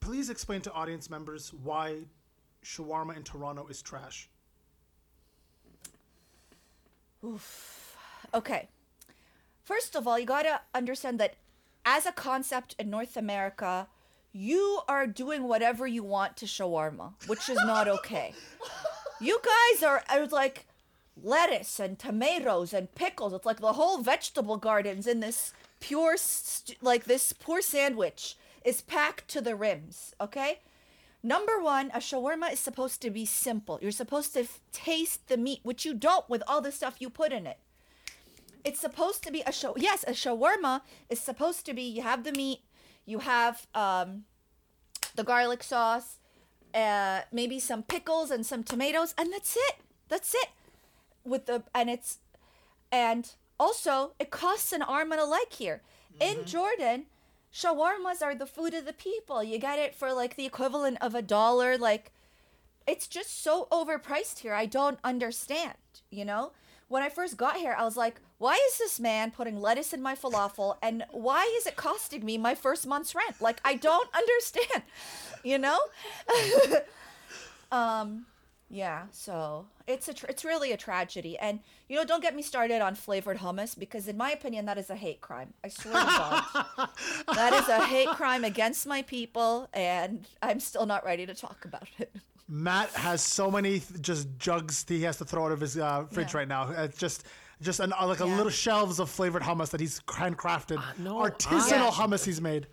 Please 0.00 0.30
explain 0.30 0.62
to 0.62 0.72
audience 0.72 1.10
members 1.10 1.52
why 1.52 1.98
shawarma 2.64 3.14
in 3.14 3.24
Toronto 3.24 3.66
is 3.66 3.82
trash. 3.82 4.30
Okay. 8.32 8.68
First 9.70 9.94
of 9.94 10.08
all, 10.08 10.18
you 10.18 10.26
gotta 10.26 10.62
understand 10.74 11.20
that 11.20 11.36
as 11.84 12.04
a 12.04 12.10
concept 12.10 12.74
in 12.76 12.90
North 12.90 13.16
America, 13.16 13.86
you 14.32 14.80
are 14.88 15.06
doing 15.06 15.44
whatever 15.44 15.86
you 15.86 16.02
want 16.02 16.36
to 16.38 16.46
shawarma, 16.46 17.12
which 17.28 17.48
is 17.48 17.56
not 17.64 17.86
okay. 17.86 18.34
you 19.20 19.40
guys 19.44 19.84
are, 19.84 20.02
are 20.08 20.26
like 20.26 20.66
lettuce 21.22 21.78
and 21.78 22.00
tomatoes 22.00 22.72
and 22.72 22.92
pickles. 22.96 23.32
It's 23.32 23.46
like 23.46 23.60
the 23.60 23.74
whole 23.74 23.98
vegetable 23.98 24.56
gardens 24.56 25.06
in 25.06 25.20
this 25.20 25.52
pure, 25.78 26.16
st- 26.16 26.82
like 26.82 27.04
this 27.04 27.32
poor 27.32 27.62
sandwich 27.62 28.36
is 28.64 28.80
packed 28.80 29.28
to 29.28 29.40
the 29.40 29.54
rims. 29.54 30.16
Okay. 30.20 30.58
Number 31.22 31.60
one, 31.60 31.92
a 31.94 31.98
shawarma 31.98 32.52
is 32.52 32.58
supposed 32.58 33.00
to 33.02 33.10
be 33.10 33.24
simple. 33.24 33.78
You're 33.80 33.92
supposed 33.92 34.32
to 34.32 34.40
f- 34.40 34.60
taste 34.72 35.28
the 35.28 35.36
meat, 35.36 35.60
which 35.62 35.84
you 35.84 35.94
don't 35.94 36.28
with 36.28 36.42
all 36.48 36.60
the 36.60 36.72
stuff 36.72 36.96
you 36.98 37.08
put 37.08 37.30
in 37.30 37.46
it. 37.46 37.58
It's 38.64 38.80
supposed 38.80 39.22
to 39.24 39.30
be 39.30 39.42
a 39.46 39.52
show. 39.52 39.74
Yes, 39.76 40.04
a 40.06 40.12
shawarma 40.12 40.82
is 41.08 41.20
supposed 41.20 41.66
to 41.66 41.74
be. 41.74 41.82
You 41.82 42.02
have 42.02 42.24
the 42.24 42.32
meat, 42.32 42.60
you 43.06 43.20
have 43.20 43.66
um, 43.74 44.24
the 45.14 45.24
garlic 45.24 45.62
sauce, 45.62 46.18
uh, 46.74 47.20
maybe 47.32 47.58
some 47.58 47.82
pickles 47.82 48.30
and 48.30 48.44
some 48.44 48.62
tomatoes, 48.62 49.14
and 49.16 49.32
that's 49.32 49.56
it. 49.56 49.76
That's 50.08 50.34
it. 50.34 50.48
With 51.24 51.46
the 51.46 51.62
and 51.74 51.90
it's 51.90 52.18
and 52.90 53.30
also 53.58 54.12
it 54.18 54.30
costs 54.30 54.72
an 54.72 54.82
arm 54.82 55.12
and 55.12 55.20
a 55.20 55.24
leg 55.26 55.52
here 55.52 55.82
in 56.20 56.44
Jordan. 56.44 57.06
Shawarmas 57.52 58.22
are 58.22 58.34
the 58.34 58.46
food 58.46 58.74
of 58.74 58.84
the 58.84 58.92
people. 58.92 59.42
You 59.42 59.58
get 59.58 59.78
it 59.78 59.94
for 59.94 60.12
like 60.12 60.36
the 60.36 60.46
equivalent 60.46 60.98
of 61.00 61.14
a 61.14 61.22
dollar. 61.22 61.76
Like 61.76 62.12
it's 62.86 63.06
just 63.06 63.42
so 63.42 63.68
overpriced 63.70 64.40
here. 64.40 64.54
I 64.54 64.66
don't 64.66 64.98
understand, 65.04 65.74
you 66.10 66.24
know? 66.24 66.52
When 66.90 67.04
I 67.04 67.08
first 67.08 67.36
got 67.36 67.56
here, 67.56 67.72
I 67.78 67.84
was 67.84 67.96
like, 67.96 68.20
why 68.38 68.54
is 68.54 68.78
this 68.78 68.98
man 68.98 69.30
putting 69.30 69.60
lettuce 69.60 69.92
in 69.92 70.02
my 70.02 70.16
falafel 70.16 70.74
and 70.82 71.04
why 71.12 71.48
is 71.56 71.64
it 71.64 71.76
costing 71.76 72.24
me 72.24 72.36
my 72.36 72.56
first 72.56 72.84
month's 72.84 73.14
rent? 73.14 73.40
Like 73.40 73.60
I 73.64 73.76
don't 73.76 74.08
understand, 74.14 74.82
you 75.44 75.58
know? 75.58 75.78
um 77.72 78.26
yeah, 78.68 79.04
so 79.12 79.66
it's 79.86 80.08
a 80.08 80.14
tr- 80.14 80.26
it's 80.28 80.44
really 80.44 80.72
a 80.72 80.76
tragedy. 80.76 81.38
And 81.38 81.60
you 81.88 81.94
know, 81.94 82.04
don't 82.04 82.22
get 82.22 82.34
me 82.34 82.42
started 82.42 82.82
on 82.82 82.96
flavored 82.96 83.38
hummus 83.38 83.78
because 83.78 84.08
in 84.08 84.16
my 84.16 84.32
opinion 84.32 84.66
that 84.66 84.76
is 84.76 84.90
a 84.90 84.96
hate 84.96 85.20
crime. 85.20 85.54
I 85.62 85.68
swear 85.68 85.94
to 85.94 86.00
God. 86.00 86.88
that 87.36 87.52
is 87.52 87.68
a 87.68 87.86
hate 87.86 88.08
crime 88.08 88.42
against 88.42 88.84
my 88.84 89.02
people 89.02 89.68
and 89.72 90.26
I'm 90.42 90.58
still 90.58 90.86
not 90.86 91.04
ready 91.04 91.24
to 91.24 91.34
talk 91.34 91.64
about 91.64 91.88
it. 92.00 92.12
Matt 92.50 92.90
has 92.90 93.22
so 93.22 93.50
many 93.50 93.78
th- 93.78 94.02
just 94.02 94.28
jugs 94.38 94.84
he 94.88 95.02
has 95.04 95.16
to 95.18 95.24
throw 95.24 95.46
out 95.46 95.52
of 95.52 95.60
his 95.60 95.78
uh, 95.78 96.04
fridge 96.10 96.32
Yeah. 96.34 96.38
right 96.38 96.48
now. 96.48 96.68
It's 96.70 96.98
just 96.98 97.24
just 97.62 97.78
an, 97.78 97.92
uh, 97.92 98.06
like 98.06 98.20
a 98.20 98.24
little 98.24 98.50
shelves 98.50 98.98
of 98.98 99.08
flavored 99.08 99.42
hummus 99.42 99.68
that 99.70 99.80
he's 99.80 100.00
handcrafted, 100.00 100.78
Uh, 100.78 100.82
no, 100.98 101.16
artisanal 101.16 101.88
I- 101.88 102.06
hummus 102.06 102.24
he's 102.24 102.40
made. 102.40 102.66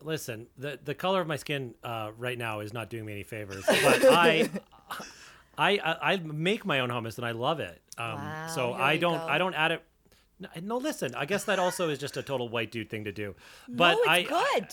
Listen, 0.00 0.46
the 0.58 0.78
the 0.84 0.94
color 0.94 1.20
of 1.20 1.26
my 1.26 1.36
skin 1.36 1.74
uh, 1.84 2.10
right 2.18 2.36
now 2.36 2.60
is 2.60 2.72
not 2.72 2.90
doing 2.90 3.04
me 3.06 3.12
any 3.12 3.22
favors, 3.22 3.64
but 3.66 4.04
I, 4.04 4.50
I, 5.56 5.78
I, 5.78 6.12
I 6.14 6.16
make 6.18 6.66
my 6.66 6.80
own 6.80 6.90
hummus 6.90 7.16
and 7.16 7.24
I 7.26 7.30
love 7.30 7.60
it. 7.60 7.80
Um, 7.96 8.16
Wow, 8.16 8.46
so 8.48 8.72
I 8.72 8.96
don't, 8.96 9.18
go. 9.18 9.26
I 9.26 9.38
don't 9.38 9.54
add 9.54 9.70
it. 9.72 9.82
No, 10.40 10.48
No, 10.62 10.76
listen. 10.78 11.14
I 11.14 11.26
guess 11.26 11.44
that 11.44 11.58
also 11.60 11.88
is 11.90 11.98
just 11.98 12.16
a 12.16 12.22
total 12.22 12.48
white 12.48 12.72
dude 12.72 12.90
thing 12.90 13.04
to 13.04 13.12
do. 13.12 13.34
But 13.68 13.94
no, 14.04 14.10
I, 14.10 14.18
it's 14.18 14.28
good. 14.28 14.38
I- 14.64 14.68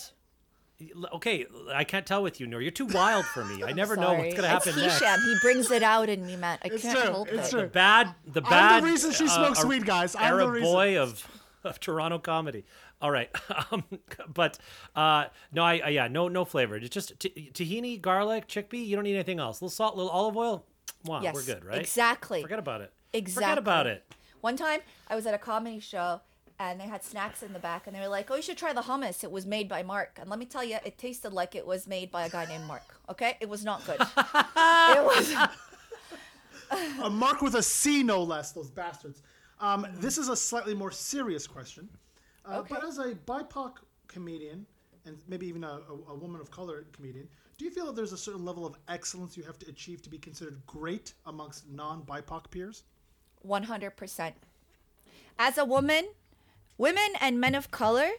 okay, 1.14 1.46
I 1.74 1.84
can't 1.84 2.06
tell 2.06 2.24
with 2.24 2.40
you, 2.40 2.48
Noor. 2.48 2.62
You're 2.62 2.72
too 2.72 2.86
wild 2.88 3.26
for 3.26 3.44
me. 3.46 3.64
I 3.64 3.72
never 3.74 3.96
know 3.96 4.14
what's 4.14 4.34
gonna 4.36 4.48
happen 4.48 4.70
it's 4.70 4.78
next. 4.78 5.00
Hisham. 5.00 5.20
He 5.22 5.36
brings 5.42 5.72
it 5.72 5.84
out 5.84 6.10
in 6.10 6.26
me, 6.26 6.36
Matt. 6.36 6.62
I 6.64 6.68
It's 6.70 6.82
can't 6.84 6.98
true, 7.00 7.12
help 7.12 7.28
it's 7.30 7.48
it. 7.48 7.52
true. 7.52 7.62
The 7.62 7.68
bad, 7.68 8.16
the 8.26 8.42
I'm 8.46 8.84
the 8.84 8.90
reason 8.90 9.12
she 9.12 9.26
uh, 9.26 9.28
smokes 9.28 9.64
uh, 9.64 9.68
weed, 9.68 9.86
guys. 9.86 10.16
I'm 10.16 10.22
the 10.22 10.44
Arab 10.44 10.50
reason. 10.52 10.72
boy 10.72 10.98
of 11.00 11.28
of 11.64 11.80
Toronto 11.80 12.20
comedy. 12.20 12.66
All 13.02 13.10
right, 13.12 13.30
um, 13.72 13.84
but 14.34 14.60
uh, 14.96 15.26
no, 15.52 15.64
I, 15.64 15.82
I 15.84 15.90
yeah, 15.90 16.08
no, 16.08 16.28
no 16.28 16.46
flavor. 16.46 16.76
It's 16.76 16.90
just 16.90 17.20
t- 17.20 17.52
tahini, 17.54 18.00
garlic, 18.00 18.48
chickpea. 18.48 18.86
You 18.86 18.96
don't 18.96 19.04
need 19.06 19.16
anything 19.16 19.40
else. 19.40 19.58
little 19.62 19.70
salt, 19.72 19.96
little 19.98 20.12
olive 20.12 20.38
oil. 20.38 20.66
Wow, 21.06 21.22
Yes, 21.24 21.34
we're 21.34 21.44
good, 21.44 21.66
right? 21.66 21.80
exactly. 21.80 22.42
Forget 22.44 22.60
about 22.60 22.82
it. 22.82 22.94
Exactly. 23.12 23.44
Forget 23.44 23.58
about 23.58 23.88
it. 23.88 24.04
One 24.42 24.56
time, 24.56 24.82
I 25.08 25.16
was 25.16 25.26
at 25.26 25.34
a 25.34 25.40
comedy 25.40 25.80
show 25.80 26.22
and 26.62 26.80
they 26.80 26.86
had 26.86 27.04
snacks 27.04 27.42
in 27.42 27.54
the 27.54 27.60
back, 27.60 27.88
and 27.88 27.96
they 27.96 28.00
were 28.00 28.08
like, 28.08 28.30
"Oh, 28.30 28.36
you 28.36 28.42
should 28.44 28.58
try 28.58 28.72
the 28.72 28.84
hummus. 28.84 29.24
It 29.24 29.32
was 29.32 29.46
made 29.48 29.68
by 29.68 29.82
Mark." 29.82 30.20
And 30.20 30.30
let 30.30 30.38
me 30.38 30.46
tell 30.46 30.64
you, 30.64 30.78
it 30.86 30.98
tasted 30.98 31.34
like 31.34 31.56
it 31.56 31.66
was 31.66 31.88
made 31.88 32.12
by 32.12 32.26
a 32.26 32.30
guy 32.30 32.46
named 32.46 32.66
Mark. 32.66 32.84
Okay, 33.10 33.36
it 33.40 33.50
was 33.50 33.66
not 33.66 33.84
good. 33.86 34.00
it 34.00 35.04
was. 35.04 35.36
a 37.04 37.10
mark 37.10 37.42
with 37.42 37.56
a 37.56 37.64
C, 37.64 38.04
no 38.04 38.22
less. 38.22 38.52
Those 38.52 38.70
bastards. 38.70 39.24
Um, 39.60 39.88
this 39.96 40.18
is 40.20 40.30
a 40.30 40.36
slightly 40.36 40.76
more 40.76 40.92
serious 40.92 41.48
question. 41.48 41.90
Uh, 42.46 42.62
But 42.68 42.86
as 42.86 43.00
a 43.00 43.16
BIPOC 43.16 43.78
comedian, 44.08 44.66
and 45.06 45.18
maybe 45.28 45.48
even 45.48 45.64
a, 45.64 45.80
a, 45.90 46.12
a 46.12 46.16
woman 46.16 46.42
of 46.42 46.52
color 46.52 46.86
comedian, 46.94 47.28
do 47.58 47.66
you 47.66 47.72
feel 47.72 47.88
that 47.88 47.96
there's 47.96 48.14
a 48.14 48.18
certain 48.18 48.46
level 48.46 48.66
of 48.66 48.76
excellence 48.88 49.36
you 49.36 49.44
have 49.44 49.60
to 49.60 49.70
achieve 49.70 50.02
to 50.04 50.10
be 50.10 50.18
considered 50.18 50.62
great 50.68 51.14
amongst 51.26 51.70
non-BIPOC 51.70 52.50
peers? 52.52 52.84
100%. 53.48 54.34
As 55.38 55.58
a 55.58 55.66
woman, 55.66 56.08
women 56.78 57.10
and 57.20 57.40
men 57.40 57.56
of 57.56 57.72
color 57.72 58.10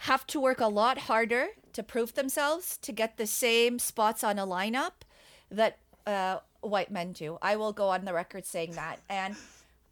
have 0.00 0.26
to 0.28 0.40
work 0.40 0.60
a 0.60 0.66
lot 0.66 0.98
harder 0.98 1.48
to 1.72 1.82
prove 1.82 2.14
themselves 2.14 2.76
to 2.78 2.92
get 2.92 3.16
the 3.16 3.26
same 3.26 3.78
spots 3.78 4.24
on 4.24 4.38
a 4.38 4.46
lineup 4.46 5.02
that 5.50 5.78
uh, 6.06 6.38
white 6.60 6.90
men 6.90 7.12
do. 7.12 7.38
I 7.42 7.56
will 7.56 7.72
go 7.72 7.88
on 7.88 8.04
the 8.04 8.14
record 8.14 8.46
saying 8.46 8.72
that. 8.72 8.98
And 9.08 9.36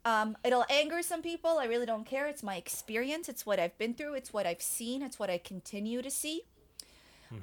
um, 0.05 0.37
it'll 0.43 0.65
anger 0.69 1.01
some 1.01 1.21
people. 1.21 1.57
I 1.59 1.65
really 1.65 1.85
don't 1.85 2.05
care. 2.05 2.27
It's 2.27 2.43
my 2.43 2.55
experience. 2.55 3.29
It's 3.29 3.45
what 3.45 3.59
I've 3.59 3.77
been 3.77 3.93
through. 3.93 4.15
It's 4.15 4.33
what 4.33 4.45
I've 4.45 4.61
seen. 4.61 5.01
It's 5.01 5.19
what 5.19 5.29
I 5.29 5.37
continue 5.37 6.01
to 6.01 6.11
see. 6.11 6.43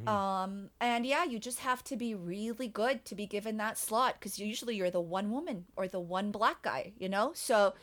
Um, 0.09 0.70
and 0.80 1.07
yeah, 1.07 1.24
you 1.24 1.38
just 1.38 1.61
have 1.61 1.84
to 1.84 1.97
be 1.97 2.14
really 2.14 2.66
good 2.66 3.05
to 3.05 3.14
be 3.14 3.26
given 3.26 3.57
that 3.59 3.78
slot 3.78 4.16
because 4.18 4.38
usually 4.38 4.74
you're 4.74 4.90
the 4.90 5.01
one 5.01 5.30
woman 5.30 5.66
or 5.76 5.86
the 5.86 6.01
one 6.01 6.32
black 6.32 6.62
guy, 6.62 6.92
you 6.99 7.09
know? 7.09 7.30
So, 7.34 7.74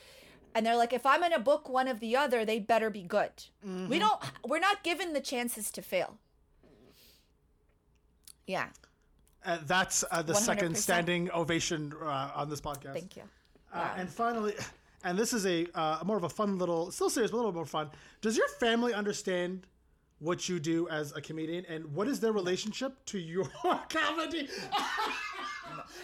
and 0.55 0.65
they're 0.65 0.77
like, 0.77 0.93
if 0.93 1.05
I'm 1.05 1.19
going 1.19 1.31
to 1.31 1.39
book 1.39 1.69
one 1.69 1.87
of 1.87 1.99
the 1.99 2.15
other, 2.15 2.45
they 2.45 2.59
better 2.59 2.89
be 2.89 3.03
good. 3.03 3.31
We 3.63 3.99
don't, 3.99 4.19
we're 4.47 4.59
not 4.59 4.83
given 4.83 5.13
the 5.13 5.21
chances 5.21 5.71
to 5.71 5.81
fail. 5.81 6.17
Yeah. 8.47 8.67
Uh, 9.45 9.57
that's 9.65 10.03
uh, 10.11 10.21
the 10.21 10.33
second 10.33 10.73
100%. 10.73 10.77
standing 10.77 11.31
ovation 11.31 11.93
uh, 12.01 12.31
on 12.35 12.49
this 12.49 12.61
podcast. 12.61 12.93
Thank 12.93 13.15
you. 13.15 13.23
Uh, 13.73 13.89
and 13.97 14.09
finally, 14.09 14.53
and 15.03 15.17
this 15.17 15.33
is 15.33 15.45
a 15.45 15.65
uh, 15.75 15.99
more 16.05 16.17
of 16.17 16.23
a 16.23 16.29
fun 16.29 16.57
little, 16.57 16.91
still 16.91 17.09
serious, 17.09 17.31
but 17.31 17.37
a 17.37 17.39
little 17.39 17.53
more 17.53 17.65
fun. 17.65 17.89
Does 18.21 18.37
your 18.37 18.47
family 18.59 18.93
understand 18.93 19.65
what 20.23 20.47
you 20.47 20.59
do 20.59 20.87
as 20.87 21.11
a 21.15 21.21
comedian, 21.21 21.65
and 21.67 21.85
what 21.93 22.07
is 22.07 22.19
their 22.19 22.31
relationship 22.31 23.03
to 23.05 23.19
your 23.19 23.45
comedy? 23.89 24.47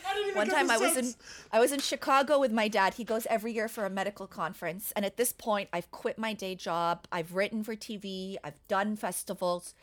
I 0.06 0.14
didn't 0.14 0.30
even 0.30 0.38
One 0.38 0.50
time 0.50 0.70
I 0.70 0.78
was 0.78 0.98
in 0.98 1.14
I 1.52 1.60
was 1.60 1.72
in 1.72 1.80
Chicago 1.80 2.40
with 2.40 2.52
my 2.52 2.68
dad. 2.68 2.96
He 2.96 3.04
goes 3.04 3.26
every 3.30 3.54
year 3.54 3.68
for 3.68 3.86
a 3.86 3.90
medical 3.90 4.28
conference, 4.28 4.92
and 4.96 5.06
at 5.06 5.18
this 5.18 5.32
point, 5.32 5.70
I've 5.72 5.90
quit 5.92 6.18
my 6.18 6.34
day 6.34 6.56
job. 6.56 7.08
I've 7.12 7.34
written 7.34 7.64
for 7.64 7.76
TV. 7.76 8.36
I've 8.44 8.60
done 8.68 8.96
festivals, 8.96 9.74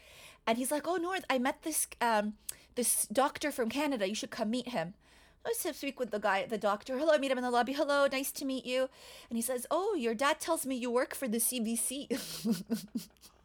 and 0.46 0.58
he's 0.58 0.70
like, 0.70 0.86
"Oh, 0.86 0.96
North, 0.96 1.24
I 1.30 1.38
met 1.38 1.62
this 1.62 1.86
um 2.00 2.34
this 2.74 3.06
doctor 3.06 3.50
from 3.50 3.70
Canada. 3.70 4.08
You 4.08 4.14
should 4.14 4.30
come 4.30 4.50
meet 4.50 4.68
him." 4.68 4.94
I 5.44 5.50
was 5.50 5.58
to 5.58 5.72
speak 5.72 6.00
with 6.00 6.10
the 6.10 6.18
guy, 6.18 6.44
the 6.44 6.58
doctor. 6.58 6.98
Hello, 6.98 7.12
I 7.14 7.18
meet 7.18 7.30
him 7.30 7.38
in 7.38 7.44
the 7.44 7.52
lobby. 7.52 7.72
Hello, 7.72 8.08
nice 8.10 8.32
to 8.32 8.44
meet 8.44 8.66
you. 8.66 8.88
And 9.30 9.38
he 9.38 9.42
says, 9.42 9.66
"Oh, 9.70 9.94
your 9.94 10.14
dad 10.14 10.40
tells 10.40 10.66
me 10.66 10.74
you 10.74 10.90
work 10.90 11.14
for 11.14 11.28
the 11.28 11.38
CBC." 11.38 12.08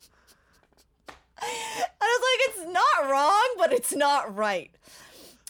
I 1.41 1.85
was 2.01 2.21
like, 2.29 2.65
"It's 2.65 2.73
not 2.73 3.09
wrong, 3.09 3.55
but 3.57 3.73
it's 3.73 3.93
not 3.93 4.35
right." 4.35 4.71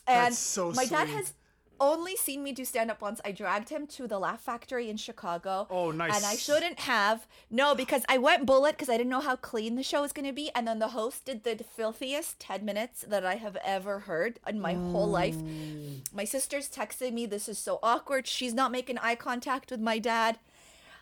And 0.08 0.32
That's 0.34 0.40
so 0.40 0.72
my 0.72 0.86
dad 0.86 1.08
sweet. 1.08 1.18
has 1.18 1.34
only 1.82 2.16
seen 2.16 2.44
me 2.44 2.54
do 2.54 2.64
stand 2.64 2.92
up 2.92 3.02
once. 3.02 3.20
I 3.26 3.32
dragged 3.32 3.70
him 3.70 3.88
to 3.88 4.08
the 4.08 4.20
Laugh 4.20 4.42
Factory 4.42 4.90
in 4.90 4.98
Chicago. 4.98 5.68
Oh, 5.70 5.90
nice. 5.92 6.16
And 6.16 6.26
I 6.26 6.36
shouldn't 6.36 6.82
have. 6.82 7.28
No, 7.50 7.74
because 7.74 8.06
I 8.08 8.20
went 8.20 8.46
bullet 8.46 8.74
because 8.74 8.88
I 8.88 8.98
didn't 8.98 9.10
know 9.10 9.20
how 9.20 9.36
clean 9.36 9.76
the 9.76 9.84
show 9.84 10.02
was 10.02 10.14
going 10.14 10.28
to 10.28 10.34
be. 10.34 10.52
And 10.54 10.68
then 10.68 10.78
the 10.80 10.90
host 10.90 11.26
did 11.26 11.44
the 11.44 11.64
filthiest 11.64 12.40
10 12.40 12.64
minutes 12.64 13.04
that 13.08 13.26
I 13.26 13.36
have 13.36 13.58
ever 13.66 14.00
heard 14.02 14.40
in 14.48 14.62
my 14.62 14.74
whole 14.74 15.10
life. 15.10 15.36
Mm. 15.36 16.02
My 16.14 16.24
sister's 16.24 16.70
texting 16.70 17.14
me, 17.14 17.26
This 17.26 17.50
is 17.50 17.58
so 17.58 17.80
awkward. 17.82 18.28
She's 18.28 18.54
not 18.54 18.72
making 18.72 19.00
eye 19.00 19.16
contact 19.16 19.72
with 19.72 19.82
my 19.82 19.98
dad. 19.98 20.38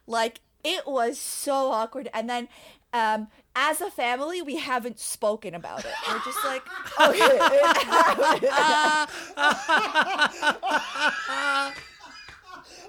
Like, 0.08 0.40
it 0.64 0.88
was 0.88 1.20
so 1.20 1.72
awkward. 1.72 2.10
And 2.14 2.30
then, 2.30 2.48
um, 2.94 3.28
as 3.56 3.82
a 3.82 3.90
family, 3.92 4.42
we 4.42 4.56
haven't 4.58 5.00
spoken 5.00 5.54
about 5.56 5.86
it. 5.86 5.94
We're 6.08 6.20
just 6.20 6.44
like, 6.46 6.64
okay. 7.00 7.38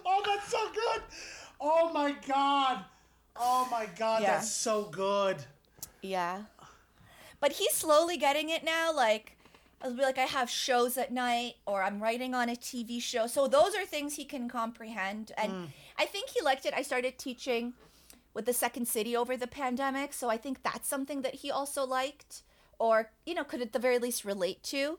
Oh, 0.06 0.22
that's 0.24 0.50
so 0.50 0.68
good. 0.72 1.02
Oh 1.60 1.92
my 1.92 2.14
god. 2.26 2.84
Oh 3.36 3.68
my 3.70 3.86
god, 3.98 4.22
Yeah. 4.22 4.32
that's 4.36 4.50
so 4.50 4.84
good. 4.84 5.44
Yeah. 6.02 6.42
But 7.40 7.52
he's 7.52 7.72
slowly 7.72 8.16
getting 8.16 8.50
it 8.50 8.64
now. 8.64 8.92
Like, 8.94 9.36
I'll 9.82 9.94
be 9.94 10.02
like, 10.02 10.18
I 10.18 10.24
have 10.26 10.50
shows 10.50 10.98
at 10.98 11.10
night, 11.12 11.54
or 11.66 11.82
I'm 11.82 12.02
writing 12.02 12.34
on 12.34 12.48
a 12.50 12.54
TV 12.56 13.00
show. 13.00 13.26
So 13.26 13.48
those 13.48 13.74
are 13.74 13.86
things 13.86 14.14
he 14.16 14.24
can 14.24 14.48
comprehend. 14.48 15.32
And 15.38 15.72
I 15.98 16.04
think 16.06 16.30
he 16.30 16.42
liked 16.42 16.66
it. 16.66 16.74
I 16.76 16.82
started 16.82 17.18
teaching 17.18 17.72
with 18.34 18.46
the 18.46 18.52
Second 18.52 18.86
City 18.86 19.16
over 19.16 19.36
the 19.36 19.46
pandemic. 19.46 20.12
So 20.12 20.28
I 20.28 20.36
think 20.36 20.62
that's 20.62 20.88
something 20.88 21.22
that 21.22 21.36
he 21.36 21.50
also 21.50 21.84
liked, 21.84 22.42
or, 22.78 23.10
you 23.26 23.34
know, 23.34 23.44
could 23.44 23.60
at 23.60 23.72
the 23.72 23.78
very 23.78 23.98
least 23.98 24.24
relate 24.24 24.62
to. 24.64 24.98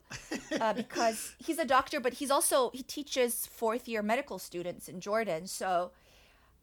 Uh, 0.59 0.73
because 0.83 1.35
he's 1.37 1.59
a 1.59 1.65
doctor, 1.65 1.99
but 1.99 2.13
he's 2.15 2.31
also, 2.31 2.71
he 2.73 2.83
teaches 2.83 3.45
fourth 3.47 3.87
year 3.87 4.01
medical 4.01 4.39
students 4.39 4.89
in 4.89 4.99
Jordan. 4.99 5.47
So 5.47 5.91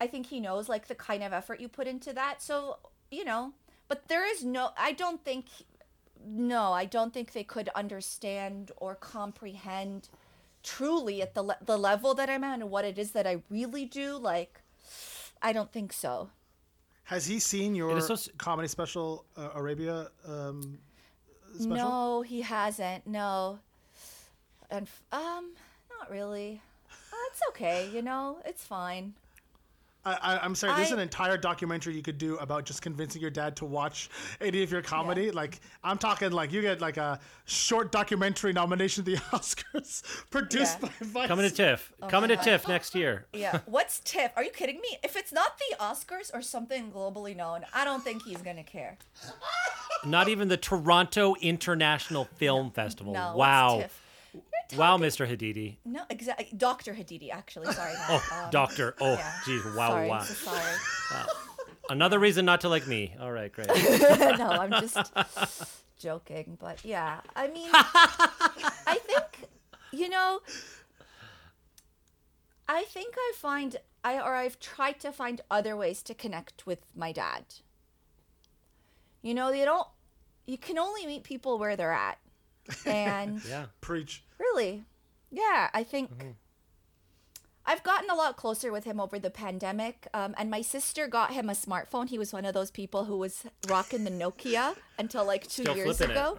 I 0.00 0.06
think 0.06 0.26
he 0.26 0.40
knows 0.40 0.68
like 0.68 0.88
the 0.88 0.94
kind 0.94 1.22
of 1.22 1.32
effort 1.32 1.60
you 1.60 1.68
put 1.68 1.86
into 1.86 2.12
that. 2.12 2.42
So, 2.42 2.78
you 3.10 3.24
know, 3.24 3.52
but 3.88 4.08
there 4.08 4.30
is 4.30 4.44
no 4.44 4.70
I 4.76 4.92
don't 4.92 5.24
think 5.24 5.46
no, 6.24 6.72
I 6.72 6.84
don't 6.84 7.12
think 7.12 7.32
they 7.32 7.44
could 7.44 7.68
understand 7.74 8.72
or 8.76 8.94
comprehend 8.94 10.08
truly 10.62 11.22
at 11.22 11.34
the 11.34 11.42
le- 11.42 11.58
the 11.64 11.78
level 11.78 12.14
that 12.14 12.28
I'm 12.28 12.44
at 12.44 12.60
and 12.60 12.70
what 12.70 12.84
it 12.84 12.98
is 12.98 13.12
that 13.12 13.26
I 13.26 13.42
really 13.48 13.84
do 13.84 14.16
like 14.16 14.60
I 15.40 15.52
don't 15.52 15.72
think 15.72 15.92
so. 15.92 16.30
Has 17.08 17.24
he 17.24 17.38
seen 17.40 17.74
your 17.74 18.02
so 18.02 18.16
comedy 18.36 18.68
special, 18.68 19.24
uh, 19.34 19.48
Arabia? 19.54 20.08
Um, 20.26 20.78
special? 21.54 21.70
No, 21.74 22.20
he 22.20 22.42
hasn't. 22.42 23.06
No. 23.06 23.60
And 24.70 24.86
um 25.10 25.52
not 25.98 26.10
really. 26.10 26.60
Uh, 26.90 27.16
it's 27.32 27.40
okay, 27.48 27.88
you 27.94 28.02
know. 28.02 28.42
It's 28.44 28.62
fine. 28.62 29.14
I, 30.04 30.12
I, 30.22 30.38
I'm 30.44 30.54
sorry. 30.54 30.74
There's 30.76 30.90
I- 30.92 30.94
an 30.94 31.00
entire 31.00 31.36
documentary 31.36 31.94
you 31.94 32.02
could 32.02 32.18
do 32.18 32.36
about 32.38 32.64
just 32.64 32.80
convincing 32.82 33.20
your 33.20 33.30
dad 33.30 33.56
to 33.56 33.64
watch 33.64 34.08
any 34.40 34.62
of 34.62 34.70
your 34.70 34.80
comedy. 34.82 35.30
Like 35.30 35.60
I'm 35.84 35.98
talking, 35.98 36.30
like 36.32 36.52
you 36.52 36.62
get 36.62 36.80
like 36.80 36.96
a 36.96 37.18
short 37.44 37.92
documentary 37.92 38.52
nomination 38.52 39.02
at 39.02 39.06
the 39.06 39.16
Oscars, 39.36 40.02
produced 40.30 40.78
Yeah. 40.82 40.88
by 41.00 41.06
Vice. 41.06 41.28
Coming 41.28 41.48
to 41.48 41.54
TIFF. 41.54 41.92
Oh 42.02 42.06
Coming 42.08 42.28
to 42.28 42.36
TIFF 42.36 42.68
next 42.68 42.94
year. 42.94 43.26
Yeah. 43.32 43.60
What's 43.66 44.00
TIFF? 44.00 44.32
Are 44.36 44.44
you 44.44 44.50
kidding 44.50 44.76
me? 44.80 44.98
If 45.02 45.16
it's 45.16 45.32
not 45.32 45.58
the 45.58 45.76
Oscars 45.78 46.30
or 46.32 46.42
something 46.42 46.90
globally 46.90 47.36
known, 47.36 47.64
I 47.74 47.84
don't 47.84 48.02
think 48.02 48.22
he's 48.22 48.38
gonna 48.42 48.64
care. 48.64 48.96
Not 50.04 50.28
even 50.28 50.48
the 50.48 50.56
Toronto 50.56 51.34
International 51.40 52.24
Film 52.36 52.70
Festival. 52.70 53.12
No. 53.14 53.34
wow. 53.36 53.84
What's 54.70 54.78
Wow, 54.78 54.98
Mr. 54.98 55.26
Hadidi. 55.26 55.76
No, 55.84 56.02
exactly. 56.10 56.48
Dr. 56.56 56.92
Hadidi, 56.94 57.32
actually. 57.32 57.72
Sorry. 57.72 57.94
not, 57.94 58.04
Oh, 58.10 58.42
um, 58.44 58.50
doctor. 58.50 58.94
Oh, 59.00 59.14
yeah. 59.14 59.32
geez. 59.46 59.64
Wow, 59.64 59.88
sorry, 59.88 60.08
wow. 60.08 60.20
so 60.20 60.34
sorry. 60.34 61.26
Another 61.90 62.18
reason 62.18 62.44
not 62.44 62.60
to 62.60 62.68
like 62.68 62.86
me. 62.86 63.14
All 63.18 63.32
right, 63.32 63.50
great. 63.50 63.68
no, 63.68 64.48
I'm 64.50 64.70
just 64.72 65.10
joking. 65.98 66.58
But 66.60 66.84
yeah, 66.84 67.20
I 67.34 67.48
mean, 67.48 67.70
I 67.72 68.98
think, 69.06 69.48
you 69.90 70.10
know, 70.10 70.40
I 72.68 72.84
think 72.84 73.14
I 73.16 73.32
find 73.36 73.76
I 74.04 74.20
or 74.20 74.34
I've 74.34 74.60
tried 74.60 75.00
to 75.00 75.12
find 75.12 75.40
other 75.50 75.76
ways 75.76 76.02
to 76.04 76.14
connect 76.14 76.66
with 76.66 76.80
my 76.94 77.10
dad. 77.10 77.44
You 79.22 79.32
know, 79.32 79.50
you 79.50 79.64
don't 79.64 79.88
you 80.46 80.58
can 80.58 80.78
only 80.78 81.06
meet 81.06 81.24
people 81.24 81.58
where 81.58 81.76
they're 81.76 81.92
at. 81.92 82.18
And 82.86 83.42
Yeah. 83.48 83.66
Preach. 83.80 84.22
Really, 84.38 84.84
yeah, 85.30 85.68
I 85.74 85.82
think 85.84 86.10
I've 87.66 87.82
gotten 87.82 88.08
a 88.08 88.14
lot 88.14 88.36
closer 88.36 88.72
with 88.72 88.84
him 88.84 88.98
over 88.98 89.18
the 89.18 89.28
pandemic. 89.30 90.06
Um, 90.14 90.34
and 90.38 90.50
my 90.50 90.62
sister 90.62 91.06
got 91.06 91.32
him 91.32 91.50
a 91.50 91.52
smartphone. 91.52 92.08
He 92.08 92.18
was 92.18 92.32
one 92.32 92.46
of 92.46 92.54
those 92.54 92.70
people 92.70 93.04
who 93.04 93.18
was 93.18 93.44
rocking 93.68 94.04
the 94.04 94.10
Nokia 94.10 94.74
until 94.98 95.24
like 95.26 95.46
two 95.46 95.62
Still 95.64 95.76
years 95.76 95.98
flipping 95.98 96.16
it. 96.16 96.18
ago. 96.18 96.38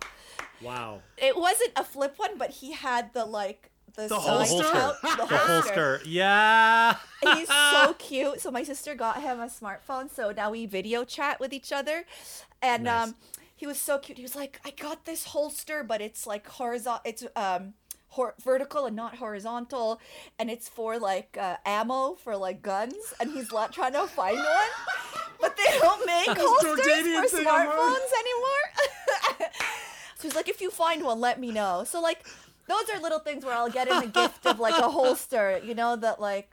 Wow. 0.61 1.01
It 1.17 1.37
wasn't 1.37 1.71
a 1.75 1.83
flip 1.83 2.15
one, 2.17 2.37
but 2.39 2.49
he 2.49 2.71
had 2.71 3.13
the 3.13 3.25
like 3.25 3.69
the, 3.95 4.07
The 4.07 4.15
holster? 4.19 4.65
out- 4.75 4.99
the 5.03 5.07
The 5.17 5.25
holster. 5.27 5.53
holster. 5.53 6.01
Yeah. 6.05 6.95
He's 7.21 7.47
so 7.47 7.93
cute. 7.99 8.41
So 8.41 8.49
my 8.49 8.63
sister 8.63 8.95
got 8.95 9.21
him 9.21 9.39
a 9.39 9.45
smartphone, 9.47 10.09
so 10.11 10.31
now 10.31 10.49
we 10.49 10.65
video 10.65 11.03
chat 11.03 11.39
with 11.39 11.53
each 11.53 11.71
other, 11.71 12.05
and 12.61 12.85
Nice. 12.85 13.09
um, 13.09 13.15
he 13.55 13.67
was 13.67 13.79
so 13.79 13.97
cute. 13.99 14.17
He 14.17 14.23
was 14.23 14.35
like, 14.35 14.59
"I 14.65 14.71
got 14.71 15.05
this 15.05 15.25
holster, 15.25 15.83
but 15.83 16.01
it's 16.01 16.25
like 16.25 16.47
horizontal. 16.47 17.01
It's 17.05 17.23
um." 17.35 17.73
Hor- 18.09 18.35
vertical 18.43 18.85
and 18.85 18.95
not 18.95 19.17
horizontal, 19.17 19.99
and 20.39 20.49
it's 20.49 20.67
for 20.67 20.97
like 20.97 21.37
uh, 21.39 21.57
ammo 21.65 22.15
for 22.15 22.35
like 22.35 22.61
guns, 22.61 22.95
and 23.19 23.31
he's 23.31 23.51
like 23.51 23.71
trying 23.71 23.93
to 23.93 24.07
find 24.07 24.37
one, 24.37 24.71
but 25.39 25.55
they 25.55 25.77
don't 25.79 26.05
make 26.05 26.27
holsters 26.37 26.79
for 26.79 27.37
thing 27.37 27.47
I'm 27.47 27.67
wearing. 27.67 27.69
smartphones 27.69 28.11
anymore. 28.23 29.49
so 30.15 30.21
he's 30.23 30.35
like, 30.35 30.49
if 30.49 30.59
you 30.59 30.71
find 30.71 31.03
one, 31.03 31.19
let 31.19 31.39
me 31.39 31.51
know. 31.51 31.83
So 31.85 32.01
like, 32.01 32.25
those 32.67 32.89
are 32.93 32.99
little 32.99 33.19
things 33.19 33.45
where 33.45 33.53
I'll 33.53 33.69
get 33.69 33.87
him 33.87 34.01
a 34.01 34.07
gift 34.07 34.45
of 34.45 34.59
like 34.59 34.81
a 34.81 34.89
holster, 34.97 35.59
you 35.63 35.75
know, 35.75 35.95
that 35.95 36.19
like 36.19 36.49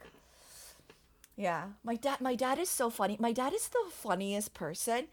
yeah, 1.35 1.65
my 1.83 1.95
dad. 1.95 2.19
My 2.19 2.33
dad 2.35 2.57
is 2.57 2.69
so 2.69 2.89
funny. 2.89 3.15
My 3.19 3.31
dad 3.31 3.53
is 3.53 3.67
the 3.67 3.83
funniest 3.91 4.55
person, 4.55 5.07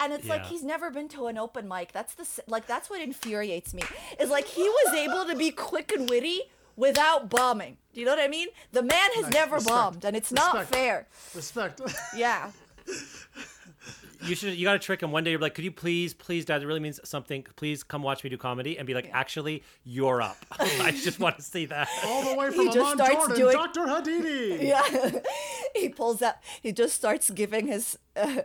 and 0.00 0.12
it's 0.12 0.28
like 0.28 0.46
he's 0.46 0.62
never 0.62 0.90
been 0.90 1.08
to 1.08 1.26
an 1.26 1.38
open 1.38 1.68
mic. 1.68 1.92
That's 1.92 2.14
the 2.14 2.26
like 2.46 2.66
that's 2.66 2.88
what 2.90 3.00
infuriates 3.00 3.74
me. 3.74 3.82
Is 4.20 4.30
like 4.30 4.46
he 4.46 4.62
was 4.62 4.94
able 4.94 5.24
to 5.26 5.36
be 5.36 5.50
quick 5.50 5.92
and 5.92 6.08
witty 6.08 6.42
without 6.76 7.28
bombing. 7.28 7.76
Do 7.92 8.00
you 8.00 8.06
know 8.06 8.12
what 8.14 8.22
I 8.24 8.28
mean? 8.28 8.48
The 8.72 8.82
man 8.82 9.10
has 9.14 9.24
Nice. 9.24 9.32
never 9.34 9.54
Respect. 9.56 9.74
bombed, 9.76 10.04
and 10.04 10.16
it's 10.16 10.30
not 10.32 10.66
fair. 10.66 11.08
Respect. 11.34 11.80
Yeah, 12.16 12.50
You 14.22 14.34
should. 14.34 14.54
You 14.54 14.64
got 14.64 14.72
to 14.72 14.78
trick 14.78 15.02
him 15.02 15.12
one 15.12 15.24
day. 15.24 15.30
You're 15.30 15.40
like, 15.40 15.54
could 15.54 15.64
you 15.64 15.70
please, 15.70 16.12
please, 16.12 16.44
Dad? 16.44 16.62
It 16.62 16.66
really 16.66 16.80
means 16.80 16.98
something. 17.04 17.44
Please 17.56 17.82
come 17.82 18.02
watch 18.02 18.24
me 18.24 18.30
do 18.30 18.36
comedy, 18.36 18.76
and 18.76 18.86
be 18.86 18.94
like, 18.94 19.08
actually, 19.12 19.62
you're 19.84 20.20
up. 20.20 20.36
I 20.58 20.90
just 20.90 21.20
want 21.20 21.36
to 21.36 21.42
see 21.42 21.66
that. 21.66 21.88
All 22.04 22.24
the 22.24 22.34
way 22.36 22.50
from 22.50 22.66
just 22.66 22.78
Amman 22.78 22.98
starts 22.98 23.14
Jordan, 23.14 23.36
doing- 23.36 23.52
Dr. 23.56 23.80
Hadidi. 23.86 24.62
yeah. 24.62 25.20
he 25.74 25.88
pulls 25.88 26.20
out. 26.22 26.34
He 26.62 26.72
just 26.72 26.94
starts 26.94 27.30
giving 27.30 27.68
his 27.68 27.98
uh, 28.16 28.42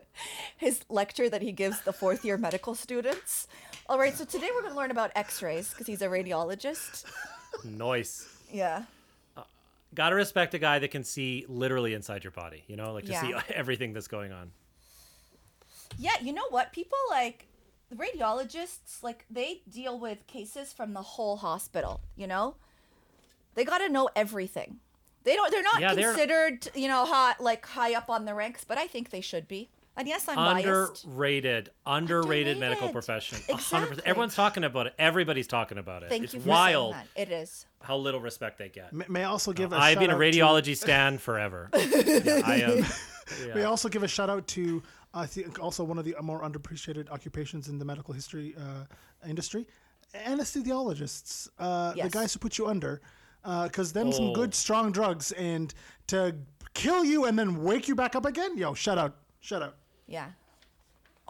his 0.58 0.82
lecture 0.90 1.30
that 1.30 1.42
he 1.42 1.52
gives 1.52 1.82
the 1.82 1.94
fourth 1.94 2.24
year 2.24 2.38
medical 2.38 2.76
students. 2.76 3.48
All 3.90 3.98
right, 4.00 4.16
so 4.16 4.26
today 4.26 4.50
we're 4.54 4.62
going 4.62 4.74
to 4.74 4.80
learn 4.80 4.92
about 4.92 5.12
X-rays 5.16 5.70
because 5.72 5.88
he's 5.88 6.02
a 6.02 6.08
radiologist. 6.08 7.04
Noise. 7.66 8.28
Yeah. 8.52 8.84
Gotta 9.96 10.16
respect 10.16 10.54
a 10.56 10.60
guy 10.60 10.80
that 10.80 10.90
can 10.90 11.04
see 11.04 11.46
literally 11.48 11.94
inside 11.94 12.24
your 12.24 12.32
body. 12.32 12.64
You 12.68 12.76
know, 12.76 12.94
like 12.94 13.06
to 13.06 13.16
see 13.16 13.34
everything 13.54 13.94
that's 13.94 14.08
going 14.08 14.32
on. 14.32 14.52
Yeah, 15.98 16.12
you 16.22 16.34
know 16.34 16.48
what? 16.50 16.72
People 16.74 16.98
like 17.10 17.48
radiologists, 17.96 19.02
like 19.04 19.26
they 19.30 19.62
deal 19.70 20.00
with 20.00 20.26
cases 20.28 20.74
from 20.74 20.94
the 20.94 21.02
whole 21.02 21.38
hospital, 21.38 22.02
you 22.16 22.28
know? 22.28 22.56
They 23.56 23.64
got 23.66 23.80
to 23.80 23.90
know 23.90 24.10
everything. 24.16 24.80
They 25.24 25.36
don't 25.36 25.52
they're 25.52 25.64
not 25.64 25.80
Yeah, 25.80 25.94
they're- 25.94 26.10
considered, 26.12 26.68
you 26.76 26.88
know, 26.88 27.06
high, 27.06 27.36
like 27.40 27.66
high 27.66 27.94
up 27.96 28.10
on 28.10 28.26
the 28.26 28.34
ranks, 28.34 28.66
but 28.66 28.78
I 28.78 28.88
think 28.88 29.10
they 29.10 29.22
should 29.22 29.48
be. 29.48 29.70
And 29.96 30.08
yes, 30.08 30.28
I'm 30.28 30.36
biased. 30.38 31.06
Underrated, 31.06 31.70
underrated 31.86 32.58
medical 32.58 32.90
profession. 32.90 33.38
A 33.48 33.54
hundred 33.54 33.60
Exactly. 33.60 33.88
percent. 33.90 34.08
Everyone's 34.08 34.36
talking 34.36 34.64
about 34.64 34.88
it. 34.88 34.96
Everybody's 34.98 35.46
talking 35.46 35.78
about 35.78 36.02
it. 36.02 36.10
Thank 36.10 36.24
it's 36.24 36.34
you 36.34 36.40
for 36.40 36.50
wild 36.50 36.94
saying 36.96 37.06
that. 37.16 37.22
It 37.22 37.32
is. 37.32 37.68
how 37.80 37.98
little 37.98 38.20
respect 38.20 38.58
they 38.58 38.70
get. 38.70 38.92
May 38.92 39.06
may 39.08 39.22
I 39.22 39.26
also 39.26 39.54
give 39.54 39.72
a 39.72 39.76
I've 39.78 40.00
been 40.00 40.10
a 40.10 40.14
shout 40.14 40.22
out 40.24 40.64
to- 40.64 40.72
radiology 40.72 40.76
stan 40.76 41.18
forever. 41.20 41.70
yeah, 41.76 42.42
I 42.44 42.58
have. 42.58 43.00
May 43.54 43.62
I 43.62 43.66
also 43.66 43.88
give 43.88 44.02
a 44.02 44.08
shout 44.08 44.32
out 44.32 44.48
to 44.48 44.82
I 45.14 45.26
think 45.28 45.60
also 45.60 45.84
one 45.84 46.00
of 46.00 46.06
the 46.06 46.16
more 46.22 46.42
underappreciated 46.42 47.10
occupations 47.12 47.68
in 47.68 47.78
the 47.78 47.86
medical 47.86 48.14
history 48.14 48.56
uh, 48.58 48.86
industry, 49.30 49.68
anesthesiologists, 50.16 51.50
uh, 51.60 51.94
the 51.94 52.10
guys 52.10 52.34
who 52.34 52.40
put 52.40 52.58
you 52.58 52.68
under, 52.68 53.02
because 53.44 53.94
them 53.94 54.12
some 54.12 54.26
Oh. 54.30 54.34
good 54.34 54.54
strong 54.56 54.92
drugs 54.92 55.32
and 55.34 55.74
to 56.08 56.36
kill 56.74 57.04
you 57.06 57.26
and 57.26 57.38
then 57.38 57.64
wake 57.64 57.88
you 57.88 57.96
back 57.96 58.16
up 58.16 58.26
again. 58.26 58.58
Yo, 58.58 58.74
shut 58.74 58.98
out, 58.98 59.16
shut 59.42 59.62
out. 59.62 59.76
Yeah. 60.08 60.28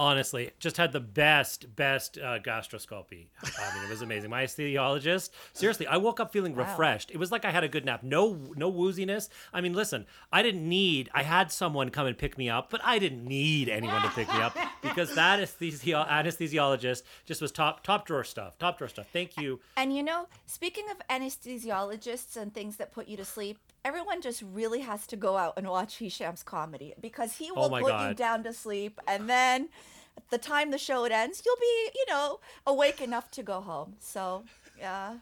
Honestly 0.04 0.52
just 0.60 0.78
had 0.78 0.92
the 0.92 1.00
best 1.00 1.76
best 1.76 2.18
uh, 2.18 2.40
gastroscopy. 2.40 3.28
I 3.44 3.76
mean 3.76 3.86
it 3.86 3.90
was 3.90 4.02
amazing. 4.02 4.30
My 4.30 4.44
anesthesiologist 4.44 5.30
seriously 5.54 5.88
i 5.88 5.98
woke 5.98 6.20
up 6.20 6.32
feeling 6.32 6.56
refreshed. 6.56 7.12
It 7.12 7.18
was 7.18 7.32
like 7.32 7.46
i 7.46 7.52
had 7.52 7.64
a 7.64 7.68
good 7.68 7.86
nap. 7.86 8.04
No 8.04 8.38
no 8.56 8.72
wooziness. 8.72 9.30
I 9.54 9.62
mean 9.62 9.74
listen 9.74 10.06
i 10.32 10.42
didn't 10.42 10.68
need 10.68 11.10
i 11.14 11.24
had 11.24 11.52
someone 11.52 11.90
come 11.90 12.08
and 12.08 12.18
pick 12.18 12.38
me 12.38 12.50
up 12.50 12.70
but 12.70 12.82
i 12.84 13.00
didn't 13.00 13.26
need 13.26 13.70
anyone 13.70 14.02
to 14.02 14.10
pick 14.10 14.28
me 14.34 14.40
up 14.42 14.58
because 14.82 15.14
that 15.16 15.40
anesthesi- 15.40 16.08
anesthesiologist 16.08 17.04
just 17.26 17.42
was 17.42 17.52
top 17.52 17.84
top 17.84 18.06
drawer 18.06 18.24
stuff 18.24 18.58
top 18.60 18.78
drawer 18.78 18.88
stuff. 18.88 19.08
Thank 19.12 19.38
you. 19.38 19.60
And 19.78 19.96
you 19.96 20.04
know, 20.04 20.28
speaking 20.46 20.86
of 20.90 20.98
anesthesiologists 21.08 22.38
and 22.38 22.54
things 22.54 22.78
that 22.78 22.92
put 22.92 23.08
you 23.08 23.18
to 23.18 23.26
sleep, 23.26 23.58
everyone 23.86 24.22
just 24.22 24.42
really 24.42 24.80
has 24.82 25.06
to 25.08 25.16
go 25.16 25.38
out 25.38 25.54
and 25.58 25.68
watch 25.68 25.98
Hisham's 25.98 26.44
comedy 26.44 26.94
because 27.02 27.38
he 27.38 27.52
will 27.52 27.66
Oh 27.66 27.80
put 27.82 28.08
you 28.08 28.14
down 28.14 28.44
to 28.44 28.54
sleep 28.54 29.00
and 29.08 29.30
then 29.30 29.70
at 30.18 30.30
the 30.30 30.38
time 30.38 30.72
the 30.72 30.78
show 30.78 31.04
ends, 31.06 31.42
you'll 31.46 31.56
be, 31.58 31.90
you 31.96 32.06
know, 32.08 32.40
awake 32.68 33.02
enough 33.02 33.32
to 33.32 33.44
go 33.44 33.62
home. 33.62 33.96
So, 34.00 34.44
yeah. 34.78 35.16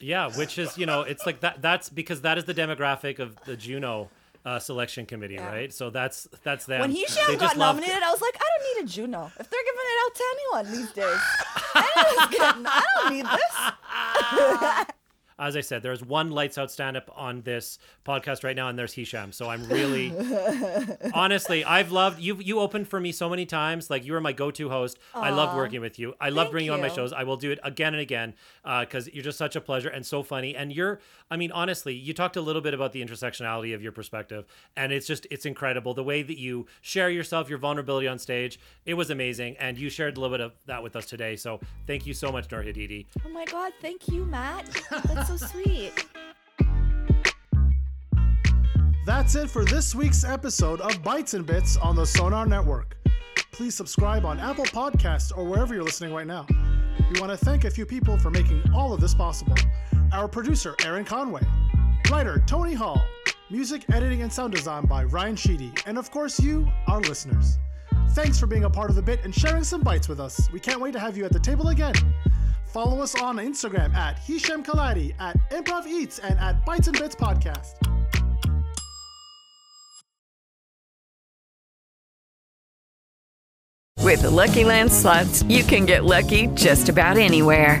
yeah 0.00 0.28
which 0.36 0.58
is 0.58 0.76
you 0.76 0.86
know 0.86 1.02
it's 1.02 1.24
like 1.26 1.40
that 1.40 1.62
that's 1.62 1.88
because 1.88 2.20
that 2.22 2.38
is 2.38 2.44
the 2.44 2.54
demographic 2.54 3.18
of 3.18 3.36
the 3.44 3.56
juno 3.56 4.10
uh, 4.44 4.58
selection 4.58 5.06
committee 5.06 5.34
Yeah. 5.34 5.46
right 5.48 5.72
so 5.72 5.90
that's 5.90 6.28
that's 6.42 6.66
them 6.66 6.80
When 6.80 6.94
just 6.94 7.38
got 7.38 7.56
nominated, 7.56 8.02
I 8.02 8.10
was 8.10 8.20
like, 8.20 8.36
I 8.36 8.44
don't 8.58 8.64
need 8.76 8.84
a 8.84 8.88
Juno. 8.92 9.30
If 9.38 9.48
they're 9.48 9.60
giving 9.64 9.86
it 9.92 9.98
out 10.04 10.14
to 10.14 10.24
anyone 10.32 10.64
these 10.76 10.92
days, 10.92 11.20
I 11.74 12.82
don't 12.96 13.14
need 13.14 13.26
this. 13.26 14.86
as 15.42 15.56
I 15.56 15.60
said, 15.60 15.82
there's 15.82 16.04
one 16.04 16.30
lights 16.30 16.56
out 16.56 16.70
stand 16.70 16.96
up 16.96 17.10
on 17.16 17.42
this 17.42 17.78
podcast 18.06 18.44
right 18.44 18.54
now, 18.54 18.68
and 18.68 18.78
there's 18.78 18.92
Hisham. 18.92 19.32
So 19.32 19.50
I'm 19.50 19.66
really, 19.68 20.14
honestly, 21.14 21.64
I've 21.64 21.90
loved 21.90 22.20
you. 22.20 22.36
You 22.36 22.60
opened 22.60 22.86
for 22.86 23.00
me 23.00 23.10
so 23.10 23.28
many 23.28 23.44
times. 23.44 23.90
Like 23.90 24.04
you 24.04 24.12
were 24.12 24.20
my 24.20 24.32
go-to 24.32 24.68
host. 24.68 24.98
I 25.14 25.30
loved 25.30 25.56
working 25.56 25.80
with 25.80 25.98
you. 25.98 26.14
I 26.20 26.30
love 26.30 26.52
bringing 26.52 26.66
you 26.66 26.74
on 26.74 26.80
my 26.80 26.88
shows. 26.88 27.12
I 27.12 27.24
will 27.24 27.36
do 27.36 27.50
it 27.50 27.58
again 27.64 27.92
and 27.92 28.00
again 28.00 28.34
uh, 28.64 28.80
because 28.80 29.08
you're 29.12 29.24
just 29.24 29.36
such 29.36 29.56
a 29.56 29.60
pleasure 29.60 29.88
and 29.88 30.06
so 30.06 30.22
funny. 30.22 30.54
And 30.54 30.72
you're, 30.72 31.00
I 31.30 31.36
mean, 31.36 31.50
honestly, 31.50 31.94
you 31.94 32.14
talked 32.14 32.36
a 32.36 32.40
little 32.40 32.62
bit 32.62 32.72
about 32.72 32.92
the 32.92 33.04
intersectionality 33.04 33.74
of 33.74 33.82
your 33.82 33.92
perspective, 33.92 34.44
and 34.76 34.92
it's 34.92 35.06
just, 35.08 35.26
it's 35.30 35.44
incredible 35.44 35.92
the 35.92 36.04
way 36.04 36.22
that 36.22 36.38
you 36.38 36.66
share 36.82 37.10
yourself, 37.10 37.48
your 37.48 37.58
vulnerability 37.58 38.06
on 38.06 38.18
stage. 38.18 38.60
It 38.86 38.94
was 38.94 39.10
amazing, 39.10 39.56
and 39.58 39.76
you 39.76 39.90
shared 39.90 40.16
a 40.16 40.20
little 40.20 40.36
bit 40.36 40.44
of 40.44 40.52
that 40.66 40.82
with 40.84 40.94
us 40.94 41.06
today. 41.06 41.34
So 41.34 41.60
thank 41.86 42.06
you 42.06 42.14
so 42.14 42.30
much, 42.30 42.50
Noor 42.50 42.62
Hadidi. 42.62 43.06
Oh 43.26 43.28
my 43.30 43.44
God, 43.44 43.72
thank 43.80 44.08
you, 44.08 44.24
Matt. 44.24 44.68
That's 45.32 45.50
so 45.50 45.62
sweet. 45.62 46.06
That's 49.06 49.34
it 49.34 49.48
for 49.48 49.64
this 49.64 49.94
week's 49.94 50.24
episode 50.24 50.82
of 50.82 51.02
Bites 51.02 51.32
and 51.32 51.46
Bits 51.46 51.78
on 51.78 51.96
the 51.96 52.04
Sonar 52.04 52.44
Network. 52.44 52.98
Please 53.50 53.74
subscribe 53.74 54.26
on 54.26 54.38
Apple 54.38 54.66
Podcasts 54.66 55.36
or 55.36 55.44
wherever 55.44 55.74
you're 55.74 55.84
listening 55.84 56.12
right 56.12 56.26
now. 56.26 56.46
We 57.14 57.18
want 57.18 57.32
to 57.32 57.42
thank 57.42 57.64
a 57.64 57.70
few 57.70 57.86
people 57.86 58.18
for 58.18 58.30
making 58.30 58.62
all 58.74 58.92
of 58.92 59.00
this 59.00 59.14
possible. 59.14 59.54
Our 60.12 60.28
producer, 60.28 60.74
Aaron 60.84 61.06
Conway, 61.06 61.46
writer, 62.10 62.42
Tony 62.46 62.74
Hall, 62.74 63.02
music 63.48 63.86
editing 63.90 64.20
and 64.20 64.30
sound 64.30 64.52
design 64.52 64.84
by 64.84 65.04
Ryan 65.04 65.36
Sheedy, 65.36 65.72
and 65.86 65.96
of 65.96 66.10
course, 66.10 66.38
you, 66.40 66.68
our 66.88 67.00
listeners. 67.00 67.56
Thanks 68.10 68.38
for 68.38 68.46
being 68.46 68.64
a 68.64 68.70
part 68.70 68.90
of 68.90 68.96
the 68.96 69.02
bit 69.02 69.24
and 69.24 69.34
sharing 69.34 69.64
some 69.64 69.80
bites 69.80 70.08
with 70.08 70.20
us. 70.20 70.50
We 70.52 70.60
can't 70.60 70.80
wait 70.80 70.92
to 70.92 70.98
have 70.98 71.16
you 71.16 71.24
at 71.24 71.32
the 71.32 71.40
table 71.40 71.68
again. 71.68 71.94
Follow 72.72 73.02
us 73.02 73.14
on 73.20 73.36
Instagram 73.36 73.94
at 73.94 74.18
Hisham 74.18 74.64
Kelati, 74.64 75.14
at 75.20 75.36
Improv 75.50 75.86
Eats, 75.86 76.18
and 76.20 76.38
at 76.38 76.64
Bites 76.64 76.88
and 76.88 76.98
Bits 76.98 77.14
Podcast. 77.14 77.74
With 83.98 84.22
the 84.22 84.30
Lucky 84.30 84.64
Land 84.64 84.90
slots, 84.90 85.42
you 85.44 85.62
can 85.64 85.84
get 85.86 86.04
lucky 86.04 86.48
just 86.48 86.88
about 86.88 87.18
anywhere. 87.18 87.80